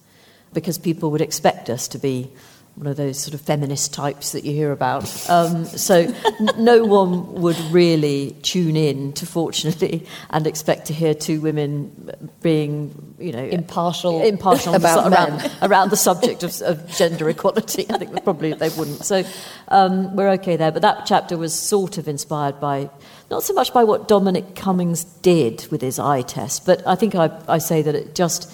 because 0.52 0.78
people 0.78 1.10
would 1.12 1.20
expect 1.20 1.70
us 1.70 1.86
to 1.88 1.98
be 1.98 2.30
one 2.76 2.86
of 2.86 2.96
those 2.98 3.18
sort 3.18 3.32
of 3.32 3.40
feminist 3.40 3.94
types 3.94 4.32
that 4.32 4.44
you 4.44 4.52
hear 4.52 4.70
about. 4.70 5.04
Um, 5.30 5.64
so 5.64 5.96
n- 5.96 6.50
no 6.58 6.84
one 6.84 7.32
would 7.40 7.58
really 7.72 8.36
tune 8.42 8.76
in 8.76 9.12
to 9.14 9.24
Fortunately 9.26 10.06
and 10.30 10.46
expect 10.46 10.86
to 10.86 10.92
hear 10.92 11.14
two 11.14 11.40
women 11.40 12.28
being, 12.42 13.16
you 13.18 13.32
know, 13.32 13.44
Impartial. 13.44 14.22
impartial 14.22 14.74
About 14.74 15.10
around, 15.10 15.38
men. 15.38 15.50
around 15.62 15.90
the 15.90 15.96
subject 15.96 16.42
of, 16.42 16.60
of 16.62 16.86
gender 16.88 17.28
equality. 17.30 17.86
I 17.90 17.96
think 17.96 18.22
probably 18.22 18.52
they 18.52 18.68
wouldn't. 18.68 19.04
So 19.04 19.24
um, 19.68 20.14
we're 20.14 20.30
okay 20.32 20.56
there. 20.56 20.70
But 20.70 20.82
that 20.82 21.06
chapter 21.06 21.38
was 21.38 21.54
sort 21.54 21.96
of 21.96 22.08
inspired 22.08 22.60
by, 22.60 22.90
not 23.30 23.42
so 23.42 23.54
much 23.54 23.72
by 23.72 23.84
what 23.84 24.06
Dominic 24.06 24.54
Cummings 24.54 25.04
did 25.04 25.66
with 25.70 25.80
his 25.80 25.98
eye 25.98 26.22
test, 26.22 26.66
but 26.66 26.86
I 26.86 26.94
think 26.94 27.14
I, 27.14 27.30
I 27.48 27.56
say 27.58 27.80
that 27.82 27.94
it 27.94 28.14
just, 28.14 28.52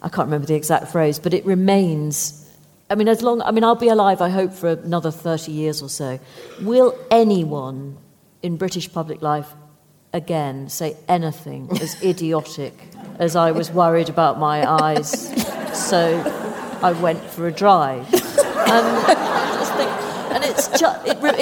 I 0.00 0.08
can't 0.08 0.26
remember 0.26 0.46
the 0.46 0.54
exact 0.54 0.92
phrase, 0.92 1.18
but 1.18 1.34
it 1.34 1.44
remains. 1.44 2.40
I 2.94 2.96
mean, 2.96 3.08
as 3.08 3.22
long, 3.22 3.42
I 3.42 3.50
mean, 3.50 3.64
I'll 3.64 3.74
be 3.74 3.88
alive, 3.88 4.20
I 4.20 4.28
hope, 4.28 4.52
for 4.52 4.70
another 4.70 5.10
30 5.10 5.50
years 5.50 5.82
or 5.82 5.88
so. 5.88 6.20
Will 6.62 6.96
anyone 7.10 7.98
in 8.40 8.56
British 8.56 8.92
public 8.92 9.20
life 9.20 9.52
again 10.12 10.68
say 10.68 10.96
anything 11.08 11.68
as 11.82 12.00
idiotic 12.04 12.72
as 13.18 13.34
I 13.34 13.50
was 13.50 13.72
worried 13.72 14.10
about 14.10 14.38
my 14.38 14.64
eyes, 14.64 15.10
so 15.76 16.22
I 16.84 16.92
went 16.92 17.20
for 17.20 17.48
a 17.48 17.52
drive. 17.52 18.06
And, 18.14 18.86
I 19.10 19.56
just 19.58 19.74
think, 19.74 19.90
and 20.30 20.44
it's 20.44 20.68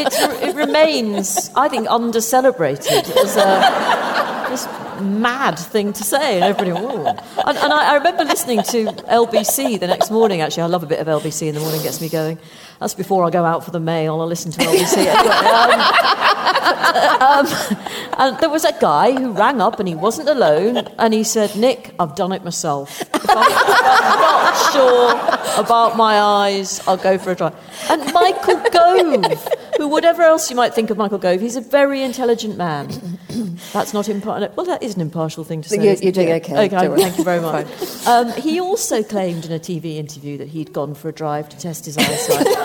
it, 0.08 0.48
it 0.48 0.56
remains, 0.56 1.50
I 1.54 1.68
think, 1.68 1.86
under 1.90 2.22
celebrated 2.22 3.10
as 3.10 3.36
a 3.36 4.48
this 4.48 4.66
mad 5.00 5.58
thing 5.58 5.92
to 5.92 6.04
say, 6.04 6.40
and 6.40 6.44
everybody, 6.44 6.70
"Ooh." 6.70 7.06
And, 7.06 7.58
and 7.58 7.72
I, 7.72 7.92
I 7.92 7.94
remember 7.96 8.24
listening 8.24 8.62
to 8.64 8.86
LBC 9.08 9.80
the 9.80 9.86
next 9.86 10.10
morning. 10.10 10.40
Actually, 10.40 10.64
I 10.64 10.66
love 10.66 10.82
a 10.82 10.86
bit 10.86 11.00
of 11.00 11.06
LBC 11.06 11.48
in 11.48 11.54
the 11.54 11.60
morning; 11.60 11.82
gets 11.82 12.00
me 12.00 12.08
going. 12.08 12.38
That's 12.80 12.94
before 12.94 13.24
I 13.24 13.30
go 13.30 13.44
out 13.44 13.64
for 13.64 13.70
the 13.70 13.80
mail. 13.80 14.20
I 14.20 14.24
listen 14.24 14.50
to 14.52 14.58
LBC. 14.58 15.06
Anyway, 15.06 15.34
um, 17.22 17.46
um, 17.46 17.46
and 18.18 18.38
there 18.40 18.50
was 18.50 18.64
a 18.64 18.72
guy 18.80 19.12
who 19.12 19.32
rang 19.32 19.60
up, 19.60 19.78
and 19.78 19.88
he 19.88 19.94
wasn't 19.94 20.28
alone, 20.28 20.78
and 20.98 21.14
he 21.14 21.24
said, 21.24 21.54
"Nick, 21.56 21.94
I've 21.98 22.14
done 22.14 22.32
it 22.32 22.44
myself. 22.44 23.00
If 23.00 23.08
if 23.14 23.30
I'm 23.30 24.20
not 24.20 24.72
sure 24.72 25.62
about 25.64 25.96
my 25.96 26.20
eyes, 26.20 26.80
I'll 26.86 26.96
go 26.96 27.18
for 27.18 27.30
a 27.30 27.34
drive." 27.34 27.54
And 27.90 28.12
Michael 28.12 28.62
Gove, 28.70 29.48
who 29.78 29.88
whatever 29.88 30.22
else 30.22 30.50
you 30.50 30.56
might 30.56 30.74
think 30.74 30.90
of 30.90 30.96
Michael 30.96 31.18
Gove, 31.18 31.40
he's 31.40 31.56
a 31.56 31.60
very 31.60 32.02
intelligent 32.02 32.56
man. 32.56 32.88
That's 33.72 33.92
not 33.94 34.08
impartial. 34.08 34.52
Well, 34.56 34.66
that 34.66 34.82
is 34.82 34.94
an 34.94 35.00
impartial 35.00 35.44
thing 35.44 35.62
to 35.62 35.68
say. 35.68 35.76
You're- 35.76 35.96
you're 36.02 36.12
doing 36.12 36.28
Yeah. 36.28 36.34
okay, 36.36 36.66
Okay, 36.74 37.02
thank 37.02 37.18
you 37.18 37.24
very 37.24 37.40
much. 37.40 37.66
Um, 38.06 38.32
he 38.32 38.60
also 38.60 39.02
claimed 39.02 39.44
in 39.46 39.52
a 39.52 39.58
TV 39.58 39.96
interview 39.98 40.36
that 40.38 40.48
he'd 40.48 40.72
gone 40.72 40.94
for 40.94 41.08
a 41.08 41.12
drive 41.12 41.48
to 41.50 41.58
test 41.58 41.84
his 41.86 41.96
eyesight. 41.98 42.46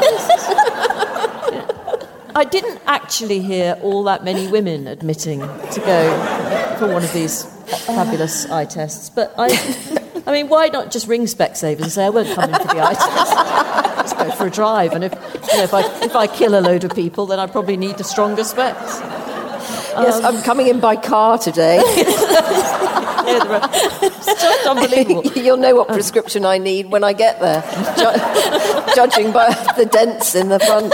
I 2.35 2.43
didn't 2.43 2.79
actually 2.85 3.39
hear 3.39 3.77
all 3.81 4.03
that 4.03 4.23
many 4.23 4.47
women 4.47 4.85
admitting 4.87 5.39
to 5.39 5.79
go 5.83 6.75
for 6.77 6.87
one 6.93 7.03
of 7.03 7.11
these 7.13 7.43
fabulous 7.87 8.45
eye 8.51 8.65
tests, 8.65 9.09
but 9.09 9.33
I. 9.37 9.93
I 10.27 10.31
mean, 10.33 10.49
why 10.49 10.67
not 10.67 10.91
just 10.91 11.07
ring 11.07 11.23
Specsavers 11.23 11.81
and 11.81 11.91
say, 11.91 12.05
I 12.05 12.09
won't 12.09 12.27
come 12.35 12.53
in 12.53 12.59
for 12.59 12.67
the 12.67 12.81
eye 12.83 12.93
test? 12.93 13.97
Let's 13.97 14.13
go 14.13 14.29
for 14.31 14.47
a 14.47 14.51
drive. 14.51 14.91
And 14.91 15.05
if, 15.05 15.13
you 15.13 15.57
know, 15.57 15.63
if, 15.63 15.73
I, 15.73 16.03
if 16.03 16.15
I 16.17 16.27
kill 16.27 16.59
a 16.59 16.61
load 16.61 16.83
of 16.83 16.93
people, 16.93 17.25
then 17.27 17.39
I 17.39 17.47
probably 17.47 17.77
need 17.77 17.99
a 18.01 18.03
stronger 18.03 18.43
specs. 18.43 18.99
yes, 18.99 20.21
I'm 20.23 20.43
coming 20.43 20.67
in 20.67 20.79
by 20.81 20.97
car 20.97 21.37
today. 21.37 21.81
Yeah, 23.27 23.59
it's 24.03 24.25
just 24.25 24.67
unbelievable. 24.69 25.25
You'll 25.33 25.57
know 25.57 25.75
what 25.75 25.89
prescription 25.89 26.45
I 26.45 26.59
need 26.59 26.89
when 26.89 27.03
I 27.03 27.11
get 27.11 27.41
there, 27.41 27.61
ju- 27.97 28.95
judging 28.95 29.33
by 29.33 29.49
the 29.75 29.85
dents 29.85 30.33
in 30.33 30.47
the 30.47 30.59
front. 30.61 30.93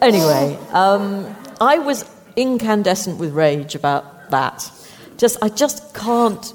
anyway, 0.00 0.56
um, 0.70 1.34
I 1.60 1.78
was 1.78 2.08
incandescent 2.36 3.18
with 3.18 3.32
rage 3.32 3.74
about 3.74 4.30
that. 4.30 4.70
Just, 5.16 5.38
I 5.42 5.48
just 5.48 5.92
can't 5.92 6.52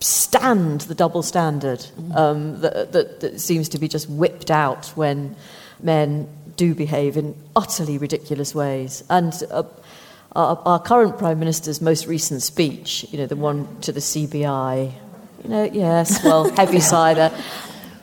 stand 0.00 0.82
the 0.82 0.94
double 0.94 1.22
standard 1.22 1.86
um, 2.14 2.60
that, 2.60 2.92
that, 2.92 3.20
that 3.20 3.40
seems 3.40 3.68
to 3.70 3.78
be 3.78 3.86
just 3.86 4.08
whipped 4.08 4.50
out 4.50 4.86
when 4.96 5.36
men 5.82 6.28
do 6.56 6.74
behave 6.74 7.16
in 7.16 7.34
utterly 7.54 7.98
ridiculous 7.98 8.54
ways. 8.54 9.04
And 9.10 9.32
uh, 9.50 9.62
our, 10.32 10.60
our 10.64 10.78
current 10.78 11.18
Prime 11.18 11.38
Minister's 11.38 11.80
most 11.80 12.06
recent 12.06 12.42
speech, 12.42 13.04
you 13.10 13.18
know, 13.18 13.26
the 13.26 13.36
one 13.36 13.80
to 13.80 13.92
the 13.92 14.00
CBI, 14.00 14.92
you 15.42 15.50
know, 15.50 15.64
yes, 15.64 16.22
well, 16.24 16.50
heavy 16.56 16.80
cider. 16.80 17.30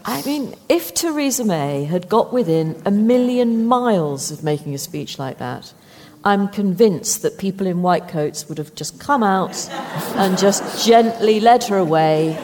I 0.05 0.21
mean, 0.23 0.55
if 0.69 0.93
Theresa 0.93 1.45
May 1.45 1.83
had 1.83 2.07
got 2.09 2.31
within 2.31 2.81
a 2.85 2.91
million 2.91 3.65
miles 3.65 4.31
of 4.31 4.43
making 4.43 4.73
a 4.73 4.77
speech 4.77 5.19
like 5.19 5.39
that, 5.39 5.73
I'm 6.23 6.47
convinced 6.47 7.21
that 7.21 7.37
people 7.37 7.67
in 7.67 7.81
white 7.81 8.07
coats 8.07 8.49
would 8.49 8.57
have 8.57 8.75
just 8.75 8.99
come 8.99 9.23
out 9.23 9.55
and 10.15 10.37
just 10.37 10.85
gently 10.85 11.39
led 11.39 11.63
her 11.65 11.77
away. 11.77 12.35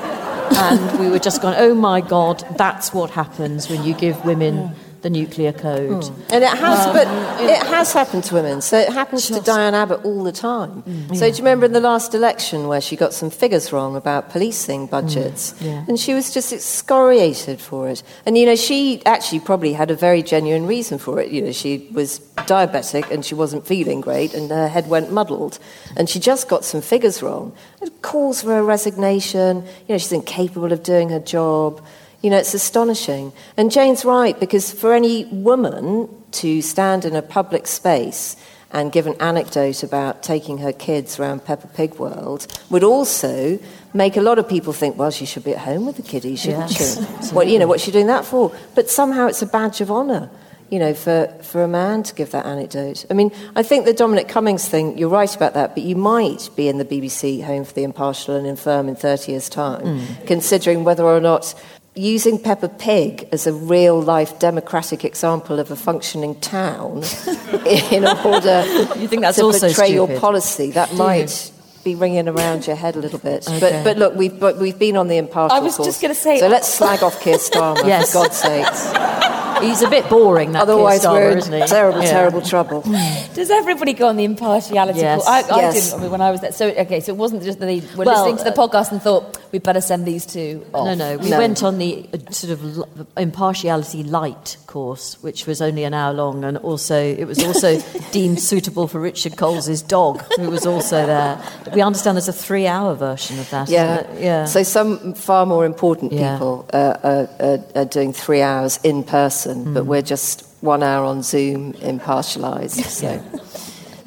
And 0.55 0.99
we 0.99 1.09
were 1.09 1.19
just 1.19 1.41
going, 1.41 1.55
oh 1.57 1.73
my 1.73 2.01
God, 2.01 2.45
that's 2.57 2.93
what 2.93 3.09
happens 3.09 3.69
when 3.69 3.83
you 3.83 3.93
give 3.93 4.23
women 4.23 4.75
the 5.03 5.09
nuclear 5.09 5.51
code. 5.51 6.05
Hmm. 6.05 6.21
And 6.33 6.43
it 6.43 6.49
has, 6.49 6.87
um, 6.87 6.93
but 6.93 7.07
it 7.41 7.61
has 7.67 7.91
happened 7.91 8.23
to 8.25 8.35
women. 8.35 8.61
So 8.61 8.79
it 8.79 8.89
happens 8.89 9.27
to 9.27 9.41
Diane 9.41 9.75
Abbott 9.75 10.03
all 10.05 10.23
the 10.23 10.31
time. 10.31 10.81
Mm, 10.83 11.15
so 11.15 11.29
do 11.29 11.37
you 11.37 11.43
remember 11.43 11.65
in 11.65 11.73
the 11.73 11.81
last 11.81 12.15
election 12.15 12.67
where 12.69 12.79
she 12.79 12.95
got 12.95 13.13
some 13.13 13.29
figures 13.29 13.73
wrong 13.73 13.95
about 13.97 14.29
policing 14.29 14.87
budgets, 14.87 15.53
mm, 15.53 15.65
yeah. 15.65 15.85
and 15.87 15.99
she 15.99 16.13
was 16.13 16.33
just 16.33 16.53
excoriated 16.53 17.59
for 17.59 17.89
it. 17.89 18.01
And 18.25 18.37
you 18.37 18.45
know, 18.45 18.55
she 18.55 19.05
actually 19.05 19.41
probably 19.41 19.73
had 19.73 19.91
a 19.91 19.95
very 19.95 20.23
genuine 20.23 20.65
reason 20.65 20.97
for 20.97 21.19
it. 21.19 21.29
You 21.31 21.41
know, 21.41 21.51
she 21.51 21.89
was 21.91 22.19
diabetic 22.47 23.11
and 23.11 23.25
she 23.25 23.35
wasn't 23.35 23.67
feeling 23.67 23.99
great, 23.99 24.33
and 24.33 24.49
her 24.49 24.69
head 24.69 24.87
went 24.87 25.11
muddled, 25.11 25.59
and 25.97 26.09
she 26.09 26.19
just 26.19 26.47
got 26.47 26.63
some 26.63 26.81
figures 26.81 27.21
wrong. 27.21 27.53
It 27.81 28.01
calls 28.01 28.41
for 28.41 28.51
her 28.55 28.63
resignation. 28.63 29.65
You 29.87 29.95
know, 29.95 29.97
she's 29.97 30.13
incapable 30.13 30.71
of 30.71 30.81
doing 30.81 31.09
her 31.09 31.19
job. 31.19 31.83
You 32.23 32.31
know, 32.31 32.37
it's 32.37 32.55
astonishing. 32.55 33.33
And 33.57 33.69
Jane's 33.69 34.03
right, 34.03 34.39
because 34.39 34.71
for 34.71 34.93
any 34.93 35.25
woman 35.25 36.09
to 36.31 36.61
stand 36.63 37.05
in 37.05 37.15
a 37.15 37.21
public 37.21 37.67
space 37.67 38.35
and 38.73 38.91
give 38.91 39.05
an 39.05 39.15
anecdote 39.21 39.83
about 39.83 40.23
taking 40.23 40.57
her 40.57 40.73
kids 40.73 41.19
around 41.19 41.45
Peppa 41.45 41.67
Pig 41.67 41.95
World 41.95 42.47
would 42.71 42.83
also 42.83 43.59
make 43.93 44.17
a 44.17 44.21
lot 44.21 44.39
of 44.39 44.49
people 44.49 44.73
think, 44.73 44.97
well, 44.97 45.11
she 45.11 45.25
should 45.25 45.43
be 45.43 45.53
at 45.53 45.59
home 45.59 45.85
with 45.85 45.97
the 45.97 46.01
kiddies, 46.01 46.41
shouldn't 46.41 46.71
Yes, 46.71 47.29
she? 47.29 47.35
What, 47.35 47.47
you 47.47 47.59
know, 47.59 47.67
what's 47.67 47.83
she 47.83 47.91
doing 47.91 48.07
that 48.07 48.25
for? 48.25 48.51
But 48.73 48.89
somehow 48.89 49.27
it's 49.27 49.43
a 49.43 49.45
badge 49.45 49.79
of 49.79 49.91
honour, 49.91 50.31
you 50.71 50.79
know, 50.79 50.95
for, 50.95 51.27
for 51.43 51.63
a 51.63 51.67
man 51.67 52.01
to 52.01 52.15
give 52.15 52.31
that 52.31 52.47
anecdote. 52.47 53.05
I 53.11 53.13
mean, 53.13 53.31
I 53.55 53.61
think 53.61 53.85
the 53.85 53.93
Dominic 53.93 54.27
Cummings 54.27 54.67
thing, 54.67 54.97
you're 54.97 55.09
right 55.09 55.33
about 55.35 55.53
that, 55.53 55.75
but 55.75 55.83
you 55.83 55.95
might 55.95 56.49
be 56.55 56.67
in 56.67 56.79
the 56.79 56.85
BBC 56.85 57.43
Home 57.43 57.65
for 57.65 57.73
the 57.73 57.83
Impartial 57.83 58.35
and 58.35 58.47
Infirm 58.47 58.89
in 58.89 58.95
30 58.95 59.33
years' 59.33 59.49
time, 59.49 59.81
mm. 59.83 60.25
considering 60.27 60.83
whether 60.83 61.03
or 61.03 61.19
not 61.19 61.53
using 61.95 62.39
Peppa 62.39 62.69
Pig 62.69 63.27
as 63.31 63.45
a 63.45 63.53
real 63.53 64.01
life 64.01 64.39
democratic 64.39 65.05
example 65.05 65.59
of 65.59 65.69
a 65.71 65.75
functioning 65.75 66.33
town 66.39 67.03
in 67.65 68.03
order 68.05 68.63
You 68.97 69.07
think 69.07 69.21
that's 69.21 69.37
to 69.37 69.43
also 69.43 69.67
portray 69.67 69.93
your 69.93 70.07
policy, 70.19 70.71
that 70.71 70.91
you? 70.91 70.97
might 70.97 71.51
be 71.83 71.95
ringing 71.95 72.27
around 72.27 72.65
your 72.65 72.75
head 72.77 72.95
a 72.95 72.99
little 72.99 73.19
bit. 73.19 73.47
Okay. 73.47 73.59
But, 73.59 73.83
but 73.83 73.97
look, 73.97 74.15
we've, 74.15 74.39
but 74.39 74.57
we've 74.57 74.79
been 74.79 74.95
on 74.97 75.07
the 75.07 75.17
impartial 75.17 75.55
I 75.55 75.59
was 75.59 75.75
course, 75.75 75.87
just 75.87 76.01
gonna 76.01 76.15
say- 76.15 76.39
So 76.39 76.47
let's 76.47 76.67
slag 76.67 77.03
off 77.03 77.21
Keir 77.21 77.37
Starmer, 77.37 77.85
Yes. 77.85 78.11
for 78.13 78.19
God's 78.23 78.37
sakes. 78.37 78.89
He's 79.61 79.81
a 79.81 79.89
bit 79.89 80.09
boring, 80.09 80.51
that 80.53 80.65
Keir 80.65 80.73
Otherwise, 80.75 81.01
Starmer, 81.03 81.13
we're 81.13 81.31
in 81.31 81.37
isn't 81.39 81.53
he? 81.61 81.67
terrible, 81.67 82.01
Yeah. 82.01 82.09
terrible 82.11 82.41
trouble. 82.41 82.81
Does 83.33 83.49
everybody 83.51 83.93
go 83.93 84.07
on 84.07 84.15
the 84.17 84.23
impartiality 84.23 84.99
Yes. 84.99 85.23
course? 85.23 85.27
I, 85.49 85.55
I 85.55 85.59
Yes. 85.61 85.73
didn't 85.89 85.99
I 85.99 86.01
mean, 86.03 86.11
when 86.11 86.21
I 86.21 86.31
was 86.31 86.41
there. 86.41 86.51
So, 86.51 86.67
okay, 86.69 86.99
so 86.99 87.11
it 87.11 87.17
wasn't 87.17 87.43
just 87.43 87.59
that 87.59 87.65
they 87.65 87.81
were 87.95 88.05
Well, 88.05 88.15
listening 88.25 88.37
to 88.37 88.43
the 88.43 88.51
podcast 88.57 88.91
and 88.91 89.01
thought, 89.01 89.37
we'd 89.51 89.63
better 89.63 89.81
send 89.81 90.05
these 90.05 90.25
two 90.25 90.65
off. 90.73 90.85
No, 90.85 90.93
no. 90.95 91.17
We 91.17 91.29
No. 91.29 91.37
went 91.37 91.63
on 91.63 91.77
the 91.77 92.07
uh, 92.13 92.31
sort 92.31 92.53
of 92.53 92.77
l- 92.77 92.87
impartiality 93.17 94.03
light 94.03 94.57
course, 94.67 95.17
which 95.21 95.45
was 95.45 95.61
only 95.61 95.83
an 95.83 95.93
hour 95.93 96.13
long, 96.13 96.43
and 96.43 96.57
also 96.57 96.95
it 96.95 97.25
was 97.25 97.43
also 97.43 97.79
deemed 98.11 98.39
suitable 98.39 98.87
for 98.87 98.99
Richard 98.99 99.35
Coles' 99.37 99.81
dog, 99.81 100.21
who 100.37 100.49
was 100.49 100.65
also 100.65 101.05
there. 101.05 101.37
We 101.73 101.81
understand 101.81 102.17
there's 102.17 102.27
a 102.27 102.33
three-hour 102.33 102.95
version 102.95 103.39
of 103.39 103.49
that. 103.51 103.69
Yeah. 103.69 104.03
yeah. 104.17 104.45
So 104.45 104.63
some 104.63 105.13
far 105.13 105.45
more 105.45 105.65
important 105.65 106.11
Yeah. 106.13 106.33
people 106.33 106.65
uh, 106.73 106.77
are, 107.03 107.29
are, 107.39 107.59
are 107.75 107.85
doing 107.85 108.13
three 108.13 108.41
hours 108.41 108.79
in 108.83 109.03
person, 109.03 109.42
Hmm. 109.51 109.73
but 109.73 109.85
we're 109.85 110.01
just 110.01 110.45
one 110.61 110.81
hour 110.83 111.03
on 111.05 111.23
Zoom, 111.23 111.73
impartialised. 111.73 112.83
So 112.85 113.17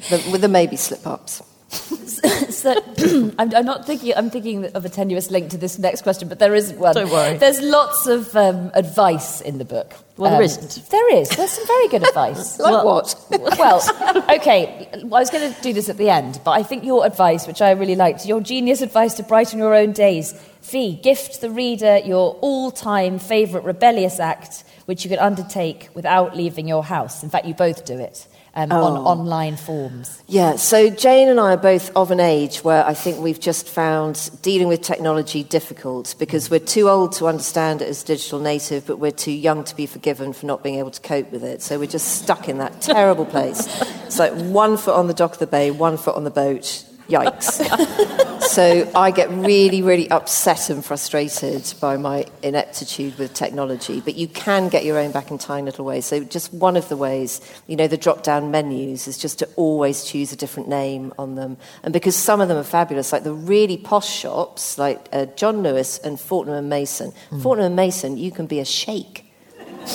the, 0.09 0.29
with 0.31 0.41
the 0.41 0.47
maybe 0.47 0.75
slip-ups. 0.75 1.43
so, 1.69 2.71
I'm, 3.37 3.53
I'm 3.53 3.65
not 3.65 3.85
thinking. 3.85 4.13
I'm 4.15 4.29
thinking 4.29 4.65
of 4.67 4.85
a 4.85 4.89
tenuous 4.89 5.29
link 5.29 5.49
to 5.51 5.57
this 5.57 5.77
next 5.77 6.01
question, 6.01 6.29
but 6.29 6.39
there 6.39 6.55
is 6.55 6.71
one. 6.73 6.95
Don't 6.95 7.11
worry. 7.11 7.37
There's 7.37 7.61
lots 7.61 8.07
of 8.07 8.33
um, 8.37 8.71
advice 8.73 9.41
in 9.41 9.57
the 9.57 9.65
book. 9.65 9.93
Well, 10.15 10.31
there 10.31 10.39
Um, 10.39 10.45
isn't. 10.45 10.89
There 10.89 11.15
is. 11.15 11.27
There's 11.29 11.51
some 11.51 11.67
very 11.67 11.87
good 11.89 12.07
advice. 12.07 12.57
Like 12.67 12.71
Well- 12.71 12.85
what? 12.85 13.15
well, 13.59 14.25
okay. 14.37 14.87
I 14.93 15.03
was 15.03 15.29
going 15.29 15.53
to 15.53 15.61
do 15.61 15.73
this 15.73 15.89
at 15.89 15.97
the 15.97 16.09
end, 16.09 16.39
but 16.45 16.51
I 16.51 16.63
think 16.63 16.85
your 16.85 17.05
advice, 17.05 17.45
which 17.45 17.61
I 17.61 17.71
really 17.71 17.95
liked, 17.95 18.25
your 18.25 18.39
genius 18.39 18.81
advice 18.81 19.13
to 19.15 19.23
brighten 19.23 19.59
your 19.59 19.75
own 19.75 19.91
days. 19.91 20.33
Fi, 20.61 20.93
gift 21.03 21.41
the 21.41 21.49
reader 21.49 21.97
your 21.97 22.35
all-time 22.41 23.19
favourite 23.19 23.65
rebellious 23.65 24.19
act, 24.19 24.63
which 24.87 25.03
you 25.03 25.09
can 25.09 25.19
undertake 25.19 25.89
without 25.93 26.35
leaving 26.35 26.67
your 26.67 26.83
house. 26.83 27.21
In 27.23 27.29
fact, 27.29 27.45
you 27.45 27.53
both 27.53 27.85
do 27.85 27.97
it 27.99 28.25
um, 28.55 28.71
on 28.71 28.93
Oh. 28.97 29.05
online 29.05 29.55
forms. 29.57 30.23
Yeah, 30.27 30.55
so 30.55 30.89
Jane 30.89 31.27
and 31.27 31.39
I 31.39 31.53
are 31.53 31.57
both 31.57 31.91
of 31.95 32.09
an 32.09 32.19
age 32.21 32.63
where 32.63 32.83
I 32.85 32.93
think 32.93 33.19
we've 33.19 33.39
just 33.39 33.67
found 33.69 34.31
dealing 34.41 34.67
with 34.69 34.81
technology 34.81 35.43
difficult 35.43 36.15
because 36.17 36.49
we're 36.49 36.59
too 36.75 36.89
old 36.89 37.11
to 37.17 37.27
understand 37.27 37.81
it 37.81 37.89
as 37.89 38.01
digital 38.01 38.39
native, 38.39 38.87
but 38.87 38.97
we're 38.97 39.11
too 39.11 39.31
young 39.33 39.63
to 39.65 39.75
be 39.75 39.85
forgiven 39.85 40.31
for 40.33 40.45
not 40.45 40.63
being 40.63 40.79
able 40.79 40.91
to 40.91 41.01
cope 41.01 41.31
with 41.31 41.43
it. 41.43 41.61
So 41.61 41.77
we're 41.77 41.85
just 41.87 42.21
stuck 42.23 42.47
in 42.49 42.57
that 42.59 42.81
terrible 42.81 43.25
place. 43.25 43.67
It's 44.05 44.17
like 44.19 44.33
one 44.33 44.77
foot 44.77 44.95
on 44.95 45.07
the 45.07 45.13
dock 45.13 45.33
of 45.33 45.39
the 45.39 45.47
bay, 45.47 45.69
one 45.69 45.97
foot 45.97 46.15
on 46.15 46.23
the 46.23 46.31
boat. 46.31 46.85
Yikes. 47.07 48.41
so 48.41 48.89
I 48.95 49.11
get 49.11 49.29
really, 49.29 49.81
really 49.81 50.09
upset 50.09 50.69
and 50.69 50.83
frustrated 50.83 51.73
by 51.79 51.97
my 51.97 52.25
ineptitude 52.43 53.17
with 53.17 53.33
technology. 53.33 54.01
But 54.01 54.15
you 54.15 54.27
can 54.27 54.69
get 54.69 54.83
your 54.85 54.97
own 54.97 55.11
back 55.11 55.31
in 55.31 55.37
tiny 55.37 55.65
little 55.65 55.85
ways. 55.85 56.05
So 56.05 56.23
just 56.23 56.53
one 56.53 56.75
of 56.75 56.89
the 56.89 56.97
ways, 56.97 57.41
you 57.67 57.75
know, 57.75 57.87
the 57.87 57.97
drop 57.97 58.23
down 58.23 58.51
menus 58.51 59.07
is 59.07 59.17
just 59.17 59.39
to 59.39 59.49
always 59.55 60.03
choose 60.03 60.31
a 60.33 60.35
different 60.35 60.69
name 60.69 61.13
on 61.17 61.35
them. 61.35 61.57
And 61.83 61.93
because 61.93 62.15
some 62.15 62.41
of 62.41 62.47
them 62.47 62.57
are 62.57 62.63
fabulous, 62.63 63.11
like 63.11 63.23
the 63.23 63.33
really 63.33 63.77
posh 63.77 64.09
shops, 64.09 64.77
like 64.77 65.07
uh, 65.13 65.25
John 65.37 65.63
Lewis 65.63 65.99
and 65.99 66.19
Fortnum 66.19 66.55
and 66.55 66.69
Mason. 66.69 67.13
Fortnum 67.41 67.67
and 67.67 67.75
Mason, 67.75 68.17
you 68.17 68.31
can 68.31 68.47
be 68.47 68.59
a 68.59 68.65
sheikh 68.65 69.23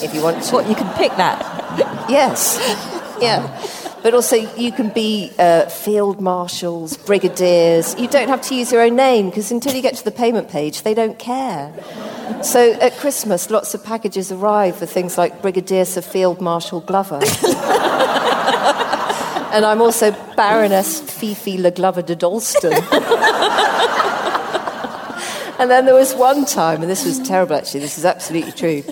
if 0.03 0.15
you 0.15 0.23
want 0.23 0.43
to. 0.43 0.55
What, 0.55 0.69
you 0.69 0.75
can 0.75 0.93
pick 0.97 1.15
that? 1.17 1.41
Yes. 2.09 2.59
Yeah. 3.21 3.47
But 4.03 4.15
also, 4.15 4.37
you 4.37 4.73
can 4.73 4.89
be 4.89 5.31
uh, 5.39 5.67
field 5.67 6.21
marshals, 6.21 6.97
brigadiers. 6.97 7.95
You 8.01 8.09
don't 8.09 8.29
have 8.29 8.43
to 8.43 8.55
use 8.55 8.73
your 8.73 8.83
own 8.83 8.97
name 8.97 9.31
because 9.31 9.53
until 9.53 9.75
you 9.75 9.83
get 9.83 9.95
to 9.97 10.05
the 10.05 10.11
payment 10.11 10.49
page, 10.49 10.83
they 10.83 10.95
don't 10.95 11.19
care. 11.19 11.73
So 12.43 12.73
at 12.81 12.97
Christmas, 12.97 13.49
lots 13.51 13.75
of 13.75 13.85
packages 13.85 14.33
arrive 14.33 14.77
for 14.77 14.87
things 14.87 15.17
like 15.17 15.41
Brigadier 15.41 15.85
Sir 15.85 16.01
Field 16.01 16.41
Marshal 16.41 16.81
Glover. 16.81 17.21
and 19.53 19.65
I'm 19.65 19.81
also 19.81 20.11
Baroness 20.35 21.01
Fifi 21.01 21.59
Le 21.59 21.71
Glover 21.71 22.03
de 22.03 22.17
Dalston. 22.17 22.73
and 25.61 25.71
then 25.71 25.85
there 25.87 25.95
was 25.95 26.13
one 26.15 26.45
time, 26.45 26.83
and 26.83 26.91
this 26.91 27.05
was 27.05 27.21
terrible 27.21 27.55
actually, 27.55 27.81
this 27.81 27.99
is 27.99 28.05
absolutely 28.05 28.53
true. 28.53 28.83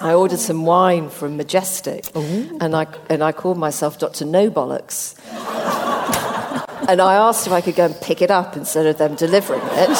I 0.00 0.12
ordered 0.14 0.38
some 0.38 0.66
wine 0.66 1.08
from 1.08 1.36
Majestic, 1.36 2.06
oh. 2.14 2.58
and 2.60 2.76
I, 2.76 2.86
and 3.08 3.22
I 3.22 3.32
called 3.32 3.58
myself 3.58 3.98
Dr. 3.98 4.24
No 4.24 4.50
Bollocks. 4.50 5.16
and 6.88 7.00
I 7.00 7.14
asked 7.14 7.46
if 7.46 7.52
I 7.52 7.60
could 7.60 7.76
go 7.76 7.86
and 7.86 8.00
pick 8.00 8.20
it 8.20 8.30
up 8.30 8.56
instead 8.56 8.86
of 8.86 8.98
them 8.98 9.14
delivering 9.14 9.62
it. 9.64 9.96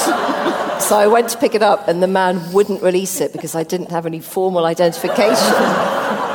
So 0.81 0.97
I 0.97 1.07
went 1.07 1.31
to 1.31 1.39
pick 1.39 1.55
it 1.55 1.63
up, 1.63 1.89
and 1.89 2.03
the 2.03 2.07
man 2.07 2.53
wouldn't 2.53 2.83
release 2.83 3.21
it 3.21 3.33
because 3.33 3.55
I 3.55 3.63
didn't 3.63 3.91
have 3.91 4.05
any 4.05 4.21
formal 4.21 4.67
identification 4.67 5.33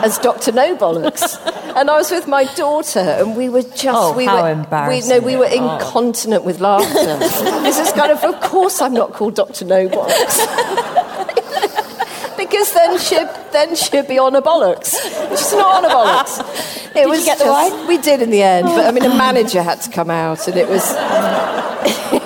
as 0.04 0.18
Dr. 0.18 0.52
No 0.52 0.76
Bollocks. 0.76 1.38
And 1.76 1.90
I 1.90 1.98
was 1.98 2.12
with 2.12 2.28
my 2.28 2.46
daughter, 2.56 3.00
and 3.00 3.38
we 3.38 3.48
were 3.48 3.62
just 3.62 3.88
Oh, 3.88 4.14
we 4.14 4.26
how 4.26 4.42
were 4.42 4.50
embarrassing. 4.52 5.10
We, 5.10 5.20
no, 5.20 5.26
we 5.26 5.38
were 5.38 5.46
incontinent 5.46 6.44
with 6.44 6.60
laughter. 6.60 7.18
this 7.62 7.80
is 7.80 7.94
kind 7.94 8.12
of, 8.12 8.24
of 8.24 8.42
course, 8.42 8.82
I'm 8.82 8.94
not 8.94 9.14
called 9.14 9.36
Dr. 9.36 9.66
No 9.66 9.88
Bollocks. 9.88 10.91
Because 12.62 12.74
then 12.74 13.00
she'd, 13.00 13.52
then 13.52 13.76
she'd 13.76 14.08
be 14.08 14.20
on 14.20 14.36
a 14.36 14.42
bollocks. 14.42 14.92
She's 15.32 15.54
not 15.54 15.84
on 15.84 15.86
a 15.86 15.90
bollocks. 15.94 16.78
It 16.92 16.96
Did 17.06 17.08
was 17.10 17.24
get 17.24 17.38
the 17.38 17.46
just- 17.46 17.72
wine? 17.72 17.88
We 17.88 17.98
did 18.00 18.22
in 18.22 18.32
the 18.32 18.44
end, 18.44 18.68
but 18.68 18.86
I 18.86 18.92
mean, 18.92 19.06
a 19.06 19.16
manager 19.16 19.64
had 19.64 19.80
to 19.84 19.90
come 19.90 20.10
out, 20.10 20.46
and 20.50 20.58
it 20.58 20.68
was 20.68 20.84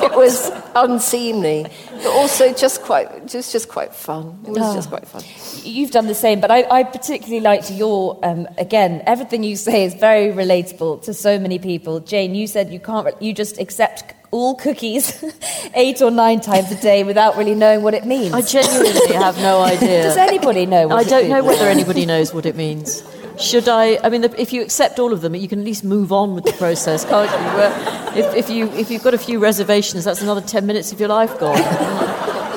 it 0.03 0.11
was 0.15 0.49
unseemly, 0.73 1.67
but 1.91 2.07
also 2.07 2.51
just 2.51 2.81
quite 2.81 3.27
just 3.27 3.51
just 3.51 3.69
quite 3.69 3.93
fun. 3.93 4.39
It 4.47 4.49
was 4.53 4.73
just 4.73 4.89
quite 4.89 5.07
fun. 5.07 5.21
You've 5.63 5.91
done 5.91 6.07
the 6.07 6.15
same, 6.15 6.39
but 6.41 6.49
I, 6.49 6.63
I 6.79 6.83
particularly 6.83 7.41
liked 7.41 7.69
your, 7.69 8.19
um, 8.23 8.47
again, 8.57 9.03
everything 9.05 9.43
you 9.43 9.55
say 9.55 9.83
is 9.85 9.93
very 9.93 10.31
relatable 10.33 11.03
to 11.03 11.13
so 11.13 11.37
many 11.37 11.59
people. 11.59 11.99
Jane, 11.99 12.33
you 12.33 12.47
said 12.47 12.71
you 12.71 12.79
can't, 12.79 13.05
re- 13.05 13.13
you 13.19 13.33
just 13.33 13.59
accept 13.59 14.24
all 14.35 14.55
cookies 14.55 15.23
eight 15.73 16.01
or 16.01 16.11
nine 16.11 16.41
times 16.41 16.71
a 16.71 16.79
day 16.81 17.03
without 17.03 17.37
really 17.37 17.55
knowing 17.55 17.81
what 17.81 17.93
it 17.93 18.05
means. 18.05 18.33
I 18.33 18.41
genuinely 18.41 19.13
have 19.13 19.37
no 19.37 19.61
idea. 19.73 20.03
Does 20.03 20.17
anybody 20.17 20.65
know 20.65 20.87
what 20.87 21.05
I 21.05 21.09
don't 21.09 21.29
know 21.29 21.43
whether 21.43 21.65
anybody 21.65 22.05
knows 22.05 22.33
what 22.33 22.45
it 22.45 22.55
means. 22.55 23.03
Should 23.39 23.67
I? 23.67 23.97
I 24.03 24.09
mean, 24.09 24.23
if 24.23 24.53
you 24.53 24.61
accept 24.61 24.97
all 24.97 25.11
of 25.11 25.21
them, 25.21 25.35
you 25.35 25.47
can 25.47 25.59
at 25.59 25.65
least 25.65 25.83
move 25.83 26.13
on 26.13 26.35
with 26.35 26.45
the 26.45 26.53
process, 26.53 27.03
can't 27.03 27.29
you? 27.29 28.23
If, 28.23 28.35
if 28.35 28.49
you 28.49 28.67
if 28.73 28.89
you've 28.89 29.03
got 29.03 29.13
a 29.13 29.17
few 29.17 29.39
reservations, 29.39 30.05
that's 30.05 30.21
another 30.21 30.39
ten 30.39 30.65
minutes 30.65 30.93
of 30.93 30.99
your 31.01 31.09
life 31.09 31.37
gone. 31.37 31.59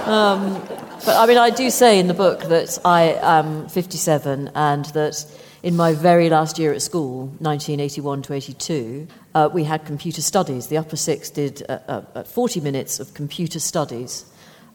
Um, 0.08 0.62
but 1.04 1.16
I 1.16 1.26
mean, 1.26 1.36
I 1.36 1.50
do 1.50 1.70
say 1.70 1.98
in 1.98 2.06
the 2.06 2.14
book 2.14 2.44
that 2.44 2.78
I 2.84 3.18
am 3.22 3.68
57 3.68 4.50
and 4.54 4.84
that 4.86 5.24
in 5.62 5.76
my 5.76 5.94
very 5.94 6.30
last 6.30 6.58
year 6.58 6.72
at 6.72 6.82
school, 6.82 7.26
1981 7.38 8.22
to 8.22 8.32
82, 8.34 9.08
uh, 9.34 9.48
we 9.52 9.64
had 9.64 9.84
computer 9.84 10.22
studies. 10.22 10.68
The 10.68 10.78
upper 10.78 10.96
six 10.96 11.30
did 11.30 11.62
uh, 11.68 12.02
uh, 12.14 12.22
40 12.24 12.60
minutes 12.60 13.00
of 13.00 13.14
computer 13.14 13.60
studies. 13.60 14.24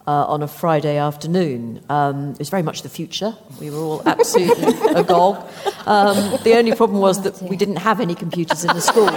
Uh, 0.06 0.26
on 0.28 0.44
a 0.44 0.48
Friday 0.50 0.98
afternoon. 0.98 1.82
Um, 1.88 2.32
it 2.32 2.40
was 2.40 2.50
very 2.50 2.62
much 2.62 2.82
the 2.82 2.90
future. 2.90 3.34
We 3.62 3.70
were 3.70 3.78
all 3.78 4.02
absolutely 4.06 4.74
agog. 4.96 5.38
Um, 5.86 6.18
the 6.44 6.56
only 6.58 6.76
problem 6.76 7.00
was 7.00 7.22
that 7.22 7.42
we 7.42 7.56
didn't 7.56 7.78
have 7.78 8.02
any 8.02 8.14
computers 8.14 8.66
in 8.66 8.76
the 8.76 8.82
school. 8.82 9.08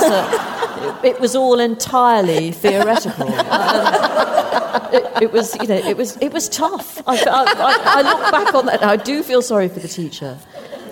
So 0.00 1.04
it, 1.04 1.14
it 1.14 1.20
was 1.20 1.36
all 1.36 1.60
entirely 1.60 2.50
theoretical. 2.50 3.32
Um, 3.32 4.26
it, 4.92 5.22
it 5.22 5.32
was, 5.32 5.56
you 5.60 5.68
know, 5.68 5.76
it 5.76 5.96
was, 5.96 6.16
it 6.16 6.32
was 6.32 6.48
tough. 6.48 7.00
I, 7.06 7.16
I, 7.16 7.44
I, 7.46 7.82
I 7.84 8.02
look 8.02 8.32
back 8.32 8.54
on 8.54 8.66
that 8.66 8.82
and 8.82 8.90
I 8.90 8.96
do 8.96 9.22
feel 9.22 9.42
sorry 9.42 9.68
for 9.68 9.80
the 9.80 9.88
teacher. 9.88 10.38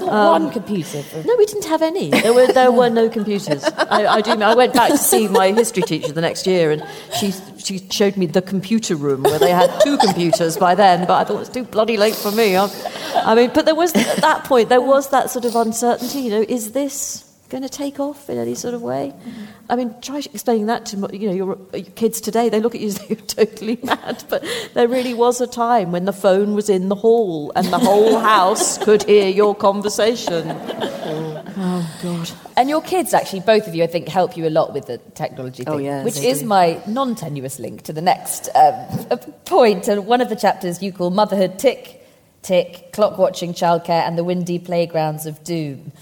Um, 0.09 0.43
one 0.43 0.51
computer. 0.53 1.03
No, 1.25 1.35
we 1.37 1.47
didn't 1.47 1.65
have 1.67 1.83
any. 1.83 2.11
There 2.11 2.33
were 2.33 2.47
there 2.47 2.73
were 2.73 2.89
no 2.89 3.09
computers. 3.09 3.65
I, 3.65 4.07
I, 4.07 4.21
do. 4.21 4.33
I 4.43 4.55
went 4.55 4.75
back 4.75 4.91
to 4.91 4.99
see 4.99 5.29
my 5.29 5.53
history 5.53 5.83
teacher 5.83 6.13
the 6.13 6.21
next 6.21 6.47
year, 6.47 6.71
and 6.71 6.87
she 7.19 7.33
she 7.59 7.87
showed 7.91 8.17
me 8.17 8.27
the 8.27 8.43
computer 8.43 8.97
room 8.97 9.23
where 9.23 9.39
they 9.39 9.51
had 9.51 9.71
two 9.81 9.97
computers 9.99 10.57
by 10.57 10.75
then. 10.75 11.07
But 11.07 11.15
I 11.15 11.25
thought 11.25 11.37
it 11.37 11.41
was 11.41 11.49
too 11.49 11.65
bloody 11.65 11.97
late 11.97 12.15
for 12.15 12.31
me. 12.33 12.57
I, 12.57 12.69
I 13.15 13.35
mean, 13.35 13.51
but 13.55 13.65
there 13.65 13.75
was 13.75 13.95
at 13.95 14.19
that 14.19 14.45
point 14.45 14.69
there 14.69 14.81
was 14.81 15.11
that 15.11 15.31
sort 15.31 15.45
of 15.45 15.57
uncertainty. 15.57 16.21
You 16.21 16.31
know, 16.31 16.45
is 16.49 16.73
this 16.73 17.34
going 17.55 17.63
to 17.63 17.69
take 17.69 18.01
off 18.01 18.29
in 18.29 18.37
any 18.37 18.57
sort 18.57 18.75
of 18.75 18.83
way? 18.83 19.15
Mm-hmm. 19.15 19.45
I 19.71 19.77
mean, 19.77 19.95
try 20.01 20.19
explaining 20.19 20.67
that 20.67 20.87
to 20.87 20.97
you 21.17 21.29
know 21.29 21.35
your, 21.35 21.59
your, 21.73 21.85
kids 21.95 22.21
today. 22.21 22.49
They 22.49 22.59
look 22.59 22.75
at 22.75 22.81
you 22.81 22.89
as 22.89 23.09
you're 23.09 23.17
totally 23.41 23.79
mad, 23.85 24.25
but 24.29 24.45
there 24.75 24.89
really 24.89 25.15
was 25.15 25.41
a 25.41 25.47
time 25.47 25.93
when 25.93 26.05
the 26.05 26.13
phone 26.13 26.55
was 26.55 26.69
in 26.69 26.89
the 26.89 26.97
hall 26.97 27.53
and 27.55 27.69
the 27.69 27.79
whole 27.79 28.19
house 28.19 28.77
could 28.79 29.05
hear 29.05 29.29
your 29.29 29.55
conversation. 29.55 30.51
Oh 31.57 31.99
God! 32.03 32.31
And 32.57 32.69
your 32.69 32.83
kids, 32.83 33.15
actually, 33.15 33.39
both 33.41 33.69
of 33.69 33.77
you, 33.77 33.85
I 33.85 33.87
think, 33.87 34.09
help 34.09 34.37
you 34.37 34.49
a 34.49 34.51
lot 34.51 34.75
with 34.75 34.87
the 34.87 34.99
technology 35.15 35.63
oh, 35.69 35.77
thing, 35.77 35.89
oh, 35.89 35.91
yes, 35.91 36.05
which 36.05 36.17
is 36.17 36.41
do. 36.41 36.47
my 36.47 36.83
non-tenuous 36.89 37.61
link 37.61 37.83
to 37.83 37.93
the 37.93 38.03
next 38.03 38.49
um, 38.57 39.19
point. 39.45 39.87
And 39.87 40.05
one 40.05 40.21
of 40.21 40.29
the 40.29 40.35
chapters 40.35 40.83
you 40.83 40.93
call 40.93 41.11
"Motherhood 41.11 41.61
Tick." 41.61 42.01
Tick, 42.43 42.93
clock 42.93 43.17
watching, 43.17 43.55
childcare, 43.55 44.07
and 44.07 44.19
the 44.19 44.25
windy 44.25 44.59
playgrounds 44.59 45.25
of 45.25 45.43
doom. 45.45 45.93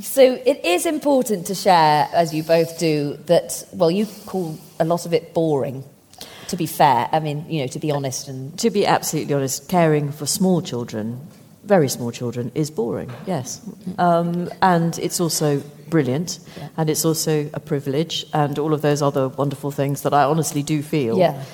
So 0.00 0.22
it 0.22 0.64
is 0.64 0.86
important 0.86 1.46
to 1.48 1.54
share, 1.54 2.08
as 2.12 2.32
you 2.32 2.42
both 2.42 2.78
do, 2.78 3.18
that, 3.26 3.66
well, 3.72 3.90
you 3.90 4.06
call 4.26 4.58
a 4.80 4.84
lot 4.84 5.06
of 5.06 5.12
it 5.12 5.34
boring, 5.34 5.84
to 6.48 6.56
be 6.56 6.66
fair. 6.66 7.08
I 7.12 7.20
mean, 7.20 7.44
you 7.48 7.60
know, 7.60 7.66
to 7.68 7.78
be 7.78 7.90
honest. 7.90 8.28
and 8.28 8.58
To 8.58 8.70
be 8.70 8.86
absolutely 8.86 9.34
honest, 9.34 9.68
caring 9.68 10.10
for 10.10 10.26
small 10.26 10.62
children, 10.62 11.20
very 11.64 11.88
small 11.88 12.10
children, 12.10 12.50
is 12.54 12.70
boring, 12.70 13.10
yes. 13.26 13.60
Um, 13.98 14.50
and 14.62 14.98
it's 14.98 15.20
also 15.20 15.62
brilliant, 15.88 16.38
yeah. 16.56 16.68
and 16.76 16.88
it's 16.88 17.04
also 17.04 17.50
a 17.52 17.60
privilege, 17.60 18.24
and 18.32 18.58
all 18.58 18.72
of 18.72 18.80
those 18.80 19.02
other 19.02 19.28
wonderful 19.28 19.70
things 19.70 20.02
that 20.02 20.14
I 20.14 20.24
honestly 20.24 20.62
do 20.62 20.82
feel. 20.82 21.18
Yeah. 21.18 21.44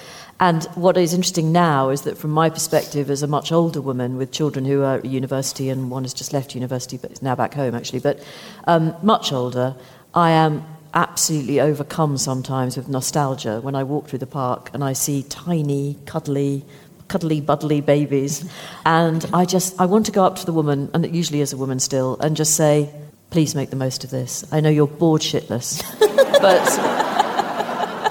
And 0.41 0.64
what 0.76 0.97
is 0.97 1.14
interesting 1.14 1.51
now 1.51 1.89
is 1.89 2.03
that, 2.03 2.16
from 2.16 2.30
my 2.30 2.49
perspective, 2.49 3.11
as 3.11 3.22
a 3.22 3.26
much 3.26 3.51
older 3.51 3.80
woman 3.80 4.16
with 4.16 4.30
children 4.30 4.64
who 4.64 4.82
are 4.82 4.99
at 4.99 5.05
university, 5.05 5.68
and 5.68 5.91
one 5.91 6.05
has 6.05 6.14
just 6.14 6.32
left 6.32 6.55
university 6.55 6.97
but 6.97 7.11
is 7.11 7.22
now 7.22 7.34
back 7.34 7.55
home 7.55 7.74
actually, 7.74 7.99
but 8.01 8.22
um, 8.64 8.95
much 9.03 9.32
older, 9.32 9.74
I 10.14 10.30
am 10.30 10.64
absolutely 10.95 11.61
overcome 11.61 12.16
sometimes 12.16 12.76
with 12.76 12.89
nostalgia 12.89 13.61
when 13.61 13.74
I 13.74 13.82
walk 13.82 14.09
through 14.09 14.20
the 14.20 14.26
park 14.26 14.70
and 14.72 14.82
I 14.82 14.93
see 14.93 15.22
tiny, 15.24 15.99
cuddly, 16.07 16.64
cuddly, 17.09 17.41
buddly 17.41 17.80
babies. 17.80 18.49
And 18.86 19.24
I 19.32 19.45
just, 19.45 19.80
I 19.80 19.86
want 19.86 20.07
to 20.07 20.12
go 20.12 20.24
up 20.24 20.36
to 20.36 20.47
the 20.47 20.53
woman, 20.53 20.91
and 20.95 21.05
it 21.05 21.11
usually 21.11 21.41
is 21.41 21.53
a 21.53 21.57
woman 21.57 21.80
still, 21.80 22.16
and 22.20 22.36
just 22.36 22.55
say, 22.55 22.91
please 23.30 23.55
make 23.55 23.70
the 23.70 23.76
most 23.76 24.05
of 24.05 24.11
this. 24.11 24.45
I 24.53 24.61
know 24.61 24.70
you're 24.70 24.86
bored 24.86 25.22
shitless, 25.22 25.82
but 26.41 27.07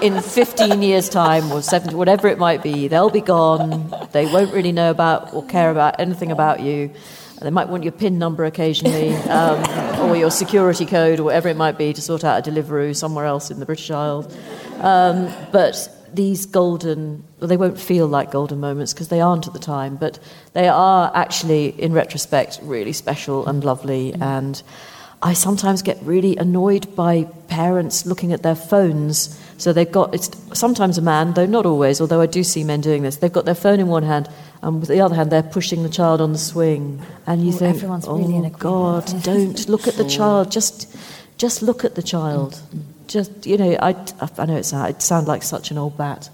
in 0.02 0.22
15 0.22 0.82
years' 0.82 1.10
time 1.10 1.52
or 1.52 1.62
70, 1.62 1.96
whatever 1.96 2.28
it 2.28 2.38
might 2.38 2.64
be, 2.64 2.88
they'll 2.88 3.10
be 3.10 3.22
gone. 3.22 3.94
They 4.12 4.26
won't 4.26 4.54
really 4.54 4.72
know 4.72 4.92
about 4.92 5.34
or 5.34 5.46
care 5.46 5.72
about 5.72 6.00
anything 6.00 6.32
about 6.32 6.60
you. 6.62 6.92
They 7.42 7.52
might 7.52 7.70
want 7.70 7.84
your 7.84 7.92
PIN 7.92 8.18
number 8.18 8.46
occasionally, 8.46 9.14
um, 9.30 10.10
or 10.10 10.16
your 10.16 10.32
security 10.32 10.86
code, 10.86 11.20
or 11.20 11.24
whatever 11.24 11.50
it 11.50 11.58
might 11.58 11.78
be, 11.78 11.94
to 11.94 12.02
sort 12.02 12.24
out 12.24 12.40
a 12.40 12.42
delivery 12.42 12.94
somewhere 12.96 13.26
else 13.26 13.52
in 13.52 13.60
the 13.60 13.66
British 13.66 13.92
Isles. 13.92 14.36
Um, 14.80 15.32
but 15.52 15.88
these 16.12 16.48
golden, 16.48 17.24
well, 17.40 17.48
they 17.48 17.58
won't 17.58 17.80
feel 17.80 18.08
like 18.08 18.32
golden 18.32 18.60
moments 18.60 18.94
because 18.94 19.10
they 19.10 19.22
aren't 19.22 19.46
at 19.46 19.54
the 19.54 19.60
time, 19.60 19.98
but 19.98 20.18
they 20.54 20.68
are 20.68 21.12
actually, 21.14 21.80
in 21.80 21.94
retrospect, 21.94 22.60
really 22.64 22.94
special 22.94 23.46
and 23.46 23.64
lovely. 23.64 24.14
And 24.14 24.62
I 25.22 25.34
sometimes 25.34 25.84
get 25.84 25.98
really 26.02 26.38
annoyed 26.38 26.96
by 26.96 27.26
parents 27.48 28.06
looking 28.06 28.34
at 28.34 28.42
their 28.42 28.56
phones 28.56 29.40
so 29.58 29.74
they've 29.74 29.92
got, 29.92 30.14
it's 30.14 30.30
sometimes 30.54 30.98
a 30.98 31.02
man, 31.02 31.34
though 31.34 31.48
not 31.48 31.66
always, 31.66 32.00
although 32.00 32.22
I 32.22 32.28
do 32.28 32.44
see 32.44 32.64
men 32.64 32.82
doing 32.82 33.02
this. 33.02 33.18
They've 33.18 33.34
got 33.34 33.46
their 33.46 33.56
phone 33.56 33.80
in 33.80 33.88
one 33.88 34.04
hand, 34.04 34.30
and 34.62 34.80
with 34.80 34.90
the 34.90 35.02
other 35.02 35.16
hand, 35.16 35.32
they're 35.32 35.44
pushing 35.44 35.84
the 35.84 35.90
child 35.90 36.22
on 36.22 36.32
the 36.32 36.38
swing. 36.38 37.02
And 37.26 37.44
you 37.44 37.50
oh, 37.50 37.58
think, 37.58 37.84
oh, 37.84 38.18
really 38.18 38.50
God, 38.52 39.06
don't 39.24 39.68
look 39.68 39.88
at 39.88 39.96
the 39.96 40.08
child. 40.08 40.52
Just, 40.52 40.96
just 41.38 41.64
look 41.64 41.84
at 41.84 41.96
the 41.96 42.04
child. 42.04 42.62
Just, 43.08 43.48
you 43.48 43.58
know, 43.58 43.78
I, 43.82 43.96
I 44.38 44.46
know 44.46 44.58
it, 44.58 44.72
it 44.72 45.02
sounds 45.02 45.28
like 45.28 45.42
such 45.42 45.72
an 45.72 45.78
old 45.78 45.98
bat, 45.98 46.30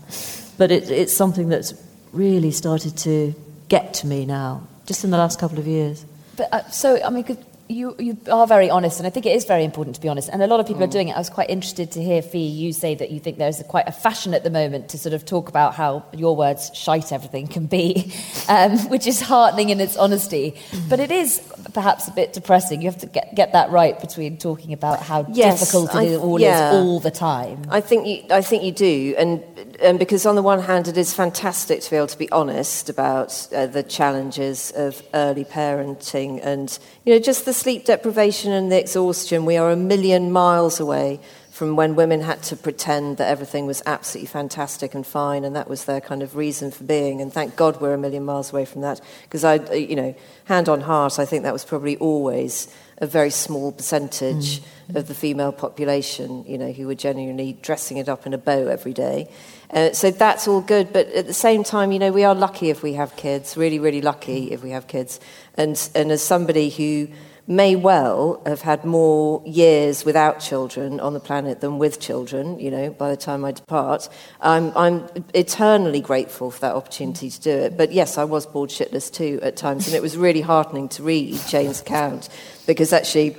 but 0.57 0.71
it, 0.71 0.91
it's 0.91 1.13
something 1.13 1.47
that's 1.47 1.73
really 2.11 2.51
started 2.51 2.97
to 2.99 3.33
get 3.69 3.93
to 3.95 4.07
me 4.07 4.25
now, 4.25 4.67
just 4.85 5.03
in 5.03 5.11
the 5.11 5.17
last 5.17 5.39
couple 5.39 5.59
of 5.59 5.67
years. 5.67 6.05
But 6.35 6.53
uh, 6.53 6.69
so, 6.69 7.01
I 7.03 7.09
mean, 7.09 7.23
could, 7.23 7.43
you, 7.73 7.95
you 7.99 8.17
are 8.31 8.45
very 8.45 8.69
honest, 8.69 8.99
and 8.99 9.07
I 9.07 9.09
think 9.09 9.25
it 9.25 9.35
is 9.35 9.45
very 9.45 9.63
important 9.63 9.95
to 9.95 10.01
be 10.01 10.07
honest. 10.07 10.29
And 10.31 10.41
a 10.41 10.47
lot 10.47 10.59
of 10.59 10.67
people 10.67 10.81
mm. 10.81 10.87
are 10.87 10.91
doing 10.91 11.07
it. 11.09 11.15
I 11.15 11.17
was 11.17 11.29
quite 11.29 11.49
interested 11.49 11.91
to 11.93 12.03
hear, 12.03 12.21
Fi, 12.21 12.37
you 12.37 12.71
say 12.71 12.95
that 12.95 13.11
you 13.11 13.19
think 13.19 13.37
there's 13.37 13.59
a, 13.59 13.63
quite 13.63 13.87
a 13.87 13.91
fashion 13.91 14.33
at 14.33 14.43
the 14.43 14.49
moment 14.49 14.89
to 14.89 14.97
sort 14.97 15.13
of 15.13 15.25
talk 15.25 15.49
about 15.49 15.73
how 15.73 16.05
your 16.13 16.35
words, 16.35 16.71
shite 16.73 17.11
everything 17.11 17.47
can 17.47 17.65
be, 17.65 18.13
um, 18.49 18.77
which 18.89 19.07
is 19.07 19.19
heartening 19.19 19.69
in 19.69 19.79
its 19.79 19.97
honesty. 19.97 20.55
Mm. 20.71 20.89
But 20.89 20.99
it 20.99 21.11
is 21.11 21.41
perhaps 21.73 22.07
a 22.07 22.11
bit 22.11 22.33
depressing. 22.33 22.81
You 22.81 22.89
have 22.89 22.99
to 23.01 23.07
get, 23.07 23.33
get 23.35 23.53
that 23.53 23.71
right 23.71 23.99
between 23.99 24.37
talking 24.37 24.73
about 24.73 25.01
how 25.01 25.25
yes, 25.31 25.59
difficult 25.59 25.95
it 25.95 26.13
I, 26.13 26.15
all 26.15 26.39
yeah. 26.39 26.69
is 26.69 26.75
all 26.75 26.99
the 26.99 27.11
time. 27.11 27.63
I 27.69 27.81
think 27.81 28.07
you, 28.07 28.23
I 28.29 28.41
think 28.41 28.63
you 28.63 28.71
do. 28.71 29.15
And, 29.17 29.43
and 29.81 29.97
because 29.97 30.25
on 30.25 30.35
the 30.35 30.43
one 30.43 30.59
hand, 30.59 30.87
it 30.87 30.97
is 30.97 31.13
fantastic 31.13 31.81
to 31.81 31.89
be 31.89 31.95
able 31.95 32.07
to 32.07 32.17
be 32.17 32.31
honest 32.31 32.89
about 32.89 33.47
uh, 33.53 33.65
the 33.65 33.83
challenges 33.83 34.71
of 34.75 35.01
early 35.13 35.45
parenting 35.45 36.39
and, 36.43 36.77
you 37.05 37.13
know, 37.13 37.19
just 37.19 37.45
the 37.45 37.53
sleep 37.63 37.85
deprivation 37.85 38.51
and 38.51 38.69
the 38.69 38.77
exhaustion. 38.77 39.45
We 39.45 39.55
are 39.55 39.71
a 39.71 39.77
million 39.77 40.33
miles 40.33 40.81
away 40.81 41.21
from 41.49 41.77
when 41.77 41.95
women 41.95 42.19
had 42.19 42.43
to 42.43 42.57
pretend 42.57 43.15
that 43.15 43.29
everything 43.29 43.65
was 43.65 43.81
absolutely 43.85 44.27
fantastic 44.27 44.93
and 44.93 45.07
fine, 45.07 45.45
and 45.45 45.55
that 45.55 45.69
was 45.69 45.85
their 45.85 46.01
kind 46.01 46.21
of 46.21 46.35
reason 46.35 46.71
for 46.71 46.83
being. 46.83 47.21
And 47.21 47.31
thank 47.31 47.55
God 47.55 47.79
we're 47.79 47.93
a 47.93 47.97
million 47.97 48.25
miles 48.25 48.51
away 48.51 48.65
from 48.65 48.81
that, 48.81 48.99
because 49.21 49.45
I, 49.45 49.63
you 49.73 49.95
know, 49.95 50.13
hand 50.43 50.67
on 50.67 50.81
heart, 50.81 51.19
I 51.19 51.25
think 51.25 51.43
that 51.43 51.53
was 51.53 51.63
probably 51.63 51.95
always 51.97 52.67
a 52.97 53.07
very 53.07 53.29
small 53.29 53.71
percentage 53.71 54.59
mm. 54.59 54.95
of 54.97 55.07
the 55.07 55.13
female 55.13 55.53
population, 55.53 56.43
you 56.45 56.57
know, 56.57 56.73
who 56.73 56.85
were 56.85 56.95
genuinely 56.95 57.57
dressing 57.61 57.95
it 57.95 58.09
up 58.09 58.27
in 58.27 58.33
a 58.33 58.37
bow 58.37 58.67
every 58.67 58.93
day. 58.93 59.29
Uh, 59.69 59.93
so 59.93 60.11
that's 60.11 60.49
all 60.49 60.59
good, 60.59 60.91
but 60.91 61.07
at 61.09 61.27
the 61.27 61.33
same 61.33 61.63
time, 61.63 61.93
you 61.93 61.99
know, 61.99 62.11
we 62.11 62.25
are 62.25 62.35
lucky 62.35 62.69
if 62.71 62.83
we 62.83 62.93
have 62.93 63.15
kids, 63.15 63.55
really, 63.55 63.79
really 63.79 64.01
lucky 64.01 64.51
if 64.51 64.61
we 64.61 64.71
have 64.71 64.87
kids. 64.87 65.21
And, 65.55 65.79
and 65.95 66.11
as 66.11 66.21
somebody 66.21 66.69
who 66.69 67.07
may 67.45 67.75
well 67.75 68.41
have 68.45 68.61
had 68.61 68.85
more 68.85 69.41
years 69.45 70.05
without 70.05 70.39
children 70.39 70.99
on 70.99 71.13
the 71.13 71.19
planet 71.19 71.59
than 71.59 71.77
with 71.77 71.99
children, 71.99 72.57
you 72.59 72.71
know, 72.71 72.89
by 72.89 73.09
the 73.09 73.17
time 73.17 73.43
I 73.43 73.51
depart. 73.51 74.07
I'm, 74.39 74.71
I'm 74.77 75.09
eternally 75.33 75.99
grateful 75.99 76.51
for 76.51 76.59
that 76.61 76.75
opportunity 76.75 77.29
to 77.29 77.41
do 77.41 77.51
it. 77.51 77.77
But 77.77 77.91
yes, 77.91 78.17
I 78.17 78.23
was 78.23 78.45
bored 78.45 78.69
shitless 78.69 79.11
too 79.11 79.39
at 79.41 79.57
times, 79.57 79.87
and 79.87 79.95
it 79.95 80.01
was 80.01 80.15
really 80.15 80.41
heartening 80.41 80.87
to 80.89 81.03
read 81.03 81.37
Jane's 81.47 81.81
account 81.81 82.29
because 82.65 82.93
actually 82.93 83.35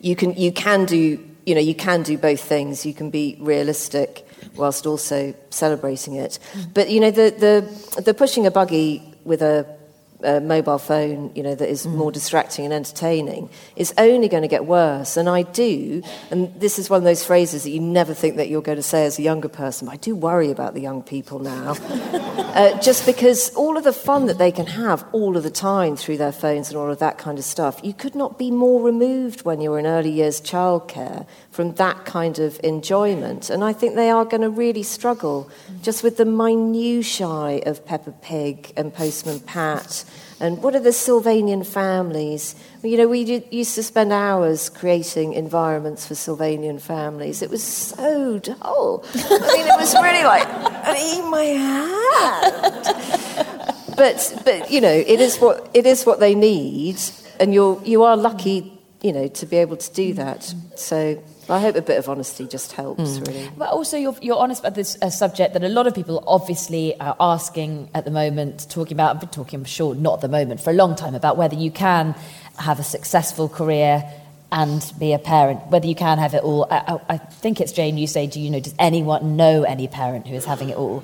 you 0.00 0.16
can, 0.16 0.32
you 0.34 0.50
can 0.50 0.86
do, 0.86 1.22
you 1.44 1.54
know, 1.54 1.60
you 1.60 1.74
can 1.74 2.02
do 2.02 2.16
both 2.16 2.40
things. 2.40 2.86
You 2.86 2.94
can 2.94 3.10
be 3.10 3.36
realistic 3.38 4.26
whilst 4.56 4.86
also 4.86 5.34
celebrating 5.50 6.14
it. 6.14 6.38
But, 6.72 6.90
you 6.90 7.00
know, 7.00 7.10
the, 7.10 7.30
the, 7.96 8.02
the 8.02 8.14
pushing 8.14 8.46
a 8.46 8.50
buggy 8.50 9.02
with 9.24 9.42
a 9.42 9.66
a 10.24 10.40
mobile 10.40 10.78
phone, 10.78 11.32
you 11.34 11.42
know, 11.42 11.54
that 11.54 11.68
is 11.68 11.86
mm. 11.86 11.94
more 11.94 12.12
distracting 12.12 12.64
and 12.64 12.74
entertaining, 12.74 13.48
is 13.76 13.92
only 13.98 14.28
going 14.28 14.42
to 14.42 14.48
get 14.48 14.66
worse. 14.66 15.16
And 15.16 15.28
I 15.28 15.42
do, 15.42 16.02
and 16.30 16.52
this 16.60 16.78
is 16.78 16.88
one 16.88 16.98
of 16.98 17.04
those 17.04 17.24
phrases 17.24 17.64
that 17.64 17.70
you 17.70 17.80
never 17.80 18.14
think 18.14 18.36
that 18.36 18.48
you're 18.48 18.62
going 18.62 18.76
to 18.76 18.82
say 18.82 19.04
as 19.04 19.18
a 19.18 19.22
younger 19.22 19.48
person, 19.48 19.86
but 19.86 19.92
I 19.92 19.96
do 19.96 20.14
worry 20.14 20.50
about 20.50 20.74
the 20.74 20.80
young 20.80 21.02
people 21.02 21.38
now. 21.38 21.76
uh, 22.54 22.80
just 22.80 23.06
because 23.06 23.54
all 23.54 23.71
of 23.82 23.94
the 23.94 24.00
fun 24.00 24.26
that 24.26 24.38
they 24.38 24.52
can 24.52 24.66
have 24.66 25.04
all 25.10 25.36
of 25.36 25.42
the 25.42 25.50
time 25.50 25.96
through 25.96 26.16
their 26.16 26.30
phones 26.30 26.68
and 26.68 26.78
all 26.78 26.88
of 26.88 27.00
that 27.00 27.18
kind 27.18 27.36
of 27.36 27.44
stuff, 27.44 27.80
you 27.82 27.92
could 27.92 28.14
not 28.14 28.38
be 28.38 28.52
more 28.52 28.80
removed 28.80 29.44
when 29.44 29.60
you're 29.60 29.76
in 29.76 29.86
early 29.86 30.10
years 30.10 30.40
childcare 30.40 31.26
from 31.50 31.74
that 31.74 32.04
kind 32.04 32.38
of 32.38 32.60
enjoyment. 32.62 33.50
And 33.50 33.64
I 33.64 33.72
think 33.72 33.96
they 33.96 34.08
are 34.08 34.24
going 34.24 34.42
to 34.42 34.50
really 34.50 34.84
struggle 34.84 35.50
just 35.82 36.04
with 36.04 36.16
the 36.16 36.24
minutiae 36.24 37.60
of 37.66 37.84
Peppa 37.84 38.12
Pig 38.22 38.72
and 38.76 38.94
Postman 38.94 39.40
Pat. 39.40 40.04
And 40.38 40.62
what 40.62 40.76
are 40.76 40.80
the 40.80 40.90
Sylvanian 40.90 41.66
families? 41.66 42.54
You 42.82 42.96
know, 42.96 43.08
we 43.08 43.42
used 43.50 43.74
to 43.74 43.82
spend 43.82 44.12
hours 44.12 44.68
creating 44.68 45.32
environments 45.34 46.06
for 46.06 46.14
Sylvanian 46.14 46.80
families. 46.80 47.42
It 47.42 47.50
was 47.50 47.62
so 47.62 48.38
dull. 48.38 49.04
I 49.14 49.56
mean, 49.56 49.66
it 49.66 49.78
was 49.78 49.94
really 49.94 50.24
like, 50.24 50.48
eat 50.98 51.22
my 51.28 51.44
hand. 51.44 53.48
But, 53.96 54.42
but 54.44 54.70
you 54.70 54.80
know, 54.80 54.92
it 54.92 55.20
is 55.20 55.38
what 55.38 55.70
it 55.74 55.86
is 55.86 56.04
what 56.04 56.20
they 56.20 56.34
need, 56.34 57.00
and 57.38 57.52
you're 57.52 57.80
you 57.84 58.04
are 58.04 58.16
lucky, 58.16 58.72
you 59.02 59.12
know, 59.12 59.28
to 59.28 59.46
be 59.46 59.56
able 59.56 59.76
to 59.76 59.92
do 59.92 60.14
that. 60.14 60.54
So 60.76 61.22
I 61.48 61.58
hope 61.60 61.76
a 61.76 61.82
bit 61.82 61.98
of 61.98 62.08
honesty 62.08 62.46
just 62.46 62.72
helps, 62.72 63.18
really. 63.18 63.50
But 63.56 63.70
also, 63.70 63.96
you're, 63.96 64.16
you're 64.22 64.38
honest 64.38 64.60
about 64.60 64.74
this 64.74 64.96
uh, 65.02 65.10
subject 65.10 65.54
that 65.54 65.64
a 65.64 65.68
lot 65.68 65.86
of 65.86 65.94
people 65.94 66.22
obviously 66.26 66.98
are 67.00 67.16
asking 67.20 67.90
at 67.94 68.04
the 68.04 68.10
moment, 68.10 68.70
talking 68.70 68.96
about, 68.96 69.16
I've 69.16 69.20
been 69.20 69.28
talking, 69.28 69.60
I'm 69.60 69.64
sure, 69.64 69.94
not 69.94 70.14
at 70.14 70.20
the 70.20 70.28
moment, 70.28 70.60
for 70.60 70.70
a 70.70 70.74
long 70.74 70.94
time, 70.94 71.14
about 71.14 71.36
whether 71.36 71.56
you 71.56 71.70
can 71.70 72.14
have 72.58 72.78
a 72.78 72.84
successful 72.84 73.48
career 73.48 74.04
and 74.52 74.92
be 74.98 75.12
a 75.12 75.18
parent, 75.18 75.66
whether 75.66 75.86
you 75.86 75.96
can 75.96 76.18
have 76.18 76.32
it 76.32 76.44
all. 76.44 76.66
I, 76.70 76.76
I, 76.76 77.14
I 77.14 77.16
think 77.18 77.60
it's 77.60 77.72
Jane, 77.72 77.98
you 77.98 78.06
say, 78.06 78.26
do 78.26 78.40
you 78.40 78.48
know, 78.48 78.60
does 78.60 78.74
anyone 78.78 79.36
know 79.36 79.64
any 79.64 79.88
parent 79.88 80.28
who 80.28 80.36
is 80.36 80.44
having 80.44 80.70
it 80.70 80.76
all? 80.76 81.02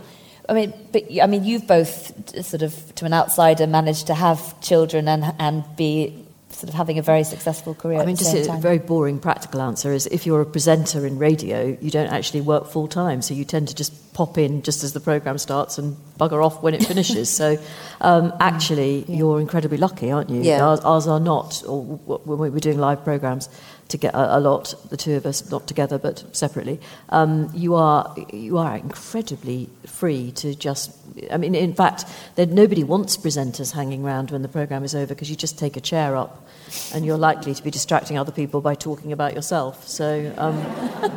I 0.48 0.54
mean, 0.54 0.72
but 0.92 1.04
I 1.20 1.26
mean, 1.26 1.44
you've 1.44 1.66
both 1.66 2.44
sort 2.44 2.62
of, 2.62 2.94
to 2.96 3.04
an 3.04 3.12
outsider, 3.12 3.66
managed 3.66 4.06
to 4.06 4.14
have 4.14 4.58
children 4.60 5.06
and 5.08 5.34
and 5.38 5.64
be 5.76 6.24
sort 6.50 6.70
of 6.70 6.74
having 6.74 6.98
a 6.98 7.02
very 7.02 7.24
successful 7.24 7.74
career. 7.74 8.00
I 8.00 8.06
mean, 8.06 8.16
just 8.16 8.34
a 8.34 8.44
time. 8.44 8.60
very 8.60 8.78
boring 8.78 9.20
practical 9.20 9.60
answer 9.60 9.92
is 9.92 10.06
if 10.06 10.26
you're 10.26 10.40
a 10.40 10.46
presenter 10.46 11.06
in 11.06 11.18
radio, 11.18 11.76
you 11.80 11.90
don't 11.90 12.08
actually 12.08 12.40
work 12.40 12.66
full 12.66 12.88
time, 12.88 13.22
so 13.22 13.34
you 13.34 13.44
tend 13.44 13.68
to 13.68 13.74
just 13.74 14.12
pop 14.12 14.38
in 14.38 14.62
just 14.62 14.82
as 14.82 14.92
the 14.92 15.00
program 15.00 15.38
starts 15.38 15.78
and 15.78 15.96
bugger 16.18 16.44
off 16.44 16.62
when 16.62 16.74
it 16.74 16.84
finishes. 16.84 17.30
so, 17.30 17.56
um, 18.00 18.32
actually, 18.40 19.04
you're 19.08 19.40
incredibly 19.40 19.78
lucky, 19.78 20.10
aren't 20.10 20.30
you? 20.30 20.42
Yeah. 20.42 20.64
Ours, 20.64 20.80
ours 20.80 21.06
are 21.06 21.20
not. 21.20 21.62
Or 21.66 21.82
when 21.84 22.38
we 22.38 22.50
were 22.50 22.60
doing 22.60 22.78
live 22.78 23.04
programs, 23.04 23.48
to 23.88 23.96
get 23.96 24.14
a, 24.14 24.38
lot, 24.38 24.74
the 24.90 24.96
two 24.96 25.14
of 25.14 25.24
us, 25.26 25.50
not 25.50 25.66
together 25.66 25.98
but 25.98 26.24
separately. 26.36 26.78
Um, 27.08 27.50
you 27.54 27.74
are 27.74 28.14
you 28.32 28.58
are 28.58 28.76
incredibly 28.76 29.68
free 29.86 30.32
to 30.32 30.54
just. 30.54 30.92
I 31.32 31.36
mean, 31.36 31.54
in 31.54 31.74
fact, 31.74 32.04
there, 32.36 32.46
nobody 32.46 32.84
wants 32.84 33.16
presenters 33.16 33.72
hanging 33.72 34.04
around 34.04 34.30
when 34.30 34.42
the 34.42 34.48
program 34.48 34.84
is 34.84 34.94
over 34.94 35.14
because 35.14 35.30
you 35.30 35.36
just 35.36 35.58
take 35.58 35.76
a 35.76 35.80
chair 35.80 36.16
up, 36.16 36.46
and 36.94 37.04
you're 37.04 37.18
likely 37.18 37.54
to 37.54 37.62
be 37.62 37.70
distracting 37.70 38.18
other 38.18 38.30
people 38.32 38.60
by 38.60 38.74
talking 38.74 39.12
about 39.12 39.34
yourself. 39.34 39.88
So 39.88 40.32
um, 40.36 40.56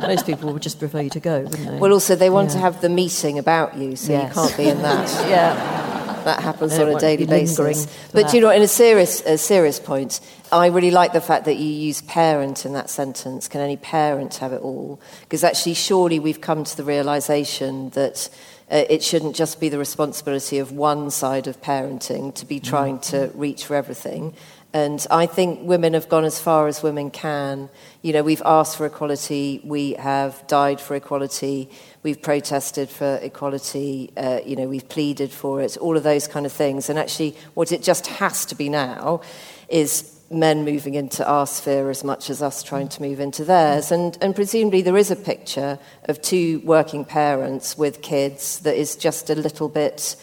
most 0.00 0.26
people 0.26 0.52
would 0.52 0.62
just 0.62 0.78
prefer 0.78 1.02
you 1.02 1.10
to 1.10 1.20
go, 1.20 1.40
wouldn't 1.42 1.68
they? 1.68 1.78
Well, 1.78 1.92
also, 1.92 2.16
they 2.16 2.30
want 2.30 2.50
to 2.52 2.58
have 2.58 2.80
the 2.80 2.88
meeting 2.88 3.38
about 3.38 3.76
you, 3.76 3.94
so 3.96 4.12
Yes. 4.12 4.28
you 4.28 4.34
can't 4.42 4.56
be 4.56 4.68
in 4.68 4.82
that. 4.82 5.08
yeah. 5.28 6.01
That 6.24 6.42
happens 6.42 6.78
on 6.78 6.88
a 6.88 6.98
daily 6.98 7.26
basis. 7.26 7.86
But 8.12 8.26
that. 8.26 8.34
you 8.34 8.40
know, 8.40 8.50
in 8.50 8.62
a 8.62 8.68
serious, 8.68 9.20
a 9.22 9.38
serious 9.38 9.78
point, 9.80 10.20
I 10.50 10.66
really 10.66 10.90
like 10.90 11.12
the 11.12 11.20
fact 11.20 11.44
that 11.46 11.56
you 11.56 11.66
use 11.66 12.02
parent 12.02 12.66
in 12.66 12.72
that 12.74 12.90
sentence. 12.90 13.48
Can 13.48 13.60
any 13.60 13.76
parent 13.76 14.36
have 14.36 14.52
it 14.52 14.60
all? 14.62 15.00
Because 15.22 15.44
actually, 15.44 15.74
surely 15.74 16.18
we've 16.18 16.40
come 16.40 16.64
to 16.64 16.76
the 16.76 16.84
realization 16.84 17.90
that 17.90 18.28
uh, 18.70 18.84
it 18.88 19.02
shouldn't 19.02 19.36
just 19.36 19.60
be 19.60 19.68
the 19.68 19.78
responsibility 19.78 20.58
of 20.58 20.72
one 20.72 21.10
side 21.10 21.46
of 21.46 21.60
parenting 21.60 22.34
to 22.34 22.46
be 22.46 22.58
trying 22.58 22.98
to 23.00 23.30
reach 23.34 23.66
for 23.66 23.76
everything. 23.76 24.34
And 24.74 25.06
I 25.10 25.26
think 25.26 25.60
women 25.62 25.92
have 25.92 26.08
gone 26.08 26.24
as 26.24 26.38
far 26.38 26.66
as 26.66 26.82
women 26.82 27.10
can. 27.10 27.68
You 28.00 28.14
know, 28.14 28.22
we've 28.22 28.42
asked 28.44 28.78
for 28.78 28.86
equality, 28.86 29.60
we 29.64 29.92
have 29.94 30.46
died 30.46 30.80
for 30.80 30.94
equality, 30.94 31.68
we've 32.02 32.22
protested 32.22 32.88
for 32.88 33.18
equality, 33.22 34.10
uh, 34.16 34.40
you 34.46 34.56
know, 34.56 34.66
we've 34.66 34.88
pleaded 34.88 35.30
for 35.30 35.60
it, 35.60 35.76
all 35.76 35.96
of 35.96 36.02
those 36.02 36.26
kind 36.26 36.46
of 36.46 36.52
things. 36.52 36.88
And 36.88 36.98
actually, 36.98 37.36
what 37.52 37.70
it 37.70 37.82
just 37.82 38.06
has 38.06 38.46
to 38.46 38.54
be 38.54 38.70
now 38.70 39.20
is 39.68 40.18
men 40.30 40.64
moving 40.64 40.94
into 40.94 41.26
our 41.28 41.46
sphere 41.46 41.90
as 41.90 42.02
much 42.02 42.30
as 42.30 42.40
us 42.40 42.62
trying 42.62 42.88
to 42.88 43.02
move 43.02 43.20
into 43.20 43.44
theirs. 43.44 43.92
And, 43.92 44.16
and 44.22 44.34
presumably, 44.34 44.80
there 44.80 44.96
is 44.96 45.10
a 45.10 45.16
picture 45.16 45.78
of 46.04 46.22
two 46.22 46.60
working 46.60 47.04
parents 47.04 47.76
with 47.76 48.00
kids 48.00 48.60
that 48.60 48.74
is 48.74 48.96
just 48.96 49.28
a 49.28 49.34
little 49.34 49.68
bit 49.68 50.16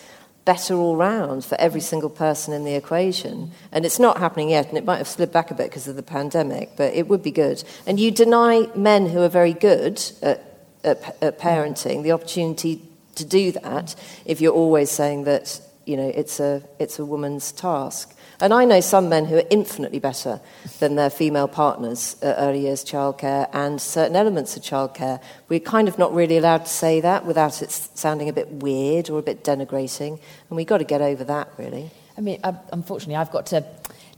better 0.46 0.76
all 0.76 0.96
round 0.96 1.46
for 1.46 1.60
every 1.60 1.82
single 1.82 2.10
person 2.10 2.54
in 2.54 2.64
the 2.64 2.76
equation. 2.76 3.52
And 3.72 3.86
it's 3.86 4.00
not 4.00 4.18
happening 4.18 4.50
yet, 4.50 4.70
and 4.70 4.78
it 4.78 4.86
might 4.86 4.98
have 4.98 5.08
slid 5.08 5.32
back 5.32 5.52
a 5.52 5.54
bit 5.54 5.70
because 5.70 5.88
of 5.88 5.96
the 5.96 6.04
pandemic, 6.04 6.72
but 6.76 6.94
it 6.94 7.08
would 7.08 7.22
be 7.22 7.32
good. 7.32 7.64
And 7.86 8.00
you 8.00 8.12
deny 8.12 8.68
men 8.76 9.08
who 9.08 9.22
are 9.22 9.30
very 9.30 9.54
good 9.54 10.02
at, 10.22 10.44
at, 10.84 11.18
at 11.22 11.40
parenting 11.40 12.04
the 12.04 12.12
opportunity 12.12 12.82
to 13.16 13.26
do 13.26 13.52
that 13.52 13.96
if 14.26 14.42
you're 14.42 14.54
always 14.54 14.90
saying 14.90 15.26
that 15.26 15.62
you 15.86 15.98
know 15.98 16.12
it's 16.16 16.40
a 16.40 16.64
it's 16.80 17.00
a 17.00 17.06
woman's 17.06 17.52
task. 17.52 18.16
And 18.42 18.54
I 18.54 18.64
know 18.64 18.80
some 18.80 19.10
men 19.10 19.26
who 19.26 19.36
are 19.36 19.44
infinitely 19.50 20.00
better 20.00 20.40
than 20.80 20.96
their 20.96 21.10
female 21.10 21.50
partners 21.50 22.16
at 22.22 22.38
early 22.40 22.62
years 22.62 22.86
childcare 22.86 23.50
and 23.52 23.82
certain 23.82 24.16
elements 24.16 24.56
of 24.56 24.64
childcare. 24.64 25.22
We're 25.50 25.60
kind 25.60 25.90
of 25.90 25.98
not 25.98 26.14
really 26.14 26.38
allowed 26.38 26.60
to 26.66 26.72
say 26.72 27.02
that 27.02 27.26
without 27.26 27.62
it 27.62 27.70
sounding 27.72 28.30
a 28.30 28.34
bit 28.34 28.50
weird 28.50 29.10
or 29.10 29.20
a 29.20 29.22
bit 29.22 29.44
denigrating. 29.44 30.20
And 30.50 30.56
we've 30.56 30.68
got 30.68 30.78
to 30.78 30.86
get 30.86 31.02
over 31.02 31.26
that, 31.26 31.50
really. 31.58 31.92
I 32.18 32.22
mean, 32.22 32.40
unfortunately, 32.72 33.18
I've 33.18 33.32
got 33.32 33.48
to 33.48 33.66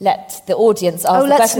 let 0.01 0.41
the 0.47 0.55
audience 0.55 1.05
ask 1.05 1.13
Oh, 1.13 1.21
the 1.23 1.27
let's 1.29 1.53
questions 1.53 1.59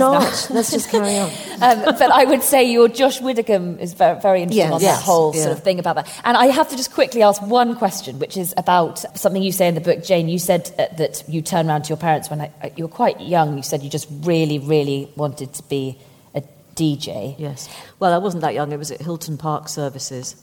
not. 0.50 0.50
Let's 0.56 0.72
just 0.72 0.90
carry 0.90 1.16
on. 1.20 1.30
um, 1.62 1.96
but 2.00 2.10
I 2.12 2.26
would 2.26 2.42
say 2.42 2.64
your 2.72 2.88
Josh 2.88 3.22
Widdicombe 3.22 3.78
is 3.80 3.94
very, 3.94 4.20
very 4.20 4.42
interesting 4.42 4.66
Yes. 4.66 4.74
on 4.74 4.82
Yes, 4.82 4.98
that 4.98 5.04
whole 5.06 5.36
yeah. 5.36 5.44
sort 5.44 5.58
of 5.58 5.64
thing 5.64 5.78
about 5.78 5.96
that. 5.98 6.22
And 6.24 6.36
I 6.36 6.48
have 6.48 6.68
to 6.70 6.76
just 6.76 6.92
quickly 6.92 7.22
ask 7.22 7.40
one 7.44 7.76
question, 7.76 8.18
which 8.18 8.36
is 8.38 8.56
about 8.58 8.98
something 9.16 9.44
you 9.44 9.52
say 9.52 9.68
in 9.68 9.76
the 9.76 9.82
book, 9.82 10.04
Jane. 10.04 10.28
You 10.28 10.40
said 10.40 10.72
uh, 10.80 10.88
that 10.98 11.24
you 11.28 11.44
turned 11.44 11.70
around 11.70 11.84
to 11.84 11.90
your 11.90 11.98
parents 11.98 12.32
when 12.32 12.42
I, 12.42 12.52
uh, 12.64 12.70
you 12.76 12.86
were 12.86 12.90
quite 12.90 13.22
young. 13.22 13.58
You 13.58 13.64
said 13.64 13.84
you 13.84 13.92
just 13.92 14.08
really, 14.24 14.58
really 14.58 15.12
wanted 15.16 15.54
to 15.54 15.64
be 15.70 16.00
a 16.34 16.42
DJ. 16.76 17.36
Yes. 17.38 17.70
Well, 18.00 18.12
I 18.12 18.18
wasn't 18.18 18.42
that 18.42 18.56
young. 18.56 18.72
It 18.72 18.78
was 18.80 18.90
at 18.90 19.02
Hilton 19.02 19.38
Park 19.38 19.70
Services. 19.70 20.36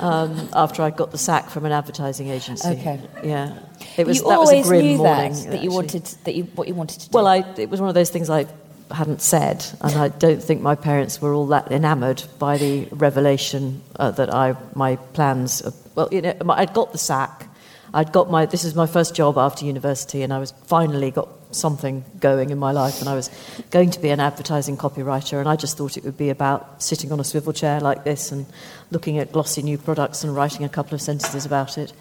Um, 0.00 0.48
after 0.52 0.82
I 0.82 0.90
got 0.90 1.12
the 1.12 1.18
sack 1.18 1.48
from 1.48 1.64
an 1.64 1.72
advertising 1.72 2.28
agency. 2.28 2.68
Okay. 2.68 3.00
Yeah. 3.22 3.58
It 3.96 4.06
was 4.06 4.18
you 4.18 4.28
that 4.28 4.40
was 4.40 4.50
a 4.50 4.62
grim 4.62 4.84
knew 4.84 4.96
morning. 4.98 5.34
that, 5.34 5.50
that 5.52 5.62
you 5.62 5.70
wanted 5.70 6.04
that 6.24 6.34
you 6.34 6.44
what 6.54 6.66
you 6.66 6.74
wanted 6.74 7.00
to 7.00 7.10
do. 7.10 7.14
Well, 7.14 7.26
I, 7.26 7.44
it 7.56 7.70
was 7.70 7.80
one 7.80 7.88
of 7.88 7.94
those 7.94 8.10
things 8.10 8.28
I 8.28 8.46
hadn't 8.90 9.22
said, 9.22 9.64
and 9.80 9.94
I 9.94 10.08
don't 10.08 10.42
think 10.42 10.60
my 10.60 10.74
parents 10.74 11.22
were 11.22 11.32
all 11.32 11.46
that 11.48 11.70
enamoured 11.70 12.24
by 12.38 12.58
the 12.58 12.86
revelation 12.90 13.82
uh, 13.96 14.10
that 14.12 14.34
I 14.34 14.56
my 14.74 14.96
plans. 14.96 15.60
Of, 15.60 15.74
well, 15.94 16.08
you 16.10 16.22
know, 16.22 16.34
I'd 16.48 16.74
got 16.74 16.92
the 16.92 16.98
sack. 16.98 17.48
I'd 17.94 18.12
got 18.12 18.30
my. 18.30 18.46
This 18.46 18.64
is 18.64 18.74
my 18.74 18.86
first 18.86 19.14
job 19.14 19.38
after 19.38 19.64
university, 19.64 20.22
and 20.22 20.32
I 20.32 20.38
was 20.38 20.52
finally 20.66 21.10
got 21.10 21.28
something 21.54 22.04
going 22.20 22.50
in 22.50 22.58
my 22.58 22.72
life, 22.72 23.00
and 23.00 23.08
I 23.08 23.14
was 23.14 23.30
going 23.70 23.90
to 23.90 24.00
be 24.00 24.10
an 24.10 24.20
advertising 24.20 24.76
copywriter, 24.76 25.38
and 25.38 25.48
I 25.48 25.56
just 25.56 25.76
thought 25.76 25.96
it 25.96 26.04
would 26.04 26.16
be 26.16 26.30
about 26.30 26.82
sitting 26.82 27.12
on 27.12 27.20
a 27.20 27.24
swivel 27.24 27.52
chair 27.52 27.80
like 27.80 28.04
this 28.04 28.32
and 28.32 28.46
looking 28.90 29.18
at 29.18 29.32
glossy 29.32 29.62
new 29.62 29.78
products 29.78 30.24
and 30.24 30.34
writing 30.34 30.64
a 30.64 30.68
couple 30.68 30.94
of 30.94 31.02
sentences 31.02 31.46
about 31.46 31.78
it. 31.78 31.92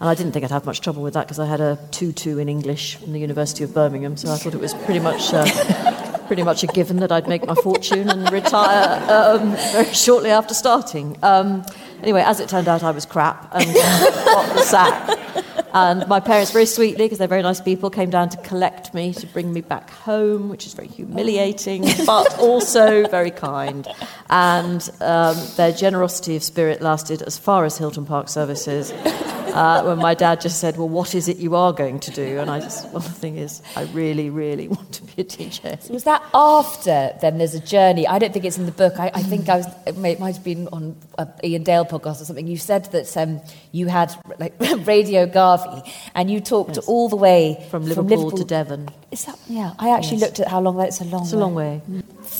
And 0.00 0.08
I 0.08 0.14
didn't 0.14 0.32
think 0.32 0.44
I'd 0.44 0.50
have 0.50 0.66
much 0.66 0.80
trouble 0.80 1.02
with 1.02 1.14
that 1.14 1.26
because 1.26 1.38
I 1.38 1.46
had 1.46 1.60
a 1.60 1.78
2-2 1.90 2.40
in 2.40 2.48
English 2.48 2.96
from 2.96 3.12
the 3.12 3.20
University 3.20 3.62
of 3.62 3.72
Birmingham, 3.72 4.16
so 4.16 4.32
I 4.32 4.36
thought 4.36 4.54
it 4.54 4.60
was 4.60 4.74
pretty 4.74 5.00
much 5.00 5.32
uh, 5.32 6.22
pretty 6.26 6.42
much 6.42 6.62
a 6.62 6.66
given 6.66 6.96
that 6.96 7.12
I'd 7.12 7.28
make 7.28 7.46
my 7.46 7.54
fortune 7.54 8.08
and 8.08 8.30
retire 8.32 9.00
um, 9.10 9.54
very 9.72 9.92
shortly 9.92 10.30
after 10.30 10.54
starting. 10.54 11.16
Um, 11.22 11.64
anyway, 12.02 12.22
as 12.22 12.40
it 12.40 12.48
turned 12.48 12.68
out, 12.68 12.82
I 12.82 12.90
was 12.90 13.06
crap 13.06 13.54
and 13.54 13.64
got 13.74 14.56
the 14.56 14.62
sack. 14.62 15.51
And 15.72 16.06
my 16.06 16.20
parents, 16.20 16.52
very 16.52 16.66
sweetly, 16.66 17.06
because 17.06 17.18
they're 17.18 17.28
very 17.28 17.42
nice 17.42 17.60
people, 17.60 17.88
came 17.88 18.10
down 18.10 18.28
to 18.30 18.36
collect 18.38 18.92
me 18.92 19.14
to 19.14 19.26
bring 19.26 19.52
me 19.52 19.62
back 19.62 19.88
home, 19.90 20.48
which 20.48 20.66
is 20.66 20.74
very 20.74 20.88
humiliating, 20.88 21.82
but 22.06 22.38
also 22.38 23.08
very 23.08 23.30
kind. 23.30 23.88
And 24.28 24.88
um, 25.00 25.36
their 25.56 25.72
generosity 25.72 26.36
of 26.36 26.42
spirit 26.42 26.82
lasted 26.82 27.22
as 27.22 27.38
far 27.38 27.64
as 27.64 27.78
Hilton 27.78 28.04
Park 28.04 28.28
Services. 28.28 28.92
Uh, 29.62 29.82
when 29.84 29.98
my 29.98 30.14
dad 30.14 30.40
just 30.40 30.60
said, 30.60 30.76
Well, 30.76 30.88
what 30.88 31.14
is 31.14 31.28
it 31.28 31.36
you 31.36 31.54
are 31.56 31.72
going 31.72 32.00
to 32.00 32.10
do? 32.10 32.38
And 32.38 32.50
I 32.50 32.58
just, 32.60 32.88
well, 32.92 33.00
the 33.00 33.08
thing 33.10 33.36
is, 33.36 33.62
I 33.76 33.82
really, 33.92 34.30
really 34.30 34.66
want 34.76 34.92
to 34.92 35.04
be 35.04 35.22
a 35.22 35.24
teacher. 35.24 35.78
Was 35.90 36.04
that 36.04 36.22
after 36.34 37.12
then 37.20 37.38
there's 37.38 37.54
a 37.54 37.60
journey? 37.60 38.06
I 38.06 38.18
don't 38.18 38.32
think 38.32 38.44
it's 38.44 38.58
in 38.58 38.66
the 38.66 38.72
book. 38.72 38.94
I, 38.98 39.10
I 39.14 39.22
think 39.22 39.48
I 39.48 39.56
was, 39.58 39.66
it 39.86 39.96
may- 39.96 40.12
it 40.12 40.20
might 40.20 40.34
have 40.36 40.44
been 40.44 40.68
on 40.72 40.96
a 41.18 41.26
Iain 41.44 41.62
Dale 41.64 41.84
podcast 41.84 42.20
or 42.20 42.24
something. 42.24 42.46
You 42.46 42.56
said 42.56 42.86
that 42.92 43.14
um, 43.16 43.40
you 43.72 43.86
had 43.88 44.12
like 44.38 44.54
Radio 44.86 45.26
Garvey 45.26 45.82
and 46.14 46.30
you 46.30 46.40
talked 46.40 46.76
Yes. 46.76 46.88
all 46.88 47.08
the 47.08 47.16
way 47.16 47.64
From 47.70 47.84
Liverpool, 47.84 48.30
to 48.32 48.44
Devon. 48.44 48.88
Is 49.10 49.24
that, 49.26 49.38
yeah, 49.48 49.74
I 49.78 49.90
actually 49.90 50.18
Yes. 50.18 50.22
looked 50.28 50.40
at 50.40 50.48
how 50.48 50.60
long 50.60 50.76
that 50.78 50.88
is. 50.88 51.00
a 51.00 51.04
long 51.04 51.20
way. 51.20 51.24
It's 51.24 51.32
a 51.32 51.36
long 51.36 51.54
way. 51.54 51.82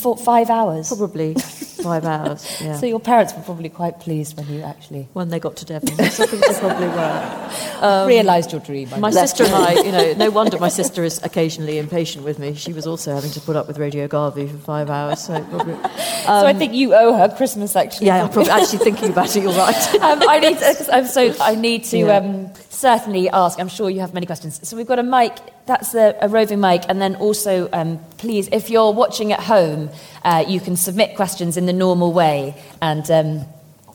Four, 0.00 0.16
five 0.16 0.48
hours. 0.50 0.88
Probably 0.88 1.34
five 1.34 2.04
hours. 2.04 2.42
Yeah. 2.62 2.76
So 2.76 2.86
your 2.86 3.00
parents 3.00 3.34
were 3.34 3.42
probably 3.42 3.68
quite 3.68 3.98
pleased 4.00 4.36
when 4.36 4.46
you 4.48 4.62
actually 4.62 5.08
when 5.14 5.28
they 5.30 5.38
got 5.40 5.56
to 5.56 5.64
Devon. 5.64 5.90
I 6.00 6.08
think 6.08 6.30
they 6.30 6.54
probably 6.60 6.86
were. 6.88 8.06
realised 8.16 8.52
your 8.52 8.60
dream. 8.60 8.88
I 8.92 8.94
Um, 8.94 9.00
My 9.00 9.10
guess. 9.10 9.30
sister 9.30 9.44
and 9.44 9.54
I, 9.54 9.72
you 9.82 9.92
know, 9.92 10.12
no 10.14 10.30
wonder 10.38 10.58
my 10.58 10.68
sister 10.68 11.02
is 11.04 11.20
occasionally 11.24 11.78
impatient 11.78 12.24
with 12.24 12.38
me. 12.38 12.54
She 12.54 12.72
was 12.72 12.86
also 12.86 13.12
having 13.14 13.30
to 13.32 13.40
put 13.40 13.56
up 13.56 13.66
with 13.68 13.78
Radio 13.78 14.06
Garvey 14.08 14.46
for 14.46 14.58
five 14.58 14.90
hours, 14.90 15.20
so 15.22 15.42
probably. 15.44 15.74
so 15.74 16.46
I 16.46 16.52
think 16.54 16.72
you 16.74 16.94
owe 16.94 17.12
her 17.14 17.28
Christmas 17.36 17.74
actually. 17.76 18.06
Yeah, 18.06 18.22
I'm 18.24 18.30
probably 18.30 18.50
actually 18.52 18.78
thinking 18.78 19.10
about 19.10 19.34
it. 19.36 19.42
You're 19.42 19.52
right. 19.52 19.94
um, 20.00 20.22
I 20.28 20.38
need 20.38 20.58
to, 20.58 20.94
I'm 20.94 21.06
so 21.06 21.34
I 21.40 21.54
need 21.56 21.84
to 21.84 21.98
Yeah. 21.98 22.48
Certainly 22.72 23.28
ask. 23.28 23.60
I'm 23.60 23.68
sure 23.68 23.90
you 23.90 24.00
have 24.00 24.14
many 24.14 24.26
questions. 24.26 24.66
So 24.66 24.76
we've 24.76 24.86
got 24.86 24.98
a 24.98 25.02
mic. 25.02 25.32
That's 25.66 25.94
a, 25.94 26.16
a 26.20 26.28
roving 26.28 26.60
mic, 26.60 26.82
and 26.88 27.00
then 27.00 27.14
also, 27.16 27.68
um, 27.72 27.98
please, 28.18 28.48
if 28.50 28.70
you're 28.70 28.92
watching 28.92 29.32
at 29.32 29.40
home, 29.40 29.90
uh, 30.24 30.44
you 30.48 30.58
can 30.60 30.76
submit 30.76 31.14
questions 31.16 31.56
in 31.56 31.66
the 31.66 31.72
normal 31.72 32.12
way, 32.12 32.54
and 32.80 33.08
um, 33.10 33.44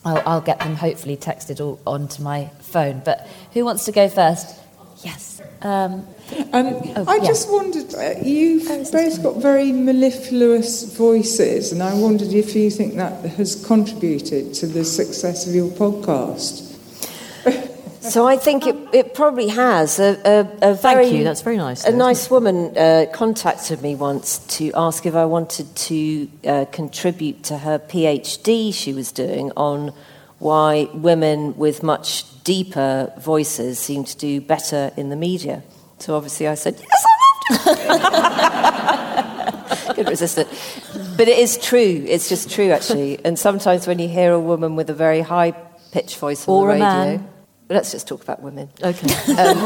I'll, 0.05 0.23
I'll 0.25 0.41
get 0.41 0.59
them 0.59 0.75
hopefully 0.75 1.17
texted 1.17 1.59
all 1.59 1.79
onto 1.85 2.21
my 2.23 2.49
phone. 2.61 3.01
But 3.03 3.27
who 3.53 3.65
wants 3.65 3.85
to 3.85 3.91
go 3.91 4.07
first? 4.07 4.55
Yes. 5.03 5.41
Um, 5.61 6.07
Um, 6.53 6.65
Oh, 6.95 7.05
I 7.07 7.15
yeah. 7.17 7.25
just 7.27 7.49
wondered, 7.51 7.93
uh, 7.95 8.15
you've 8.21 8.67
Oh, 8.69 8.83
both 8.91 9.23
got 9.23 9.37
very 9.41 9.71
mellifluous 9.71 10.83
voices, 10.95 11.71
and 11.71 11.81
I 11.83 11.93
wondered 11.95 12.33
if 12.33 12.55
you 12.55 12.69
think 12.69 12.95
that 12.95 13.23
has 13.37 13.55
contributed 13.65 14.53
to 14.55 14.67
the 14.67 14.83
success 14.85 15.47
of 15.47 15.53
your 15.55 15.69
podcast. 15.69 16.63
So 18.09 18.27
I 18.27 18.37
think 18.37 18.65
it, 18.65 18.75
it 18.93 19.13
probably 19.13 19.47
has. 19.49 19.99
A, 19.99 20.47
a, 20.61 20.71
a 20.71 20.75
Thank 20.75 21.13
you, 21.13 21.23
that's 21.23 21.41
very 21.41 21.57
nice, 21.57 21.85
A 21.85 21.91
nice 21.91 22.29
woman 22.29 22.77
uh, 22.77 23.05
contacted 23.13 23.81
me 23.81 23.95
once 23.95 24.39
to 24.57 24.71
ask 24.75 25.05
if 25.05 25.15
I 25.15 25.25
wanted 25.25 25.75
to 25.75 26.29
uh, 26.45 26.65
contribute 26.71 27.43
to 27.45 27.57
her 27.57 27.79
PhD 27.79 28.73
she 28.73 28.93
was 28.93 29.11
doing 29.11 29.51
on 29.57 29.93
why 30.39 30.87
women 30.93 31.57
with 31.57 31.83
much 31.83 32.23
deeper 32.43 33.11
voices 33.19 33.79
seem 33.79 34.03
to 34.03 34.17
do 34.17 34.39
better 34.39 34.91
in 34.95 35.09
the 35.09 35.15
media. 35.15 35.63
So 35.99 36.15
obviously 36.15 36.47
I 36.47 36.55
said, 36.55 36.79
yes, 36.79 37.05
I 37.05 37.15
love 37.91 39.77
to. 39.87 39.93
Couldn't 39.95 40.09
resist 40.09 40.37
it. 40.37 40.47
But 41.17 41.27
it 41.27 41.39
is 41.39 41.57
true. 41.57 42.05
It's 42.07 42.29
just 42.29 42.51
true, 42.51 42.69
actually. 42.69 43.23
And 43.25 43.37
sometimes 43.39 43.87
when 43.87 43.99
you 43.99 44.07
hear 44.07 44.31
a 44.31 44.39
woman 44.39 44.75
with 44.75 44.89
a 44.89 44.93
very 44.93 45.21
high 45.21 45.51
pitched 45.91 46.17
voice 46.19 46.47
on 46.47 46.53
Or 46.53 46.67
the 46.67 46.73
radio, 46.73 46.85
man. 46.85 47.29
Let's 47.69 47.91
just 47.91 48.07
talk 48.07 48.23
about 48.23 48.41
women. 48.41 48.69
Okay. 48.81 49.13
Um, 49.31 49.57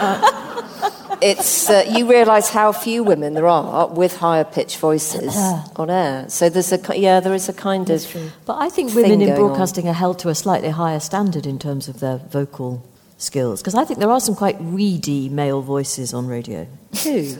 uh, 0.00 1.16
it's 1.22 1.68
uh, 1.68 1.84
you 1.88 2.10
realise 2.10 2.48
how 2.48 2.72
few 2.72 3.02
women 3.02 3.34
there 3.34 3.46
are 3.46 3.88
with 3.88 4.16
higher 4.16 4.44
pitched 4.44 4.78
voices 4.78 5.36
uh-huh. 5.36 5.68
on 5.76 5.90
air. 5.90 6.28
So 6.28 6.48
there's 6.48 6.72
a 6.72 6.98
yeah, 6.98 7.20
there 7.20 7.34
is 7.34 7.48
a 7.48 7.52
kind 7.52 7.88
of 7.90 8.32
But 8.46 8.56
I 8.58 8.68
think 8.70 8.94
women 8.94 9.12
in 9.12 9.18
going 9.20 9.32
on. 9.32 9.36
broadcasting 9.36 9.88
are 9.88 9.94
held 9.94 10.18
to 10.20 10.28
a 10.28 10.34
slightly 10.34 10.70
higher 10.70 11.00
standard 11.00 11.46
in 11.46 11.58
terms 11.58 11.88
of 11.88 12.00
their 12.00 12.18
vocal 12.18 12.82
skills. 13.18 13.60
Because 13.60 13.74
I 13.74 13.84
think 13.84 14.00
there 14.00 14.10
are 14.10 14.20
some 14.20 14.34
quite 14.34 14.56
reedy 14.60 15.28
male 15.28 15.60
voices 15.60 16.14
on 16.14 16.26
radio. 16.26 16.66
Who? 17.04 17.36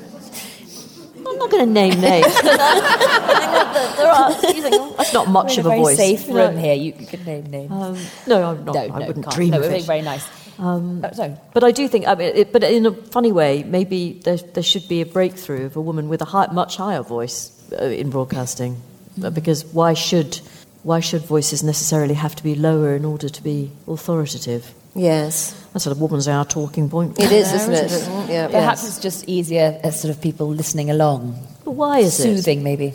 I'm 1.41 1.49
not 1.49 1.51
going 1.51 1.66
to 1.66 1.72
name 1.72 2.01
names. 2.11 2.34
there 2.43 4.11
are, 4.12 4.32
think, 4.34 4.74
oh, 4.74 4.95
that's 4.99 5.12
not 5.12 5.28
much 5.28 5.57
of 5.59 5.66
a 5.66 5.70
a 5.70 5.76
voice. 5.76 5.97
safe 5.97 6.28
room 6.28 6.57
here. 6.57 6.74
You, 6.74 6.93
you 6.99 7.07
can 7.07 7.24
name 7.24 7.45
names. 7.47 7.72
Um, 7.72 7.97
no, 8.26 8.51
I'm 8.51 8.64
not. 8.64 8.74
no, 8.74 8.80
I 8.80 8.86
no, 8.99 9.07
wouldn't 9.07 9.24
can't. 9.24 9.34
dream 9.36 9.51
no, 9.51 9.59
of 9.59 9.64
it. 9.64 9.70
being 9.70 9.84
very 9.84 10.03
nice. 10.03 10.26
Um, 10.59 11.03
sorry. 11.14 11.34
But 11.55 11.64
I 11.64 11.70
do 11.70 11.88
think, 11.88 12.07
I 12.07 12.14
mean, 12.14 12.32
it, 12.36 12.53
but 12.53 12.62
in 12.64 12.84
a 12.84 12.93
funny 12.93 13.32
way, 13.32 13.62
maybe 13.62 14.20
there, 14.24 14.36
there 14.36 14.62
should 14.62 14.86
be 14.88 15.01
a 15.01 15.07
breakthrough 15.07 15.64
of 15.66 15.76
a 15.76 15.80
woman 15.80 16.09
with 16.11 16.20
a 16.20 16.26
high, 16.26 16.49
much 16.53 16.76
higher 16.76 17.03
voice 17.03 17.51
uh, 17.80 17.84
in 17.86 18.11
broadcasting, 18.11 18.76
Uh, 19.22 19.30
because 19.30 19.64
why 19.72 19.95
should 19.95 20.41
why 20.82 21.01
should 21.01 21.22
voices 21.22 21.62
necessarily 21.62 22.14
have 22.14 22.34
to 22.36 22.43
be 22.43 22.55
lower 22.55 22.95
in 22.97 23.05
order 23.05 23.28
to 23.28 23.43
be 23.43 23.70
authoritative? 23.86 24.72
Yes, 24.95 25.53
That's 25.72 25.84
sort 25.84 25.97
of 25.97 26.01
woman's 26.01 26.26
our 26.26 26.45
talking 26.45 26.88
point. 26.91 27.18
it 27.18 27.30
is, 27.30 27.47
There, 27.53 27.57
isn't 27.57 27.74
it? 27.74 27.93
isn't 27.93 28.28
Yeah. 28.30 28.49
Perhaps 28.49 28.86
it's 28.86 28.99
just 28.99 29.28
easier 29.28 29.78
as 29.84 30.01
sort 30.01 30.14
of 30.14 30.20
people 30.20 30.49
listening 30.49 30.91
along. 30.91 31.38
But 31.64 31.72
why 31.72 32.01
is 32.01 32.18
it? 32.18 32.22
Soothing, 32.24 32.62
maybe. 32.62 32.95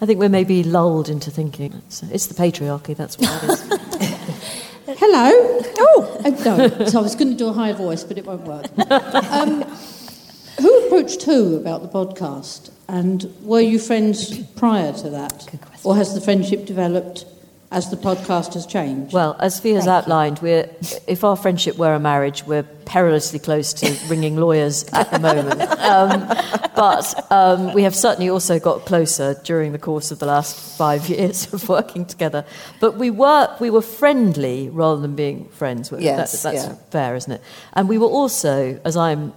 I 0.00 0.06
think 0.06 0.18
we're 0.18 0.28
maybe 0.30 0.62
lulled 0.64 1.08
into 1.08 1.30
thinking 1.30 1.72
it's, 1.86 2.02
it's 2.04 2.26
the 2.26 2.34
patriarchy. 2.34 2.96
That's 2.96 3.18
what 3.18 3.44
it 3.44 3.50
is. 3.50 3.60
Hello. 4.98 5.30
Oh, 5.78 6.20
no. 6.24 6.86
So 6.86 6.98
I 7.00 7.02
was 7.02 7.14
going 7.14 7.30
to 7.30 7.36
do 7.36 7.48
a 7.48 7.52
high 7.52 7.72
voice, 7.72 8.02
but 8.04 8.16
it 8.18 8.24
won't 8.26 8.42
work. 8.42 8.66
Um, 9.30 9.62
who 10.60 10.86
approached 10.86 11.22
who 11.24 11.56
about 11.56 11.82
the 11.82 11.88
podcast? 11.88 12.70
And 12.88 13.24
were 13.42 13.60
you 13.60 13.78
friends 13.78 14.38
prior 14.54 14.92
to 14.92 15.10
that? 15.10 15.46
Good 15.50 15.60
question. 15.60 15.80
Or 15.90 15.96
has 15.96 16.14
the 16.14 16.20
friendship 16.20 16.64
developed 16.66 17.26
as 17.74 17.90
the 17.90 17.96
podcast 17.96 18.54
has 18.54 18.66
changed? 18.66 19.12
Well, 19.12 19.36
as 19.40 19.58
Fi 19.60 19.70
has 19.70 19.86
outlined, 19.88 20.38
we're, 20.38 20.70
if 21.06 21.24
our 21.24 21.36
friendship 21.36 21.76
were 21.76 21.92
a 21.94 22.00
marriage, 22.00 22.44
we're 22.44 22.62
perilously 22.62 23.38
close 23.38 23.72
to 23.74 23.96
ringing 24.08 24.36
lawyers 24.36 24.84
at 24.92 25.10
the 25.10 25.18
moment. 25.18 25.60
Um, 25.84 26.28
but 26.76 27.32
um, 27.32 27.72
we 27.74 27.82
have 27.82 27.94
certainly 27.94 28.30
also 28.30 28.58
got 28.58 28.86
closer 28.86 29.34
during 29.44 29.72
the 29.72 29.78
course 29.78 30.10
of 30.10 30.18
the 30.18 30.26
last 30.26 30.78
five 30.78 31.08
years 31.08 31.52
of 31.52 31.68
working 31.68 32.06
together. 32.06 32.44
But 32.80 32.96
we 32.96 33.10
were, 33.10 33.54
we 33.60 33.70
were 33.70 33.82
friendly 33.82 34.68
rather 34.70 35.00
than 35.00 35.14
being 35.16 35.46
friends. 35.48 35.92
Yes, 35.98 36.42
That- 36.42 36.52
that's 36.52 36.66
yeah. 36.66 36.74
fair, 36.90 37.16
isn't 37.16 37.32
it? 37.32 37.42
And 37.74 37.88
we 37.88 37.98
were 37.98 38.06
also, 38.08 38.80
as 38.84 38.96
I'm 38.96 39.32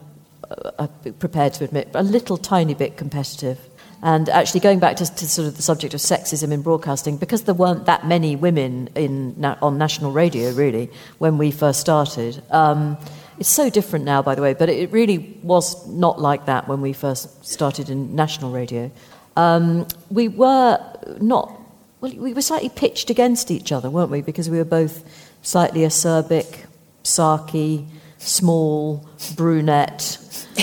uh, 0.49 0.71
uh, 0.79 0.88
prepared 1.19 1.53
to 1.55 1.63
admit, 1.63 1.89
a 1.93 2.03
little 2.03 2.38
tiny 2.38 2.73
bit 2.73 2.97
competitive. 2.97 3.59
And 4.07 4.29
actually, 4.29 4.61
going 4.61 4.79
back 4.79 4.95
to, 4.97 5.15
to 5.15 5.27
sort 5.27 5.49
of 5.49 5.57
the 5.57 5.61
subject 5.61 5.93
of 5.93 5.99
sexism 5.99 6.53
in 6.53 6.61
broadcasting, 6.61 7.17
because 7.17 7.43
there 7.43 7.53
weren't 7.53 7.87
that 7.87 8.07
many 8.07 8.37
women 8.37 8.87
in, 8.95 9.43
on 9.61 9.77
national 9.77 10.13
radio, 10.13 10.53
really, 10.53 10.89
when 11.17 11.37
we 11.37 11.51
first 11.51 11.81
started. 11.81 12.41
Um, 12.49 12.97
it's 13.37 13.49
so 13.49 13.69
different 13.69 14.05
now, 14.05 14.21
by 14.21 14.33
the 14.33 14.41
way, 14.41 14.53
but 14.53 14.69
it 14.69 14.93
really 14.93 15.17
was 15.43 15.85
not 15.89 16.21
like 16.21 16.45
that 16.45 16.69
when 16.69 16.79
we 16.79 16.93
first 16.93 17.45
started 17.45 17.89
in 17.89 18.15
national 18.15 18.51
radio. 18.51 18.89
Um, 19.35 19.85
we 20.09 20.29
were 20.29 20.79
not, 21.19 21.51
well, 21.99 22.13
we 22.15 22.33
were 22.33 22.41
slightly 22.41 22.69
pitched 22.69 23.09
against 23.09 23.51
each 23.51 23.73
other, 23.73 23.89
weren't 23.89 24.09
we? 24.09 24.21
Because 24.21 24.49
we 24.49 24.57
were 24.57 24.71
both 24.79 25.03
slightly 25.41 25.81
acerbic, 25.81 26.65
sarky, 27.03 27.85
small, 28.19 29.05
brunette, 29.35 30.17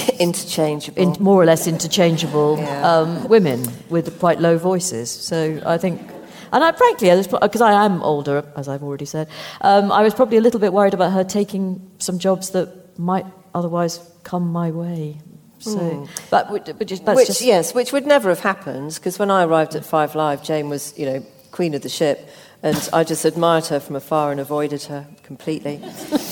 interchangeable. 0.19 1.03
in, 1.03 1.17
more 1.23 1.41
or 1.43 1.45
less 1.45 1.67
interchangeable 1.67 2.59
Yeah. 2.59 2.91
um, 2.91 3.29
women 3.29 3.65
with 3.91 4.19
quite 4.19 4.41
low 4.41 4.59
voices. 4.59 5.11
So 5.11 5.61
I 5.67 5.79
think, 5.79 6.01
and 6.53 6.65
I 6.65 6.73
frankly, 6.73 7.11
because 7.41 7.61
I 7.61 7.85
am 7.85 8.03
older, 8.03 8.45
as 8.57 8.69
I've 8.69 8.83
already 8.83 9.05
said, 9.07 9.29
um, 9.61 9.91
I 9.93 10.03
was 10.03 10.15
probably 10.15 10.37
a 10.39 10.41
little 10.41 10.61
bit 10.61 10.73
worried 10.73 10.95
about 10.95 11.13
her 11.13 11.25
taking 11.25 11.81
some 11.99 12.19
jobs 12.19 12.51
that 12.51 12.99
might 12.99 13.27
otherwise 13.55 14.01
come 14.23 14.51
my 14.53 14.71
way. 14.71 15.19
So, 15.61 16.07
but, 16.31 16.51
we- 16.51 16.61
but 16.61 16.87
just, 16.87 17.05
which 17.05 17.27
just 17.27 17.41
yes, 17.41 17.75
which 17.75 17.91
would 17.93 18.07
never 18.07 18.29
have 18.29 18.41
happened 18.41 18.93
because 18.95 19.19
when 19.19 19.31
I 19.31 19.45
arrived 19.45 19.75
at 19.75 19.85
Five 19.85 20.15
Live, 20.15 20.43
Jane 20.43 20.69
was 20.69 20.93
you 20.99 21.07
know 21.07 21.25
queen 21.53 21.73
of 21.75 21.81
the 21.81 21.89
ship, 21.89 22.29
and 22.65 22.89
I 22.95 23.05
just 23.05 23.27
admired 23.27 23.67
her 23.67 23.79
from 23.79 23.95
afar 23.95 24.33
and 24.33 24.41
avoided 24.41 24.85
her 24.85 25.07
completely. 25.23 25.83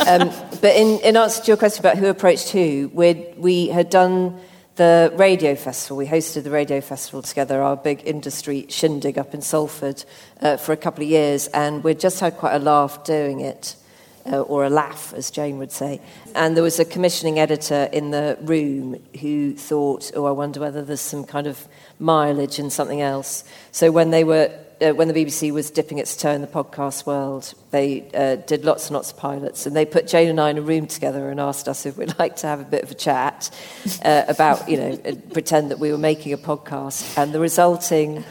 um, 0.08 0.30
but 0.62 0.74
in, 0.74 0.98
in 1.00 1.16
answer 1.16 1.42
to 1.42 1.46
your 1.46 1.58
question 1.58 1.82
about 1.82 1.98
who 1.98 2.06
approached 2.06 2.48
who, 2.48 2.90
we 2.94 3.68
had 3.68 3.90
done 3.90 4.40
the 4.76 5.12
radio 5.16 5.54
festival. 5.54 5.98
We 5.98 6.06
hosted 6.06 6.44
the 6.44 6.50
radio 6.50 6.80
festival 6.80 7.20
together, 7.20 7.60
our 7.60 7.76
big 7.76 8.02
industry 8.06 8.64
shindig 8.70 9.18
up 9.18 9.34
in 9.34 9.42
Salford, 9.42 10.04
uh, 10.40 10.56
for 10.56 10.72
a 10.72 10.76
couple 10.78 11.04
of 11.04 11.10
years, 11.10 11.48
and 11.48 11.84
we'd 11.84 12.00
just 12.00 12.18
had 12.20 12.38
quite 12.38 12.54
a 12.54 12.58
laugh 12.58 13.04
doing 13.04 13.40
it 13.40 13.76
uh, 14.24 14.40
or 14.40 14.64
a 14.64 14.70
laugh, 14.70 15.12
as 15.14 15.30
Jane 15.30 15.58
would 15.58 15.72
say. 15.72 16.00
And 16.34 16.56
there 16.56 16.64
was 16.64 16.80
a 16.80 16.84
commissioning 16.86 17.38
editor 17.38 17.90
in 17.92 18.10
the 18.10 18.38
room 18.40 19.02
who 19.20 19.54
thought, 19.54 20.10
oh, 20.14 20.24
I 20.24 20.30
wonder 20.30 20.60
whether 20.60 20.82
there's 20.82 21.02
some 21.02 21.24
kind 21.24 21.46
of 21.46 21.68
mileage 21.98 22.58
in 22.58 22.70
something 22.70 23.02
else. 23.02 23.44
So 23.70 23.90
when 23.90 24.10
they 24.10 24.24
were, 24.24 24.50
uh, 24.82 24.92
when 24.94 25.08
the 25.08 25.14
BBC 25.14 25.52
was 25.52 25.70
dipping 25.70 25.98
its 25.98 26.16
toe 26.16 26.30
in 26.32 26.40
the 26.40 26.46
podcast 26.46 27.06
world, 27.06 27.54
they 27.70 28.10
uh, 28.14 28.36
did 28.36 28.64
lots 28.64 28.88
and 28.88 28.94
lots 28.94 29.12
of 29.12 29.16
pilots, 29.16 29.66
and 29.66 29.76
they 29.76 29.84
put 29.84 30.06
Jane 30.06 30.28
and 30.28 30.40
I 30.40 30.50
in 30.50 30.58
a 30.58 30.62
room 30.62 30.86
together 30.86 31.30
and 31.30 31.38
asked 31.38 31.68
us 31.68 31.86
if 31.86 31.96
we'd 31.96 32.14
like 32.18 32.36
to 32.36 32.46
have 32.46 32.60
a 32.60 32.64
bit 32.64 32.82
of 32.82 32.90
a 32.90 32.94
chat 32.94 33.50
uh, 34.04 34.24
about, 34.28 34.68
you 34.68 34.76
know, 34.76 34.96
pretend 35.32 35.70
that 35.70 35.78
we 35.78 35.92
were 35.92 35.98
making 35.98 36.32
a 36.32 36.38
podcast, 36.38 37.16
and 37.16 37.32
the 37.32 37.40
resulting 37.40 38.24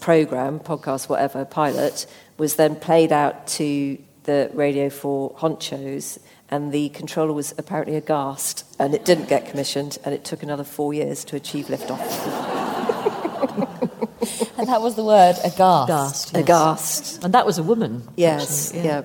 program, 0.00 0.60
podcast, 0.60 1.08
whatever, 1.08 1.44
pilot, 1.44 2.06
was 2.36 2.56
then 2.56 2.76
played 2.76 3.12
out 3.12 3.46
to 3.46 3.98
the 4.24 4.50
Radio 4.52 4.90
4 4.90 5.34
honchos, 5.34 6.18
and 6.50 6.72
the 6.72 6.90
controller 6.90 7.32
was 7.32 7.54
apparently 7.56 7.96
aghast, 7.96 8.64
and 8.78 8.94
it 8.94 9.04
didn't 9.04 9.28
get 9.28 9.46
commissioned, 9.46 9.98
and 10.04 10.14
it 10.14 10.24
took 10.24 10.42
another 10.42 10.64
four 10.64 10.92
years 10.92 11.24
to 11.24 11.36
achieve 11.36 11.66
liftoff. 11.66 12.90
And 14.56 14.68
that 14.68 14.80
was 14.80 14.94
the 14.94 15.04
word, 15.04 15.36
aghast. 15.44 15.90
Aghast, 15.90 16.32
yes. 16.32 16.42
Aghast. 16.42 17.24
And 17.24 17.34
that 17.34 17.44
was 17.44 17.58
a 17.58 17.62
woman. 17.62 18.08
Yes, 18.16 18.70
actually, 18.70 18.86
yeah. 18.86 19.02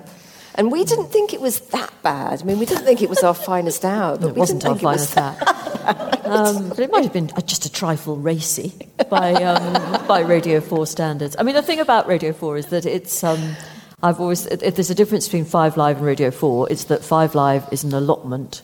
And 0.56 0.72
we 0.72 0.84
didn't 0.86 1.08
think 1.08 1.34
it 1.34 1.42
was 1.42 1.60
that 1.72 1.92
bad. 2.04 2.42
I 2.42 2.46
mean, 2.46 2.60
we 2.60 2.66
didn't 2.66 2.86
think 2.86 3.02
it 3.02 3.10
was 3.10 3.24
our 3.24 3.34
finest 3.34 3.84
hour, 3.84 4.18
but 4.18 4.30
it 4.30 4.36
we 4.36 4.40
wasn't 4.40 4.62
didn't 4.62 4.84
our 4.86 4.96
think 4.98 5.16
finest 5.16 5.18
it 5.18 5.22
was 5.22 5.86
that. 5.86 6.26
um, 6.26 6.70
but 6.70 6.80
it 6.80 6.92
might 6.92 7.04
have 7.04 7.14
been 7.14 7.32
uh, 7.36 7.42
just 7.42 7.66
a 7.66 7.72
trifle 7.72 8.16
racy 8.18 8.74
by, 9.10 9.34
um, 9.34 10.08
by 10.08 10.22
Radio 10.22 10.62
4 10.62 10.86
standards. 10.88 11.36
I 11.38 11.44
mean, 11.44 11.56
the 11.56 11.62
thing 11.62 11.80
about 11.80 12.08
Radio 12.08 12.34
4 12.34 12.58
is 12.58 12.66
that 12.68 12.86
it's. 12.86 13.24
Um, 13.24 13.56
I've 14.02 14.22
always, 14.22 14.46
if 14.46 14.76
there's 14.76 14.90
a 14.90 14.96
difference 14.96 15.28
between 15.28 15.44
Five 15.44 15.76
Live 15.76 15.98
and 15.98 16.06
Radio 16.06 16.32
4, 16.32 16.72
it's 16.72 16.86
that 16.86 17.04
Five 17.04 17.36
Live 17.36 17.68
is 17.74 17.84
an 17.84 17.94
allotment 17.94 18.62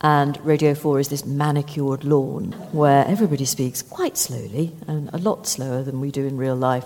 and 0.00 0.38
Radio 0.44 0.74
4 0.74 1.00
is 1.00 1.08
this 1.08 1.26
manicured 1.26 2.04
lawn 2.04 2.52
where 2.72 3.04
everybody 3.06 3.44
speaks 3.44 3.82
quite 3.82 4.16
slowly 4.16 4.76
and 4.86 5.10
a 5.12 5.18
lot 5.18 5.46
slower 5.46 5.82
than 5.82 6.00
we 6.00 6.10
do 6.10 6.24
in 6.24 6.36
real 6.36 6.54
life. 6.54 6.84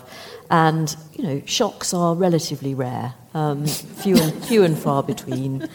And, 0.50 0.94
you 1.12 1.24
know, 1.24 1.42
shocks 1.44 1.92
are 1.92 2.14
relatively 2.14 2.74
rare, 2.74 3.14
um, 3.34 3.66
few, 4.02 4.16
and, 4.16 4.44
few 4.44 4.64
and 4.64 4.78
far 4.78 5.02
between. 5.02 5.68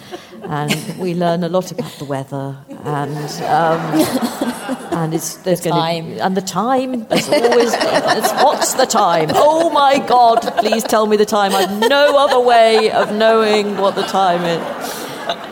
And 0.43 0.95
we 0.97 1.13
learn 1.13 1.43
a 1.43 1.49
lot 1.49 1.71
about 1.71 1.91
the 1.99 2.05
weather 2.05 2.57
and. 2.83 3.17
Um, 3.43 4.47
and 4.97 5.13
it's 5.13 5.35
there's 5.37 5.61
The 5.61 5.69
time. 5.69 6.17
and 6.19 6.35
the 6.35 6.41
time. 6.41 7.07
There's 7.07 7.29
always 7.29 7.73
it's, 7.73 8.31
what's 8.43 8.73
the 8.73 8.85
time? 8.85 9.29
Oh 9.33 9.69
my 9.69 9.99
God! 9.99 10.41
Please 10.57 10.83
tell 10.83 11.05
me 11.05 11.17
the 11.17 11.25
time. 11.25 11.53
I've 11.53 11.87
no 11.87 12.17
other 12.17 12.39
way 12.39 12.91
of 12.91 13.13
knowing 13.13 13.77
what 13.77 13.95
the 13.95 14.01
time 14.03 14.43
is. 14.43 14.59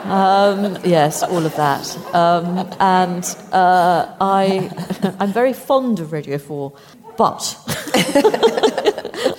Um, 0.05 0.77
yes, 0.83 1.23
all 1.23 1.45
of 1.45 1.55
that. 1.55 1.97
Um, 2.15 2.69
and 2.79 3.23
uh, 3.51 4.15
I, 4.21 4.69
I'm 5.19 5.31
very 5.33 5.53
fond 5.53 5.99
of 5.99 6.11
Radio 6.11 6.37
4, 6.37 6.71
but 7.17 7.57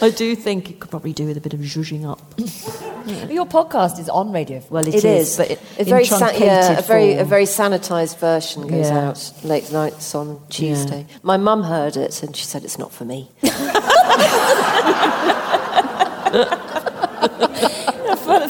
I 0.02 0.12
do 0.14 0.34
think 0.34 0.70
it 0.70 0.80
could 0.80 0.90
probably 0.90 1.12
do 1.12 1.26
with 1.26 1.36
a 1.36 1.40
bit 1.40 1.54
of 1.54 1.60
zhuzhing 1.60 2.04
up. 2.10 2.20
Your 3.30 3.46
podcast 3.46 4.00
is 4.00 4.08
on 4.08 4.32
Radio 4.32 4.58
4. 4.60 4.68
Well, 4.70 4.88
It 4.88 5.04
is, 5.04 5.36
but 5.36 5.50
it, 5.52 5.60
a 5.78 5.82
in 5.82 5.86
very 5.86 6.04
sa- 6.04 6.30
yeah, 6.32 6.78
a 6.78 6.82
very 6.82 7.12
a 7.14 7.24
very 7.24 7.44
sanitised 7.44 8.18
version 8.18 8.66
goes 8.66 8.90
Yeah. 8.90 9.08
out 9.10 9.32
late 9.44 9.70
nights 9.70 10.12
on 10.16 10.40
Tuesday. 10.48 11.06
My 11.22 11.36
mum 11.36 11.62
heard 11.62 11.96
it 11.96 12.20
and 12.24 12.34
she 12.34 12.44
said 12.44 12.64
it's 12.64 12.78
not 12.78 12.90
for 12.92 13.04
me. 13.04 13.30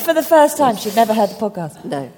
For, 0.06 0.14
the 0.14 0.22
first 0.22 0.56
time, 0.56 0.76
she'd 0.76 0.94
never 0.94 1.12
heard 1.12 1.30
the 1.30 1.34
podcast. 1.34 1.84
No. 1.84 2.10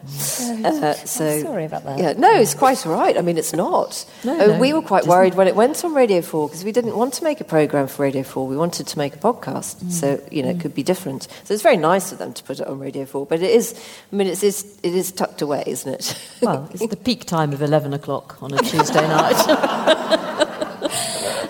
Uh, 0.68 0.92
so 0.92 1.40
sorry 1.42 1.64
about 1.64 1.84
that. 1.84 1.98
Yeah, 1.98 2.12
no, 2.12 2.30
it's 2.34 2.54
quite 2.54 2.86
all 2.86 2.92
right. 2.92 3.16
I 3.16 3.22
mean, 3.22 3.38
it's 3.38 3.54
not. 3.54 4.04
No, 4.24 4.34
Uh, 4.38 4.46
no, 4.48 4.58
we 4.58 4.74
were 4.74 4.82
quite 4.82 5.06
worried 5.06 5.34
when 5.34 5.48
it 5.48 5.56
went 5.56 5.82
on 5.84 5.94
Radio 5.94 6.20
4 6.20 6.48
because 6.48 6.64
we 6.64 6.72
didn't 6.72 6.96
want 6.96 7.14
to 7.14 7.24
make 7.24 7.40
a 7.40 7.44
programme 7.44 7.86
for 7.88 8.02
Radio 8.02 8.22
4. 8.22 8.46
We 8.46 8.56
wanted 8.58 8.86
to 8.88 8.98
make 8.98 9.14
a 9.14 9.18
podcast. 9.18 9.76
Mm. 9.76 9.90
So, 9.90 10.20
you 10.30 10.42
know, 10.42 10.50
it 10.50 10.60
could 10.60 10.74
be 10.74 10.82
different. 10.82 11.28
So 11.44 11.54
it's 11.54 11.62
very 11.62 11.78
nice 11.78 12.12
of 12.12 12.18
them 12.18 12.34
to 12.34 12.42
put 12.44 12.60
it 12.60 12.66
on 12.66 12.78
Radio 12.78 13.06
4. 13.06 13.24
But 13.24 13.40
it 13.42 13.50
is, 13.50 13.74
I 14.12 14.16
mean, 14.16 14.26
it's, 14.26 14.42
it's, 14.42 14.64
it 14.82 14.94
is 14.94 15.10
tucked 15.10 15.40
away, 15.40 15.64
isn't 15.66 15.92
it? 15.92 16.14
Well, 16.42 16.68
it's 16.72 16.86
the 16.86 16.96
peak 16.96 17.24
time 17.24 17.52
of 17.52 17.62
11 17.62 17.94
o'clock 17.94 18.40
on 18.42 18.52
a 18.52 18.58
Tuesday 18.58 19.06
night. 19.08 19.38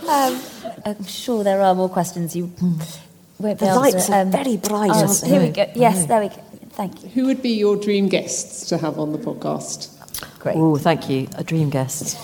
Um, 0.09 0.41
I'm 0.87 1.05
sure 1.05 1.45
there 1.45 1.61
are 1.61 1.75
more 1.75 1.91
questions 1.91 2.35
you 2.35 2.51
The 3.41 3.51
able 3.51 3.77
lights 3.77 4.07
to, 4.07 4.13
are 4.15 4.23
um, 4.23 4.31
very 4.31 4.57
bright, 4.57 4.91
oh, 4.93 5.07
aren't 5.07 5.25
Here 5.25 5.41
we 5.41 5.51
go. 5.51 5.71
Yes, 5.75 6.07
there 6.07 6.21
we 6.21 6.29
go. 6.29 6.43
Thank 6.71 7.03
you. 7.03 7.09
Who 7.11 7.27
would 7.27 7.41
be 7.41 7.51
your 7.51 7.77
dream 7.77 8.09
guests 8.09 8.69
to 8.69 8.79
have 8.79 8.99
on 8.99 9.13
the 9.13 9.19
podcast? 9.19 9.95
Great. 10.41 10.57
oh, 10.57 10.77
thank 10.77 11.09
you. 11.09 11.29
A 11.37 11.45
dream 11.45 11.71
guest. 11.71 12.19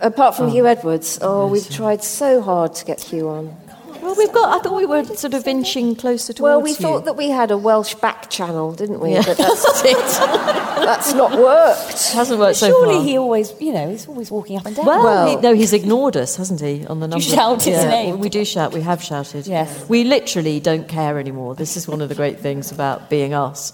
Apart 0.00 0.36
from 0.36 0.50
Huw 0.50 0.66
Edwards. 0.66 1.18
Oh, 1.20 1.48
we've 1.48 1.68
tried 1.68 2.04
so 2.04 2.40
hard 2.40 2.74
to 2.74 2.84
get 2.84 2.98
Huw 2.98 3.28
on. 3.28 3.56
Well, 4.02 4.14
we've 4.16 4.32
got, 4.32 4.58
I 4.58 4.62
thought 4.62 4.76
we 4.76 4.86
were 4.86 5.04
sort 5.04 5.34
of 5.34 5.46
inching 5.46 5.94
closer 5.96 6.32
towards 6.32 6.40
Well, 6.42 6.62
we 6.62 6.70
you. 6.70 6.76
thought 6.76 7.04
that 7.04 7.16
we 7.16 7.28
had 7.30 7.50
a 7.50 7.58
Welsh 7.58 7.94
back 7.94 8.30
channel, 8.30 8.72
didn't 8.72 9.00
we? 9.00 9.12
Yeah. 9.12 9.22
But 9.26 9.36
that's, 9.38 9.82
that's 9.82 11.14
not 11.14 11.32
worked. 11.38 11.90
It 11.90 12.12
hasn't 12.14 12.38
worked 12.40 12.56
so 12.56 12.68
Surely 12.68 13.02
he 13.04 13.18
always, 13.18 13.52
you 13.60 13.72
know, 13.72 13.90
he's 13.90 14.08
always 14.08 14.30
walking 14.30 14.56
up 14.58 14.66
and 14.66 14.74
down. 14.76 14.86
Well, 14.86 15.04
Well- 15.04 15.36
he, 15.36 15.42
no, 15.42 15.54
he's 15.54 15.72
ignored 15.72 16.16
us, 16.16 16.36
hasn't 16.36 16.60
he? 16.60 16.86
On 16.86 17.00
the 17.00 17.08
number. 17.08 17.22
shout 17.24 17.62
his 17.64 17.84
name. 17.84 18.20
We 18.20 18.28
do 18.28 18.44
shout. 18.44 18.72
We 18.72 18.80
have 18.82 19.02
shouted. 19.02 19.46
Yes. 19.46 19.88
We 19.88 20.04
literally 20.04 20.60
don't 20.60 20.88
care 20.88 21.18
anymore. 21.18 21.54
This 21.54 21.76
is 21.76 21.86
one 21.86 22.00
of 22.00 22.08
the 22.08 22.14
great 22.14 22.40
things 22.40 22.72
about 22.72 23.10
being 23.10 23.34
us. 23.34 23.72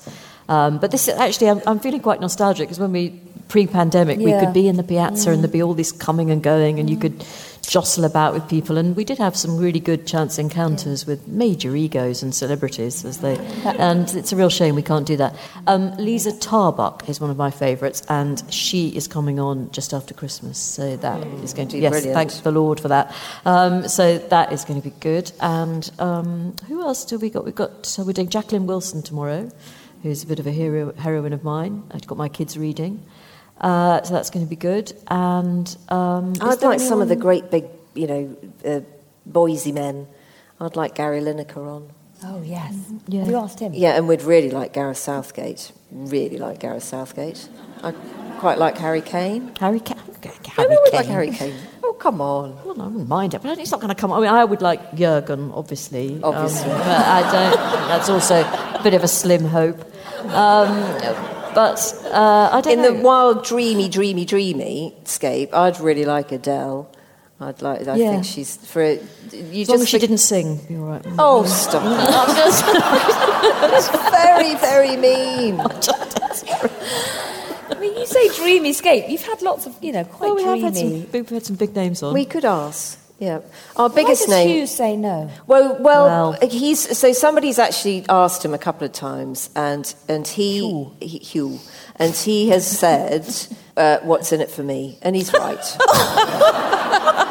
Um, 0.49 0.79
but 0.79 0.91
this 0.93 1.09
is 1.09 1.15
actually, 1.17 1.51
I'm, 1.51 1.61
I'm 1.67 1.81
feeling 1.81 2.01
quite 2.01 2.21
nostalgic 2.21 2.69
because 2.69 2.79
when 2.79 2.93
we 2.93 3.21
pre-pandemic, 3.49 4.19
we 4.19 4.33
could 4.33 4.53
be 4.53 4.69
in 4.69 4.77
the 4.77 4.83
piazza 4.83 5.31
and 5.31 5.43
there'd 5.43 5.53
be 5.53 5.63
all 5.63 5.75
this 5.75 5.93
coming 5.93 6.31
and 6.31 6.43
going, 6.43 6.79
and 6.81 6.89
you 6.91 6.97
could 6.97 7.25
jostle 7.67 8.05
about 8.05 8.33
with 8.33 8.49
people. 8.49 8.79
And 8.79 8.97
we 8.97 9.05
did 9.05 9.19
have 9.19 9.37
some 9.37 9.57
really 9.57 9.81
good 9.81 10.07
chance 10.07 10.39
encounters 10.39 11.07
with 11.07 11.27
major 11.27 11.75
egos 11.75 12.23
and 12.23 12.35
celebrities, 12.35 13.05
as 13.05 13.19
they. 13.19 13.37
And 13.65 14.13
it's 14.15 14.33
a 14.33 14.37
real 14.37 14.49
shame 14.49 14.75
we 14.75 14.83
can't 14.83 15.07
do 15.07 15.17
that. 15.17 15.37
Um, 15.67 15.95
Liza 15.97 16.33
Tarbuck 16.33 17.09
is 17.09 17.21
one 17.21 17.31
of 17.31 17.37
my 17.37 17.51
favourites, 17.51 18.03
and 18.09 18.43
she 18.53 18.89
is 18.89 19.09
coming 19.09 19.41
on 19.41 19.71
just 19.73 19.93
after 19.93 20.15
Christmas, 20.15 20.59
so 20.59 20.97
that 20.97 21.27
is 21.43 21.53
going 21.53 21.69
to 21.69 21.77
be 21.77 21.83
yes, 21.83 21.93
brilliant. 21.93 22.15
thank 22.15 22.43
the 22.43 22.53
Lord 22.53 22.81
for 22.81 22.89
that. 22.89 23.15
Um, 23.45 23.89
so 23.89 24.19
that 24.19 24.53
is 24.53 24.65
going 24.65 24.81
to 24.81 24.89
be 24.89 24.95
good. 25.01 25.33
And 25.41 25.91
um, 25.99 26.55
who 26.69 26.83
else 26.83 27.05
do 27.05 27.19
we 27.19 27.31
got? 27.31 27.45
We've 27.45 27.55
got 27.55 27.87
so 27.87 28.03
we're 28.03 28.13
doing 28.13 28.29
Jacqueline 28.29 28.67
Wilson 28.67 29.03
tomorrow, 29.03 29.51
who's 30.03 30.23
a 30.23 30.27
bit 30.27 30.39
of 30.39 30.47
a 30.47 30.53
hero 30.53 30.93
heroine 30.95 31.33
of 31.33 31.45
mine. 31.45 31.85
I've 31.91 32.07
got 32.07 32.19
my 32.19 32.29
kids 32.29 32.57
reading, 32.57 33.05
uh, 33.61 34.03
so 34.03 34.15
that's 34.15 34.31
going 34.31 34.45
to 34.45 34.51
be 34.51 34.57
good. 34.57 34.93
And 35.09 35.77
um, 35.89 36.35
I'd 36.41 36.61
there 36.61 36.71
like 36.71 36.81
some 36.81 37.01
of 37.01 37.09
the 37.09 37.17
great 37.17 37.51
big, 37.51 37.65
you 37.95 38.07
know, 38.07 38.37
uh, 38.65 38.81
Boise 39.25 39.73
men. 39.73 40.07
I'd 40.61 40.77
like 40.77 40.95
Gary 40.95 41.21
Lineker 41.21 41.59
on. 41.67 41.91
Oh, 42.25 42.41
yes. 42.43 42.75
Yeah. 43.09 43.21
Have 43.21 43.29
you 43.29 43.37
asked 43.37 43.61
him? 43.61 43.75
Yeah, 43.75 43.97
and 43.97 44.09
we'd 44.09 44.23
really 44.23 44.51
like 44.51 44.73
Gareth 44.73 44.97
Southgate. 44.97 45.71
Really 45.91 46.39
like 46.39 46.61
Gareth 46.61 46.83
Southgate. 46.85 47.49
I 47.83 47.93
quite 48.39 48.59
like 48.59 48.79
Harry 48.79 49.03
Kane. 49.03 49.53
Harry 49.61 49.81
Ca- 49.81 49.97
okay, 50.17 50.31
I 50.31 50.51
Harry 50.63 50.69
know 50.75 50.81
we'd 50.83 50.91
Kane. 50.93 51.01
like 51.01 51.07
Harry 51.07 51.31
Kane. 51.31 51.55
Oh, 51.85 51.93
come 51.93 52.23
on. 52.23 52.57
Well, 52.65 52.81
I 52.81 52.87
wouldn't 52.87 53.09
mind 53.09 53.35
it, 53.35 53.43
but 53.43 53.59
it's 53.59 53.71
not 53.71 53.81
going 53.81 53.95
to 53.95 54.01
come. 54.01 54.13
I 54.13 54.21
mean, 54.21 54.31
I 54.31 54.45
would 54.47 54.63
like 54.63 54.95
Jurgen, 54.95 55.53
obviously. 55.53 56.15
um, 56.23 56.25
Obviously. 56.25 56.71
but 56.71 56.87
I 56.89 57.21
don't. 57.31 57.57
That's 57.89 58.09
also 58.09 58.37
a 58.37 58.81
bit 58.83 58.95
of 58.95 59.05
a 59.05 59.09
slim 59.09 59.45
hope. 59.45 59.79
Um, 60.33 60.69
but 61.57 61.79
uh, 62.13 62.51
I 62.53 62.61
don't 62.61 62.75
In 62.75 62.83
know. 62.83 62.93
the 62.93 63.01
wild, 63.01 63.45
dreamy, 63.47 63.89
dreamy, 63.89 64.25
dreamy 64.27 64.95
scape, 65.05 65.55
I'd 65.55 65.81
really 65.81 66.05
like 66.05 66.31
Adele. 66.31 66.87
I'd 67.41 67.61
like. 67.63 67.89
I 67.89 67.97
Yeah. 67.97 68.11
think 68.13 68.25
she's 68.27 68.57
for 68.59 68.83
it. 68.83 69.03
You 69.33 69.63
as 69.63 69.69
long 69.69 69.79
just 69.79 69.83
as 69.85 69.89
she 69.89 69.99
think- 69.99 70.09
didn't 70.11 70.19
sing, 70.33 70.61
you're 70.69 70.83
all 70.85 70.91
right. 70.93 71.05
Oh, 71.19 71.45
stop! 71.45 71.83
That's 73.61 73.89
very, 74.21 74.55
very 74.57 74.97
mean. 74.97 75.61
I 77.69 77.75
mean, 77.81 77.97
you 77.99 78.07
say 78.07 78.29
dreamy 78.37 78.71
escape. 78.71 79.05
You've 79.09 79.25
had 79.25 79.43
lots 79.43 79.67
of, 79.67 79.77
you 79.83 79.93
know, 79.93 80.05
quite 80.05 80.27
Well, 80.29 80.37
we 80.37 80.43
have 80.45 80.59
dreamy. 80.61 80.65
had 80.65 80.77
some, 80.77 81.13
we've 81.13 81.29
had 81.29 81.45
some 81.47 81.57
big 81.57 81.75
names 81.75 82.03
on. 82.03 82.15
We 82.15 82.25
could 82.25 82.45
ask. 82.45 82.99
Yeah, 83.19 83.41
our 83.77 83.89
Why 83.89 83.95
biggest 83.95 84.23
does 84.23 84.29
name. 84.31 84.63
Huw 84.65 84.69
say 84.69 84.95
no? 84.97 85.31
Well, 85.47 85.77
well, 85.81 86.05
Well- 86.33 86.49
he's 86.51 86.99
so 86.99 87.13
somebody's 87.15 87.59
actually 87.59 88.05
asked 88.11 88.45
him 88.45 88.53
a 88.53 88.59
couple 88.59 88.85
of 88.85 88.93
times, 88.93 89.49
and 89.57 89.93
and 90.07 90.27
he 90.29 90.61
Huw. 90.61 90.93
he, 91.03 91.19
Huw 91.21 91.59
and 91.97 92.15
he 92.15 92.51
has 92.51 92.67
said, 92.67 93.27
uh, 93.79 93.99
"What's 94.03 94.33
in 94.33 94.43
it 94.43 94.51
for 94.51 94.63
me?" 94.63 94.99
And 95.01 95.17
he's 95.17 95.33
right. 95.33 95.65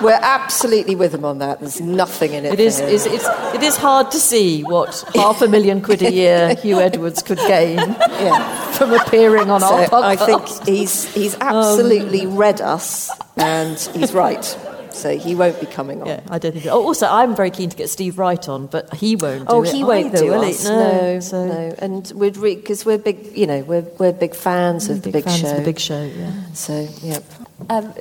We're 0.00 0.12
absolutely 0.22 0.94
with 0.94 1.12
him 1.12 1.24
on 1.24 1.38
that. 1.40 1.58
There's 1.58 1.80
nothing 1.80 2.32
in 2.32 2.44
it. 2.44 2.52
It 2.52 2.56
for 2.58 2.62
is, 2.62 2.78
is 2.78 3.04
it's, 3.06 3.26
it 3.52 3.62
is 3.64 3.76
hard 3.76 4.12
to 4.12 4.18
see 4.20 4.62
what 4.62 5.02
half 5.16 5.42
a 5.42 5.48
million 5.48 5.82
quid 5.82 6.02
a 6.02 6.12
year 6.12 6.50
Huw 6.62 6.80
Edwards 6.80 7.20
could 7.20 7.38
gain 7.38 7.78
Yeah. 7.78 8.70
from 8.72 8.92
appearing 8.94 9.50
on 9.50 9.60
our 9.64 9.86
So 9.88 10.00
I 10.02 10.14
think 10.14 10.46
he's 10.68 11.12
he's 11.12 11.36
absolutely 11.40 12.26
read 12.26 12.60
us, 12.60 13.10
and 13.36 13.76
he's 13.92 14.14
right. 14.14 14.56
So 14.98 15.16
he 15.16 15.34
won't 15.34 15.58
be 15.60 15.66
coming 15.66 16.00
on. 16.02 16.06
Yeah, 16.08 16.20
I 16.28 16.38
don't 16.38 16.52
think. 16.52 16.66
Oh, 16.66 16.82
also, 16.84 17.06
I'm 17.06 17.34
very 17.36 17.50
keen 17.50 17.70
to 17.70 17.76
get 17.76 17.88
Steve 17.88 18.18
Wright 18.18 18.48
on, 18.48 18.66
but 18.66 18.92
he 18.94 19.16
won't. 19.16 19.48
Do 19.48 19.54
Oh, 19.54 19.62
it 19.62 19.72
he 19.72 19.84
won't 19.84 20.06
either, 20.06 20.18
do 20.18 20.30
will 20.30 20.42
he? 20.42 20.50
us. 20.50 20.64
No, 20.64 21.20
so 21.20 21.46
no. 21.46 21.74
And 21.78 22.10
we'd 22.14 22.40
because 22.40 22.84
we're 22.84 22.98
big, 22.98 23.36
you 23.36 23.46
know, 23.46 23.60
we're 23.62 23.86
we're 23.98 24.12
big 24.12 24.34
fans 24.34 24.88
of 24.88 25.02
the 25.02 25.10
big 25.12 25.24
fans 25.24 25.40
show. 25.40 25.50
of 25.50 25.56
the 25.58 25.62
big 25.62 25.78
show. 25.78 26.02
Yeah. 26.04 26.32
So, 26.52 26.88
yep. 27.02 27.22
Um, 27.70 27.92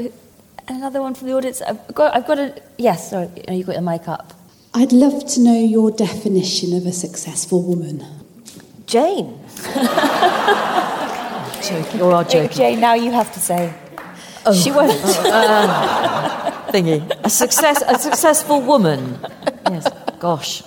another 0.67 1.01
one 1.01 1.13
from 1.13 1.27
the 1.27 1.35
audience. 1.35 1.61
I've 1.61 1.93
got, 1.93 2.15
I've 2.15 2.25
got 2.27 2.39
a. 2.39 2.61
Yes, 2.77 3.09
sorry. 3.11 3.29
Oh, 3.47 3.53
you 3.53 3.63
got 3.63 3.73
your 3.73 3.81
mic 3.83 4.07
up. 4.07 4.33
I'd 4.73 4.91
love 4.91 5.25
to 5.33 5.39
know 5.39 5.59
your 5.59 5.91
definition 5.91 6.75
of 6.75 6.85
a 6.85 6.91
successful 6.91 7.61
woman. 7.63 8.03
Jane. 8.85 9.39
Joking. 11.61 12.01
Or 12.01 12.11
our 12.13 12.23
joking. 12.23 12.55
Jane, 12.57 12.79
now 12.79 12.93
you 12.93 13.11
have 13.11 13.33
to 13.33 13.39
say. 13.39 13.73
Oh. 14.45 14.53
She 14.53 14.71
won't. 14.71 14.93
thingy. 16.67 17.09
A 17.23 17.29
success, 17.29 17.83
a 17.85 17.97
successful 17.97 18.61
woman. 18.61 19.19
Yes. 19.69 19.87
Gosh. 20.19 20.63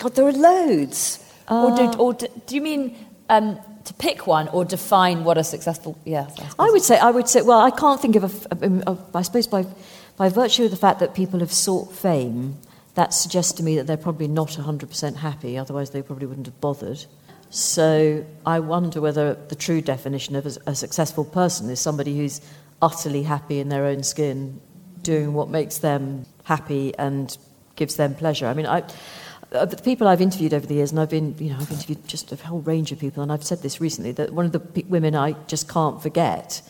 God, 0.00 0.14
there 0.14 0.26
are 0.26 0.32
loads. 0.32 1.24
or 1.48 1.76
do, 1.76 1.98
or 1.98 2.14
do, 2.14 2.26
do 2.46 2.54
you 2.54 2.60
mean 2.60 2.96
um, 3.28 3.58
to 3.84 3.94
pick 3.94 4.26
one 4.26 4.48
or 4.48 4.64
define 4.64 5.24
what 5.24 5.38
a 5.38 5.44
successful? 5.44 5.98
Yeah. 6.04 6.28
I 6.58 6.70
would 6.70 6.82
say. 6.82 6.98
I 6.98 7.10
would 7.10 7.28
say. 7.28 7.42
Well, 7.42 7.60
I 7.60 7.70
can't 7.70 8.00
think 8.00 8.16
of 8.16 8.24
a. 8.24 8.90
of- 8.90 9.04
I 9.14 9.22
suppose 9.22 9.46
by 9.46 9.66
by 10.16 10.28
virtue 10.28 10.64
of 10.64 10.70
the 10.70 10.76
fact 10.76 10.98
that 11.00 11.14
people 11.14 11.38
have 11.40 11.52
sought 11.52 11.92
fame, 11.92 12.56
that 12.94 13.14
suggests 13.14 13.52
to 13.52 13.62
me 13.62 13.76
that 13.76 13.86
they're 13.86 13.96
probably 13.96 14.26
not 14.26 14.48
100% 14.48 15.14
happy. 15.16 15.56
Otherwise, 15.56 15.90
they 15.90 16.02
probably 16.02 16.26
wouldn't 16.26 16.46
have 16.46 16.60
bothered. 16.60 17.04
So 17.50 18.26
I 18.44 18.58
wonder 18.58 19.00
whether 19.00 19.34
the 19.34 19.54
true 19.54 19.80
definition 19.80 20.34
of 20.34 20.44
a, 20.44 20.70
a 20.70 20.74
successful 20.74 21.24
person 21.24 21.70
is 21.70 21.80
somebody 21.80 22.16
who's 22.16 22.40
utterly 22.80 23.22
happy 23.22 23.58
in 23.60 23.68
their 23.68 23.84
own 23.84 24.02
skin, 24.02 24.60
doing 25.02 25.32
what 25.32 25.48
makes 25.48 25.78
them 25.78 26.26
happy 26.44 26.94
and 26.98 27.36
gives 27.76 27.96
them 27.96 28.14
pleasure. 28.14 28.46
I 28.46 28.54
mean, 28.54 28.66
I, 28.66 28.82
uh, 29.52 29.64
the 29.64 29.76
people 29.76 30.06
I've 30.06 30.20
interviewed 30.20 30.52
over 30.52 30.66
the 30.66 30.74
years, 30.74 30.90
and 30.90 31.00
I've 31.00 31.10
been, 31.10 31.34
you 31.38 31.50
know, 31.50 31.56
I've 31.58 31.70
interviewed 31.70 32.06
just 32.06 32.32
a 32.32 32.36
whole 32.36 32.60
range 32.60 32.92
of 32.92 32.98
people, 32.98 33.22
and 33.22 33.32
I've 33.32 33.44
said 33.44 33.62
this 33.62 33.80
recently 33.80 34.12
that 34.12 34.32
one 34.32 34.44
of 34.44 34.52
the 34.52 34.84
women 34.88 35.14
I 35.14 35.32
just 35.46 35.68
can't 35.68 36.02
forget 36.02 36.60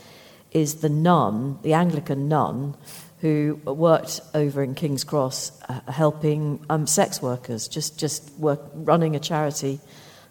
is 0.53 0.77
the 0.77 0.89
nun, 0.89 1.59
the 1.63 1.73
Anglican 1.73 2.29
nun, 2.29 2.77
who 3.21 3.61
worked 3.65 4.21
over 4.33 4.63
in 4.63 4.75
King's 4.75 5.03
Cross, 5.03 5.61
uh, 5.69 5.81
helping 5.91 6.65
um, 6.71 6.87
sex 6.87 7.21
workers, 7.21 7.67
just 7.67 7.99
just 7.99 8.31
work, 8.39 8.61
running 8.75 9.17
a 9.17 9.19
charity 9.21 9.81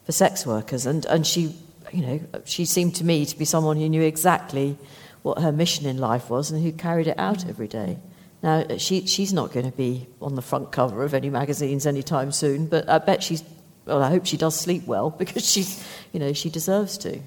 for 0.06 0.12
sex 0.12 0.46
workers, 0.46 0.86
and 0.86 1.04
and 1.06 1.26
she, 1.26 1.54
you 1.92 2.06
know, 2.06 2.20
she 2.46 2.64
seemed 2.64 2.94
to 2.96 3.04
me 3.04 3.26
to 3.26 3.36
be 3.36 3.44
someone 3.44 3.76
who 3.76 3.88
knew 3.88 4.02
exactly 4.02 4.78
what 5.22 5.40
her 5.40 5.52
mission 5.52 5.86
in 5.86 5.98
life 5.98 6.30
was 6.30 6.50
and 6.50 6.62
who 6.62 6.72
carried 6.72 7.06
it 7.06 7.18
out 7.18 7.48
every 7.48 7.68
day. 7.68 7.98
Now, 8.42 8.76
she, 8.76 9.06
she's 9.06 9.32
not 9.32 9.52
going 9.52 9.68
to 9.68 9.76
be 9.76 10.06
on 10.22 10.36
the 10.36 10.42
front 10.42 10.70
cover 10.70 11.02
of 11.02 11.12
any 11.12 11.28
magazines 11.28 11.86
anytime 11.86 12.30
soon, 12.30 12.66
but 12.66 12.88
I 12.88 12.98
bet 12.98 13.22
she's 13.22 13.42
well, 13.88 14.02
I 14.02 14.10
hope 14.10 14.26
she 14.26 14.36
does 14.36 14.54
sleep 14.54 14.86
well 14.86 15.10
because 15.18 15.50
she's, 15.50 15.84
you 16.12 16.20
know, 16.20 16.32
she 16.32 16.50
deserves 16.50 16.98
to. 16.98 17.20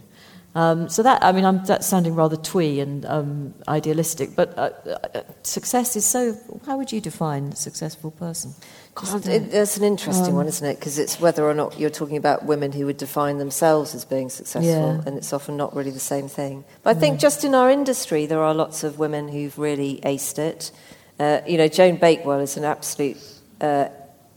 Um, 0.53 0.89
so 0.89 1.03
that, 1.03 1.23
I 1.23 1.31
mean, 1.31 1.45
I'm, 1.45 1.63
that's 1.65 1.87
sounding 1.87 2.13
rather 2.13 2.35
twee 2.35 2.81
and 2.81 3.05
um, 3.05 3.53
idealistic, 3.67 4.35
but 4.35 4.57
uh, 4.57 4.71
uh, 4.85 5.23
success 5.43 5.95
is 5.95 6.05
so. 6.05 6.37
How 6.65 6.77
would 6.77 6.91
you 6.91 6.99
define 6.99 7.45
a 7.45 7.55
successful 7.55 8.11
person? 8.11 8.53
It, 8.97 9.51
that's 9.51 9.77
an 9.77 9.83
interesting 9.85 10.31
Um, 10.31 10.35
one, 10.35 10.47
isn't 10.47 10.67
it? 10.67 10.77
Because 10.77 10.99
it's 10.99 11.19
whether 11.19 11.45
or 11.45 11.53
not 11.53 11.79
you're 11.79 11.89
talking 11.89 12.17
about 12.17 12.45
women 12.45 12.73
who 12.73 12.85
would 12.85 12.97
define 12.97 13.37
themselves 13.37 13.95
as 13.95 14.03
being 14.03 14.29
successful, 14.29 14.63
Yeah. 14.69 15.01
and 15.05 15.17
it's 15.17 15.31
often 15.31 15.55
not 15.55 15.73
really 15.75 15.91
the 15.91 15.99
same 15.99 16.27
thing. 16.27 16.65
But 16.83 16.97
I 16.97 16.99
think 16.99 17.19
just 17.19 17.45
in 17.45 17.55
our 17.55 17.71
industry, 17.71 18.25
there 18.25 18.41
are 18.41 18.53
lots 18.53 18.83
of 18.83 18.99
women 18.99 19.29
who've 19.29 19.57
really 19.57 20.01
aced 20.03 20.37
it. 20.37 20.71
Uh, 21.19 21.39
you 21.47 21.57
know, 21.57 21.69
Joan 21.69 21.95
Bakewell 21.95 22.41
is 22.41 22.57
an 22.57 22.65
absolute 22.65 23.17
uh, 23.61 23.85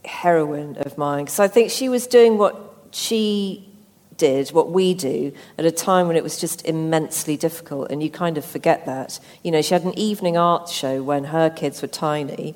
heroine 0.05 0.77
of 0.77 0.97
mine 0.97 1.25
because 1.25 1.39
I 1.39 1.47
think 1.49 1.69
she 1.69 1.89
was 1.89 2.07
doing 2.07 2.37
what 2.37 2.55
she 2.91 3.67
did, 4.17 4.49
what 4.51 4.71
we 4.71 4.93
do, 4.93 5.33
at 5.57 5.65
a 5.65 5.71
time 5.71 6.07
when 6.07 6.15
it 6.15 6.23
was 6.23 6.39
just 6.39 6.65
immensely 6.65 7.35
difficult, 7.35 7.91
and 7.91 8.01
you 8.01 8.09
kind 8.09 8.37
of 8.37 8.45
forget 8.45 8.85
that. 8.85 9.19
You 9.43 9.51
know, 9.51 9.61
she 9.61 9.73
had 9.73 9.83
an 9.83 9.97
evening 9.99 10.37
art 10.37 10.69
show 10.69 11.03
when 11.03 11.25
her 11.25 11.49
kids 11.49 11.81
were 11.81 11.89
tiny, 11.89 12.55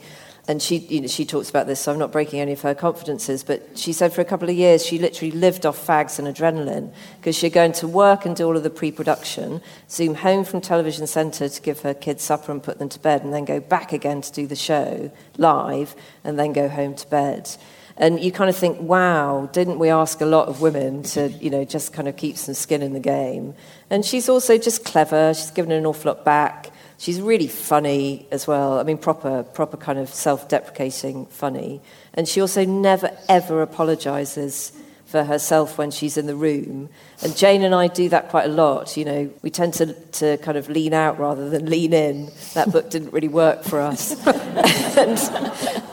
and 0.50 0.64
she, 0.64 0.78
you 0.78 1.02
know, 1.02 1.08
she 1.08 1.26
talks 1.26 1.48
about 1.48 1.68
this, 1.68 1.80
so 1.80 1.92
I'm 1.94 2.00
not 2.00 2.12
breaking 2.12 2.40
any 2.40 2.54
of 2.54 2.62
her 2.62 2.74
confidences, 2.74 3.44
but 3.44 3.78
she 3.78 3.94
said 3.94 4.12
for 4.14 4.22
a 4.22 4.26
couple 4.26 4.50
of 4.50 4.56
years 4.56 4.84
she 4.84 4.98
literally 4.98 5.30
lived 5.30 5.64
off 5.64 5.78
fags 5.86 6.18
and 6.18 6.28
adrenaline 6.28 6.92
because 7.20 7.36
she'd 7.36 7.54
go 7.54 7.64
into 7.64 7.88
work 7.88 8.26
and 8.26 8.36
do 8.36 8.48
all 8.48 8.58
of 8.58 8.64
the 8.64 8.72
pre-production, 8.72 9.62
zoom 9.92 10.16
home 10.16 10.44
from 10.44 10.60
television 10.60 11.06
centre 11.06 11.48
to 11.48 11.62
give 11.62 11.82
her 11.82 11.94
kids 11.94 12.24
supper 12.24 12.52
and 12.52 12.64
put 12.64 12.80
them 12.80 12.90
to 12.90 12.98
bed, 12.98 13.24
and 13.24 13.32
then 13.32 13.46
go 13.46 13.60
back 13.60 13.94
again 13.94 14.22
to 14.22 14.32
do 14.32 14.48
the 14.48 14.56
show 14.56 15.12
live, 15.38 15.96
and 16.24 16.40
then 16.40 16.52
go 16.52 16.68
home 16.68 16.96
to 16.96 17.08
bed. 17.10 17.48
And 17.96 18.20
you 18.20 18.32
kind 18.32 18.50
of 18.50 18.56
think, 18.56 18.82
wow, 18.82 19.52
didn't 19.54 19.78
we 19.78 19.90
ask 19.90 20.20
a 20.20 20.26
lot 20.26 20.48
of 20.48 20.62
women 20.62 21.04
to, 21.04 21.30
you 21.30 21.52
know, 21.52 21.64
just 21.64 21.94
kind 21.94 22.08
of 22.08 22.18
keep 22.18 22.38
some 22.38 22.56
skin 22.56 22.82
in 22.82 22.94
the 22.94 23.00
game? 23.00 23.54
And 23.92 24.04
she's 24.04 24.30
also 24.30 24.58
just 24.58 24.84
clever. 24.84 25.32
She's 25.36 25.52
given 25.52 25.72
an 25.72 25.86
awful 25.86 26.14
lot 26.14 26.26
back. 26.26 26.72
She's 27.00 27.22
really 27.22 27.48
funny 27.48 28.28
as 28.30 28.46
well. 28.46 28.78
I 28.78 28.84
mean, 28.84 28.98
proper, 28.98 29.44
proper 29.44 29.78
kind 29.78 29.98
of 29.98 30.10
self-deprecating 30.10 31.28
funny. 31.28 31.80
And 32.14 32.28
she 32.28 32.42
also 32.42 32.66
never 32.66 33.18
ever 33.30 33.62
apologizes 33.62 34.74
for 35.06 35.24
herself 35.24 35.78
when 35.78 35.92
she's 35.92 36.18
in 36.18 36.28
the 36.28 36.36
room. 36.36 36.90
And 37.24 37.38
Jane 37.38 37.64
and 37.64 37.74
I 37.74 37.88
do 37.88 38.10
that 38.10 38.28
quite 38.28 38.48
a 38.48 38.54
lot. 38.54 38.98
You 38.98 39.06
know, 39.06 39.34
we 39.42 39.50
tend 39.50 39.76
to, 39.76 39.94
to 39.94 40.38
kind 40.40 40.58
of 40.58 40.68
lean 40.68 40.94
out 40.94 41.18
rather 41.18 41.50
than 41.50 41.70
lean 41.70 41.94
in. 41.94 42.32
That 42.54 42.70
book 42.70 42.90
didn't 42.90 43.14
really 43.14 43.30
work 43.30 43.64
for 43.64 43.80
us. 43.80 44.12
and, 44.28 45.18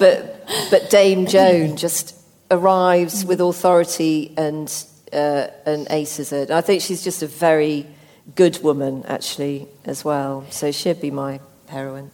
but, 0.00 0.44
but 0.72 0.90
Dame 0.90 1.26
Joan 1.26 1.76
just 1.76 2.16
arrives 2.50 3.24
with 3.24 3.40
authority 3.40 4.34
and, 4.36 4.68
uh, 5.12 5.46
and 5.64 5.86
aces 5.90 6.32
it. 6.32 6.50
I 6.50 6.62
think 6.62 6.82
she's 6.82 7.04
just 7.04 7.22
a 7.22 7.28
very 7.28 7.86
good 8.34 8.62
woman, 8.62 9.04
actually, 9.06 9.68
as 9.84 10.04
well. 10.04 10.44
So 10.50 10.72
she'd 10.72 11.00
be 11.00 11.10
my 11.10 11.40
heroine. 11.68 12.10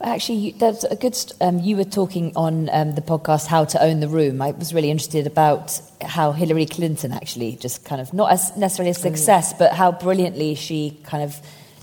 Actually, 0.00 0.38
you- 0.38 0.52
there's 0.58 0.82
a 0.84 0.96
good. 0.96 1.16
Um, 1.40 1.60
you 1.60 1.76
were 1.76 1.84
talking 1.84 2.32
on 2.34 2.68
um, 2.72 2.94
the 2.96 3.02
podcast 3.02 3.46
"How 3.46 3.64
to 3.66 3.80
Own 3.80 4.00
the 4.00 4.08
Room." 4.08 4.42
I 4.42 4.50
was 4.50 4.74
really 4.74 4.90
interested 4.90 5.28
about 5.28 5.80
how 6.00 6.32
Hillary 6.32 6.66
Clinton 6.66 7.12
actually 7.12 7.52
just 7.60 7.84
kind 7.84 8.00
of 8.00 8.12
not 8.12 8.32
as 8.32 8.56
necessarily 8.56 8.90
a 8.90 8.94
success, 8.94 9.52
but 9.52 9.72
how 9.72 9.92
brilliantly 9.92 10.56
she 10.56 10.98
kind 11.04 11.22
of 11.22 11.36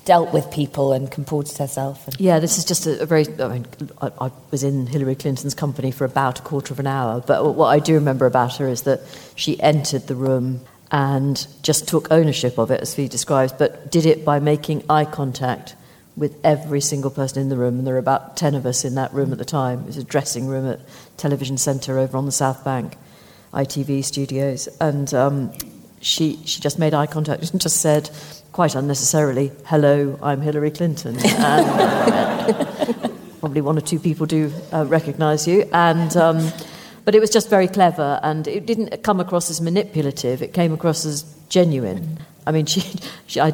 dealt 0.04 0.34
with 0.34 0.52
people 0.52 0.92
and 0.92 1.10
comported 1.10 1.58
herself. 1.58 2.08
And, 2.08 2.20
Yeah, 2.20 2.40
this 2.40 2.58
is 2.58 2.66
just 2.66 2.86
a, 2.88 3.04
a 3.04 3.06
very. 3.06 3.26
I 3.40 3.48
mean, 3.48 3.66
I, 4.02 4.12
I 4.20 4.32
was 4.52 4.64
in 4.64 4.86
Hillary 4.88 5.16
Clinton's 5.16 5.54
company 5.56 5.90
for 5.92 6.04
about 6.04 6.40
a 6.40 6.42
quarter 6.42 6.74
of 6.74 6.80
an 6.82 6.88
hour, 6.88 7.22
but 7.26 7.56
what 7.56 7.68
I 7.68 7.80
do 7.80 7.94
remember 7.94 8.26
about 8.26 8.58
her 8.58 8.68
is 8.68 8.82
that 8.82 9.00
she 9.36 9.58
entered 9.62 10.08
the 10.08 10.16
room 10.16 10.60
and 10.92 11.48
just 11.62 11.88
took 11.88 12.12
ownership 12.12 12.58
of 12.58 12.72
it, 12.72 12.82
as 12.82 12.96
Fi 12.96 13.08
describes, 13.08 13.54
but 13.54 13.92
did 13.92 14.06
it 14.06 14.26
by 14.26 14.40
making 14.40 14.84
eye 14.90 15.06
contact 15.06 15.76
with 16.16 16.38
every 16.44 16.82
single 16.82 17.12
person 17.12 17.42
in 17.42 17.50
the 17.50 17.56
room. 17.56 17.78
And 17.78 17.88
there 17.88 17.94
were 17.94 18.00
about 18.00 18.36
10 18.36 18.56
of 18.56 18.66
us 18.66 18.84
in 18.84 18.96
that 18.96 19.14
room 19.14 19.32
at 19.32 19.38
the 19.38 19.46
time. 19.46 19.82
It 19.82 19.86
was 19.86 19.98
a 19.98 20.04
dressing 20.04 20.48
room 20.48 20.68
at 20.68 20.80
Television 21.18 21.58
Centre 21.58 21.98
over 21.98 22.18
on 22.18 22.26
the 22.26 22.32
South 22.32 22.64
Bank, 22.66 22.98
ITV 23.54 24.04
studios. 24.04 24.68
And 24.82 25.14
um, 25.14 25.54
she, 26.02 26.40
she 26.46 26.60
just 26.60 26.80
made 26.80 26.94
eye 26.94 27.08
contact 27.08 27.52
and 27.52 27.62
just 27.62 27.78
said, 27.82 28.10
quite 28.52 28.76
unnecessarily, 28.76 29.52
hello, 29.66 30.20
I'm 30.22 30.42
Hillary 30.42 30.72
Clinton. 30.72 31.18
And, 31.26 31.70
uh, 31.70 33.10
probably 33.40 33.62
one 33.62 33.78
or 33.78 33.82
two 33.82 34.00
people 34.00 34.26
do 34.26 34.52
uh, 34.74 34.86
recognise 34.86 35.48
you. 35.48 35.70
And, 35.72 36.16
um, 36.18 36.52
but 37.10 37.16
it 37.16 37.22
was 37.22 37.32
just 37.32 37.50
very 37.50 37.68
clever, 37.68 38.20
and 38.22 38.48
it 38.48 38.68
didn't 38.68 39.02
come 39.02 39.20
across 39.20 39.50
as 39.50 39.62
manipulative. 39.62 40.44
It 40.44 40.54
came 40.54 40.72
across 40.72 41.06
as 41.06 41.24
genuine. 41.50 42.20
I 42.46 42.52
mean, 42.52 42.68
she, 42.68 42.84
she 43.26 43.42
I, 43.42 43.52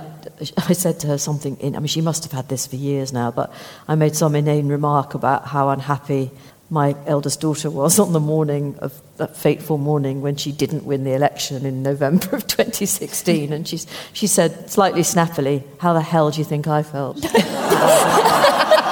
I 0.57 0.73
said 0.73 0.99
to 0.99 1.07
her 1.07 1.17
something. 1.17 1.55
In, 1.61 1.73
I 1.73 1.79
mean, 1.79 1.87
she 1.87 2.01
must 2.01 2.23
have 2.25 2.33
had 2.33 2.49
this 2.49 2.67
for 2.67 2.75
years 2.75 3.13
now, 3.13 3.31
but 3.31 3.53
I 3.87 3.95
made 3.95 4.13
some 4.13 4.35
inane 4.35 4.67
remark 4.67 5.13
about 5.13 5.47
how 5.47 5.69
unhappy 5.69 6.31
my 6.69 6.97
eldest 7.05 7.39
daughter 7.39 7.69
was 7.71 7.97
on 7.97 8.11
the 8.11 8.19
morning 8.19 8.75
of 8.79 9.01
that 9.15 9.37
fateful 9.37 9.77
morning 9.77 10.19
when 10.19 10.35
she 10.35 10.51
didn't 10.51 10.83
win 10.83 11.05
the 11.05 11.13
election 11.13 11.65
in 11.65 11.81
November 11.81 12.35
of 12.35 12.45
2016, 12.47 13.53
and 13.53 13.65
she 13.65 13.79
she 14.11 14.27
said 14.27 14.69
slightly 14.69 15.03
snappily, 15.03 15.63
"How 15.77 15.93
the 15.93 16.01
hell 16.01 16.29
do 16.29 16.39
you 16.39 16.43
think 16.43 16.67
I 16.67 16.83
felt?" 16.83 17.23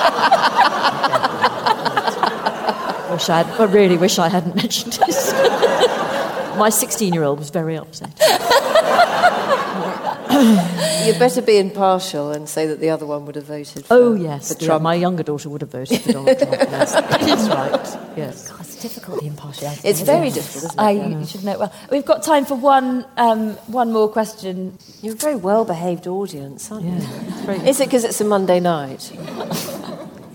wish 3.14 3.30
I, 3.30 3.44
had, 3.44 3.62
I 3.62 3.66
really 3.72 3.98
wish 3.98 4.20
I 4.20 4.30
hadn't 4.30 4.56
mentioned 4.56 4.94
this. 4.94 5.32
My 6.58 6.70
16 6.70 7.14
year 7.14 7.24
old 7.24 7.40
was 7.40 7.50
very 7.50 7.78
upset. 7.78 8.12
You'd 11.06 11.20
better 11.20 11.42
be 11.42 11.58
impartial 11.58 12.32
and 12.32 12.48
say 12.50 12.66
that 12.68 12.80
the 12.80 12.90
other 12.90 13.06
one 13.06 13.26
would 13.26 13.36
have 13.36 13.46
voted 13.46 13.86
for, 13.86 13.94
Oh, 13.94 14.14
yes. 14.16 14.54
for 14.54 14.60
yeah, 14.62 14.68
Trump. 14.68 14.84
my 14.84 14.96
younger 14.96 15.24
daughter 15.24 15.50
would 15.50 15.62
have 15.62 15.72
voted 15.72 16.02
for 16.02 16.12
Donald 16.14 16.38
Trump. 16.38 16.54
Yes, 16.54 16.92
that's 16.94 17.48
right. 17.50 18.18
Yes. 18.18 18.50
God, 18.50 18.60
it's 18.62 18.82
difficult 18.82 19.22
the 19.22 19.28
impartiality. 19.28 19.88
It's 19.88 20.02
isn't 20.02 20.06
very 20.16 20.28
it? 20.30 20.34
difficult, 20.34 20.64
isn't 20.66 20.80
it? 20.80 20.84
I 20.84 20.92
Yeah. 20.92 21.08
you 21.20 21.26
should 21.26 21.44
know 21.44 21.52
it 21.54 21.60
well. 21.60 21.74
We've 21.92 22.06
got 22.06 22.24
time 22.24 22.46
for 22.46 22.56
one 22.56 23.06
um, 23.18 23.52
one 23.68 23.92
more 23.92 24.10
question. 24.10 24.78
You're 25.02 25.14
a 25.14 25.18
very 25.18 25.36
well 25.36 25.66
behaved 25.66 26.08
audience, 26.08 26.72
aren't 26.72 26.86
you? 26.86 26.94
Yeah. 26.96 27.46
Great. 27.46 27.64
Is 27.68 27.80
it 27.80 27.86
because 27.88 28.04
it's 28.04 28.20
a 28.22 28.26
Monday 28.26 28.60
night? 28.60 29.12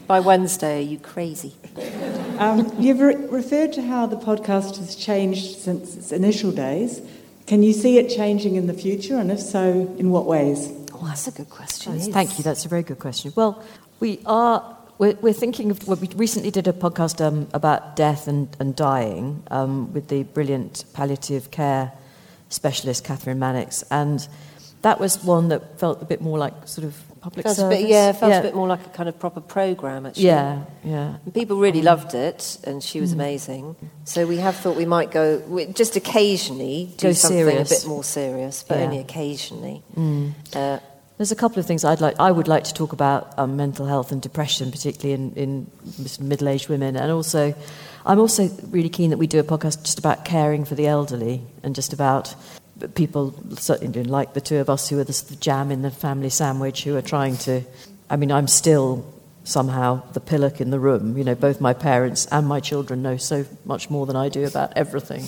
By 0.07 0.21
Wednesday, 0.21 0.79
are 0.79 0.89
you 0.89 0.99
crazy? 0.99 1.55
Um, 2.39 2.73
you've 2.79 3.01
re- 3.01 3.17
referred 3.17 3.73
to 3.73 3.83
how 3.83 4.07
the 4.07 4.17
podcast 4.17 4.77
has 4.79 4.95
changed 4.95 5.59
since 5.59 5.97
its 5.97 6.13
initial 6.13 6.53
days. 6.53 7.01
Can 7.47 7.65
you 7.65 7.73
see 7.73 7.99
it 7.99 8.15
changing 8.15 8.55
in 8.55 8.69
the 8.69 8.75
future, 8.75 9.17
and 9.17 9.33
if 9.33 9.41
so, 9.41 9.93
in 9.99 10.11
what 10.11 10.27
ways? 10.27 10.71
Oh, 10.93 11.05
that's 11.05 11.27
a 11.27 11.33
good 11.33 11.51
question. 11.51 11.99
Thank 11.99 12.39
you. 12.39 12.45
That's 12.45 12.65
a 12.65 12.69
very 12.69 12.83
good 12.85 13.01
question. 13.01 13.33
Well, 13.35 13.63
we 13.99 14.21
are. 14.25 14.77
We're, 14.99 15.15
we're 15.15 15.33
thinking 15.33 15.71
of. 15.73 15.87
Well, 15.89 15.97
we 15.97 16.09
recently 16.15 16.51
did 16.51 16.69
a 16.69 16.73
podcast 16.73 17.25
um, 17.25 17.49
about 17.53 17.97
death 17.97 18.29
and, 18.29 18.49
and 18.61 18.77
dying 18.77 19.43
um, 19.51 19.93
with 19.93 20.09
the 20.09 20.23
brilliant 20.23 20.85
palliative 20.93 21.51
care 21.51 21.93
specialist 22.51 23.05
Kathryn 23.05 23.39
Mannix, 23.39 23.83
and 23.91 24.29
that 24.83 25.01
was 25.01 25.25
one 25.25 25.49
that 25.49 25.81
felt 25.81 26.01
a 26.03 26.05
bit 26.05 26.21
more 26.21 26.39
like 26.39 26.55
sort 26.69 26.87
of 26.87 27.03
public 27.21 27.45
Felt 27.45 27.57
service. 27.57 27.79
bit, 27.81 27.89
yeah, 27.89 28.11
it 28.11 28.17
felt 28.17 28.33
a 28.33 28.43
bit 28.43 28.55
more 28.55 28.67
like 28.69 28.85
a 28.87 28.91
kind 28.91 29.09
of 29.09 29.19
proper 29.19 29.41
programme, 29.41 30.07
actually. 30.07 30.25
Yeah, 30.27 30.65
yeah. 30.85 31.17
And 31.25 31.35
people 31.35 31.57
really 31.59 31.83
loved 31.83 32.15
it, 32.15 32.59
and 32.65 32.83
she 32.83 33.01
was 33.01 33.13
amazing. 33.13 33.77
So 34.05 34.27
we 34.27 34.39
have 34.39 34.57
thought 34.57 34.77
we 34.77 34.87
might 34.87 35.11
go, 35.11 35.39
we- 35.49 35.67
just 35.67 35.97
occasionally, 35.97 36.91
do 36.97 37.09
Go 37.09 37.13
something 37.13 37.39
serious. 37.39 37.71
a 37.71 37.75
bit 37.75 37.89
more 37.89 38.05
serious, 38.05 38.63
but 38.67 38.79
Yeah. 38.79 38.85
only 38.85 38.99
occasionally. 38.99 39.83
Uh, 40.55 40.79
There's 41.17 41.33
a 41.33 41.37
couple 41.37 41.59
of 41.59 41.67
things 41.67 41.85
I'd 41.85 42.01
like. 42.01 42.15
I 42.21 42.31
would 42.31 42.47
like 42.47 42.63
to 42.65 42.73
talk 42.75 42.93
about 42.93 43.37
um, 43.39 43.57
mental 43.57 43.87
health 43.87 44.13
and 44.13 44.23
depression, 44.23 44.71
particularly 44.71 45.15
in, 45.15 45.33
in 45.35 45.71
middle-aged 46.21 46.69
women, 46.69 46.95
and 46.97 47.11
also, 47.11 47.55
I'm 48.07 48.21
also 48.21 48.49
really 48.71 48.89
keen 48.89 49.11
that 49.11 49.19
we 49.19 49.27
do 49.27 49.41
a 49.41 49.45
podcast 49.45 49.83
just 49.83 49.99
about 49.99 50.25
caring 50.25 50.65
for 50.65 50.77
the 50.77 50.87
elderly 50.87 51.43
and 51.65 51.75
just 51.75 51.93
about 51.93 52.35
people, 52.95 53.35
certainly 53.57 54.05
like 54.05 54.35
the 54.35 54.41
two 54.41 54.59
of 54.59 54.71
us, 54.71 54.89
who 54.89 54.99
are 54.99 55.05
the, 55.05 55.37
jam 55.41 55.71
in 55.71 55.83
the 55.83 55.91
family 55.91 56.31
sandwich, 56.31 56.85
who 56.85 56.97
are 56.97 57.03
trying 57.03 57.37
to. 57.39 57.63
I 58.11 58.17
mean, 58.17 58.31
I'm 58.31 58.49
still 58.49 59.05
somehow 59.45 60.03
the 60.13 60.21
pillock 60.21 60.61
in 60.61 60.71
the 60.71 60.79
room. 60.79 61.17
You 61.17 61.25
know, 61.25 61.35
both 61.35 61.61
my 61.61 61.73
parents 61.73 62.27
and 62.27 62.47
my 62.47 62.61
children 62.61 63.03
know 63.03 63.17
so 63.17 63.47
much 63.65 63.91
more 63.91 64.07
than 64.07 64.15
I 64.15 64.29
do 64.29 64.47
about 64.47 64.75
everything. 64.77 65.25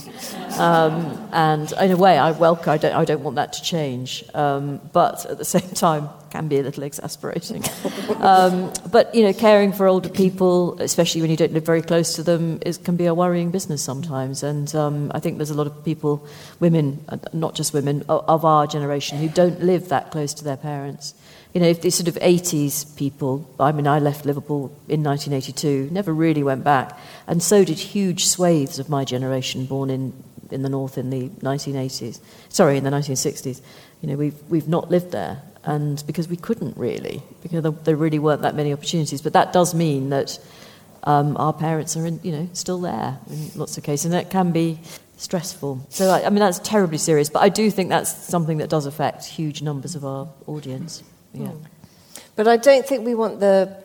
Um, 0.59 1.29
and 1.33 1.73
in 1.73 1.91
a 1.91 1.97
way, 1.97 2.19
I 2.19 2.31
welcome. 2.33 2.71
I 2.71 2.79
don't. 2.79 2.95
I 2.95 3.05
don't 3.05 3.23
want 3.23 3.37
that 3.37 3.55
to 3.55 3.63
change. 3.63 4.25
Um, 4.35 4.81
but 4.93 5.27
at 5.27 5.39
the 5.39 5.45
same 5.45 5.71
time, 5.71 6.09
can 6.31 6.49
be 6.49 6.59
a 6.59 6.63
little 6.63 6.83
exasperating. 6.83 7.65
um, 8.21 8.73
but 8.91 9.15
you 9.15 9.23
know, 9.23 9.33
caring 9.33 9.73
for 9.73 9.87
older 9.87 10.09
people, 10.09 10.81
especially 10.81 11.21
when 11.21 11.31
you 11.31 11.37
don't 11.37 11.53
live 11.53 11.67
very 11.67 11.83
close 11.83 12.15
to 12.15 12.23
them, 12.23 12.59
is, 12.65 12.79
can 12.79 12.97
be 12.97 13.07
a 13.07 13.15
worrying 13.15 13.51
business 13.51 13.83
sometimes. 13.83 14.43
And 14.43 14.75
um, 14.75 15.11
I 15.15 15.21
think 15.21 15.39
there's 15.39 15.51
a 15.51 15.55
lot 15.55 15.67
of 15.67 15.85
people, 15.85 16.27
women, 16.61 17.05
uh, 17.09 17.19
not 17.33 17.55
just 17.55 17.73
women, 17.75 18.05
of, 18.09 18.45
our 18.45 18.67
generation, 18.67 19.19
who 19.19 19.29
don't 19.29 19.61
live 19.63 19.91
that 19.91 20.11
close 20.11 20.33
to 20.35 20.45
their 20.45 20.57
parents, 20.57 21.15
you 21.53 21.61
know, 21.61 21.67
if 21.67 21.83
the 21.83 21.91
sort 21.91 22.09
of 22.09 22.15
80s 22.15 22.97
people, 22.97 23.49
I 23.59 23.73
mean, 23.73 23.87
I 23.87 23.99
left 23.99 24.25
Liverpool 24.25 24.67
in 24.89 25.03
1982, 25.03 25.89
never 25.91 26.15
really 26.15 26.43
went 26.43 26.63
back, 26.63 26.97
and 27.27 27.43
so 27.43 27.65
did 27.65 27.79
huge 27.79 28.27
swathes 28.27 28.79
of 28.79 28.89
my 28.89 29.05
generation 29.05 29.67
born 29.67 29.91
in, 29.91 30.13
in 30.51 30.63
the 30.63 30.69
north 30.69 30.97
in 30.97 31.11
the 31.11 31.29
1980s, 31.29 32.21
sorry, 32.49 32.77
in 32.77 32.85
the 32.85 32.91
1960s. 32.91 33.61
You 34.01 34.09
know, 34.09 34.17
we've, 34.17 34.41
we've 34.49 34.69
not 34.69 34.91
lived 34.91 35.11
there, 35.11 35.43
and 35.65 36.03
because 36.07 36.29
we 36.29 36.37
couldn't 36.37 36.77
really, 36.77 37.23
because 37.43 37.63
there, 37.85 37.97
really 37.97 38.19
weren't 38.19 38.43
that 38.43 38.55
many 38.55 38.73
opportunities. 38.73 39.21
But 39.21 39.35
that 39.35 39.53
does 39.53 39.75
mean 39.75 40.11
that 40.11 40.39
um, 41.05 41.37
our 41.37 41.53
parents 41.53 41.97
are, 41.97 42.07
in, 42.07 42.21
you 42.23 42.33
know, 42.33 42.49
still 42.53 42.81
there 42.81 43.19
in 43.31 43.51
lots 43.55 43.77
of 43.77 43.85
cases, 43.85 44.07
and 44.07 44.15
that 44.15 44.31
can 44.31 44.53
be 44.53 44.79
stressful. 45.17 45.87
So, 45.91 46.11
I, 46.11 46.25
I 46.27 46.31
mean, 46.31 46.41
that's 46.41 46.59
terribly 46.61 46.99
serious, 46.99 47.29
but 47.29 47.43
I 47.43 47.51
do 47.51 47.71
think 47.71 47.91
that's 47.91 48.11
something 48.11 48.59
that 48.59 48.71
does 48.71 48.87
affect 48.87 49.25
huge 49.25 49.61
numbers 49.63 49.95
of 49.95 50.05
our 50.05 50.29
audience. 50.47 51.03
Yeah. 51.35 51.53
But 52.37 52.49
I 52.49 52.57
don't 52.57 52.87
think 52.87 53.05
we 53.05 53.15
want 53.15 53.41
the. 53.41 53.77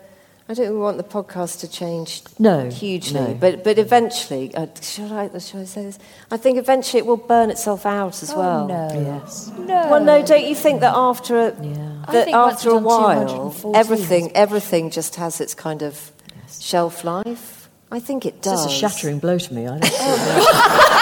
I 0.48 0.54
don't 0.54 0.78
want 0.80 0.98
the 0.98 1.04
podcast 1.04 1.62
to 1.62 1.68
change 1.68 2.22
No, 2.38 2.70
hugely, 2.70 3.20
no. 3.20 3.34
but 3.34 3.64
but 3.64 3.80
eventually, 3.80 4.54
uh, 4.54 4.68
should 4.80 5.12
I 5.12 5.28
should 5.40 5.62
I 5.62 5.66
say 5.66 5.84
this? 5.86 5.98
I 6.30 6.38
think 6.38 6.60
eventually 6.60 7.00
it 7.00 7.08
will 7.08 7.18
burn 7.18 7.50
itself 7.50 7.84
out 7.86 8.22
as 8.22 8.32
Oh, 8.32 8.38
well. 8.40 8.68
no. 8.68 8.88
Yes. 8.94 9.52
No. 9.58 9.88
Well, 9.90 10.04
no, 10.04 10.24
don't 10.24 10.46
you 10.46 10.54
think 10.56 10.82
that 10.82 10.94
after 10.96 11.36
a, 11.48 11.56
Yeah. 11.64 12.04
I 12.08 12.12
that 12.14 12.26
think 12.26 12.36
after 12.36 12.70
a 12.70 12.78
while, 12.78 13.56
everything 13.74 14.32
everything 14.36 14.92
just 14.92 15.16
has 15.16 15.42
its 15.42 15.56
kind 15.56 15.82
of 15.82 16.12
shelf 16.60 17.04
life? 17.04 17.70
I 17.92 18.00
think 18.00 18.26
it 18.26 18.42
does. 18.44 18.66
It's 18.66 18.74
a 18.74 18.78
shattering 18.78 19.18
blow 19.20 19.38
to 19.40 19.54
me. 19.54 19.64
I 19.68 19.80
don't 19.80 19.82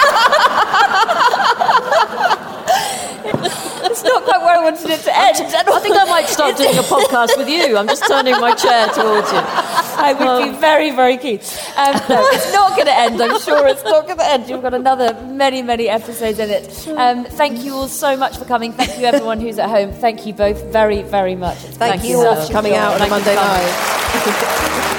It's 4.24 4.32
not 4.32 4.40
quite 4.40 4.54
where 4.54 4.58
I 4.58 4.64
wanted 4.64 4.90
it 4.90 5.00
to 5.00 5.14
end. 5.14 5.54
I 5.68 5.80
think 5.80 5.96
I 5.98 6.04
might 6.06 6.26
start 6.28 6.56
doing 6.56 6.78
a 6.78 6.82
podcast 6.82 7.36
with 7.36 7.46
you. 7.46 7.76
I'm 7.76 7.86
just 7.86 8.06
turning 8.06 8.32
my 8.40 8.54
chair 8.54 8.86
towards 8.88 9.30
you. 9.30 9.38
I 9.38 10.14
would 10.18 10.50
be 10.50 10.58
very, 10.58 10.92
very 10.92 11.18
keen. 11.18 11.40
Um, 11.76 11.92
no, 12.08 12.26
it's 12.32 12.50
not 12.50 12.74
going 12.74 12.86
to 12.86 12.94
end. 12.94 13.20
I'm 13.20 13.38
sure 13.38 13.66
it's 13.68 13.84
not 13.84 14.06
going 14.06 14.16
to 14.16 14.26
end. 14.26 14.48
You've 14.48 14.62
got 14.62 14.72
another 14.72 15.12
many, 15.26 15.60
many 15.60 15.90
episodes 15.90 16.38
in 16.38 16.48
it. 16.48 16.88
Um, 16.88 17.26
thank 17.26 17.64
you 17.64 17.74
all 17.74 17.86
so 17.86 18.16
much 18.16 18.38
for 18.38 18.46
coming. 18.46 18.72
Thank 18.72 18.98
you, 18.98 19.04
everyone 19.04 19.40
who's 19.40 19.58
at 19.58 19.68
home. 19.68 19.92
Thank 19.92 20.24
you 20.24 20.32
both 20.32 20.72
very, 20.72 21.02
very 21.02 21.36
much. 21.36 21.62
It's 21.62 21.76
Thank 21.76 22.04
you 22.04 22.16
all 22.16 22.46
for 22.46 22.50
coming 22.50 22.72
out 22.72 22.98
on 22.98 23.06
a 23.06 23.10
Monday 23.10 23.34
night. 23.34 24.70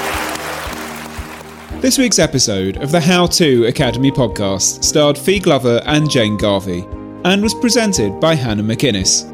This 1.80 1.98
week's 1.98 2.18
episode 2.18 2.78
of 2.78 2.90
the 2.90 3.00
How 3.00 3.26
To 3.26 3.66
Academy 3.66 4.10
podcast 4.10 4.82
starred 4.82 5.18
Fi 5.18 5.38
Glover 5.38 5.82
and 5.84 6.10
Jane 6.10 6.38
Garvey 6.38 6.86
and 7.26 7.42
was 7.42 7.54
presented 7.54 8.18
by 8.20 8.36
Hannah 8.36 8.62
McInnes. 8.62 9.28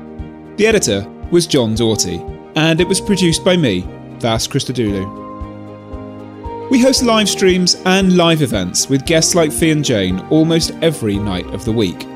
The 0.57 0.67
editor 0.67 1.07
was 1.31 1.47
John 1.47 1.75
Doughty, 1.75 2.23
and 2.57 2.81
it 2.81 2.89
was 2.89 3.03
produced 3.03 3.45
by 3.45 3.55
me, 3.55 3.87
Vas 4.19 4.49
Christodoulou. 4.49 5.21
We 6.71 6.81
host 6.81 7.03
live 7.03 7.29
streams 7.29 7.75
and 7.85 8.17
live 8.17 8.41
events 8.41 8.89
with 8.89 9.05
guests 9.05 9.35
like 9.35 9.53
Fi 9.53 9.73
and 9.73 9.85
Jane 9.85 10.21
almost 10.31 10.71
every 10.81 11.19
night 11.19 11.45
of 11.49 11.67
the 11.67 11.73
week. 11.73 12.07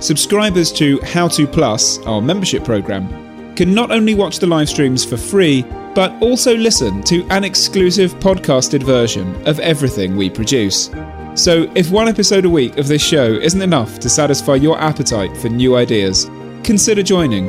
Subscribers 0.00 0.70
to 0.74 1.00
How 1.00 1.26
To 1.26 1.48
Plus, 1.48 1.98
our 2.06 2.22
membership 2.22 2.62
program, 2.62 3.08
can 3.56 3.74
not 3.74 3.90
only 3.90 4.14
watch 4.14 4.38
the 4.38 4.46
live 4.46 4.68
streams 4.68 5.04
for 5.04 5.16
free, 5.16 5.64
but 5.96 6.12
also 6.22 6.56
listen 6.56 7.02
to 7.02 7.26
an 7.30 7.42
exclusive 7.42 8.14
podcasted 8.20 8.84
version 8.84 9.34
of 9.48 9.58
everything 9.58 10.16
we 10.16 10.30
produce. 10.30 10.90
So, 11.38 11.70
if 11.76 11.92
one 11.92 12.08
episode 12.08 12.44
a 12.46 12.50
week 12.50 12.78
of 12.78 12.88
this 12.88 13.00
show 13.00 13.32
isn't 13.32 13.62
enough 13.62 14.00
to 14.00 14.10
satisfy 14.10 14.56
your 14.56 14.76
appetite 14.80 15.36
for 15.36 15.48
new 15.48 15.76
ideas, 15.76 16.24
consider 16.64 17.00
joining. 17.00 17.46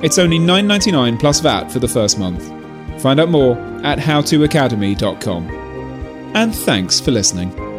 It's 0.00 0.16
only 0.16 0.38
$9.99 0.38 1.18
plus 1.18 1.40
VAT 1.40 1.68
for 1.68 1.80
the 1.80 1.88
first 1.88 2.20
month. 2.20 2.44
Find 3.02 3.18
out 3.18 3.30
more 3.30 3.58
at 3.84 3.98
howtoacademy.com. 3.98 5.48
And 6.36 6.54
thanks 6.54 7.00
for 7.00 7.10
listening. 7.10 7.71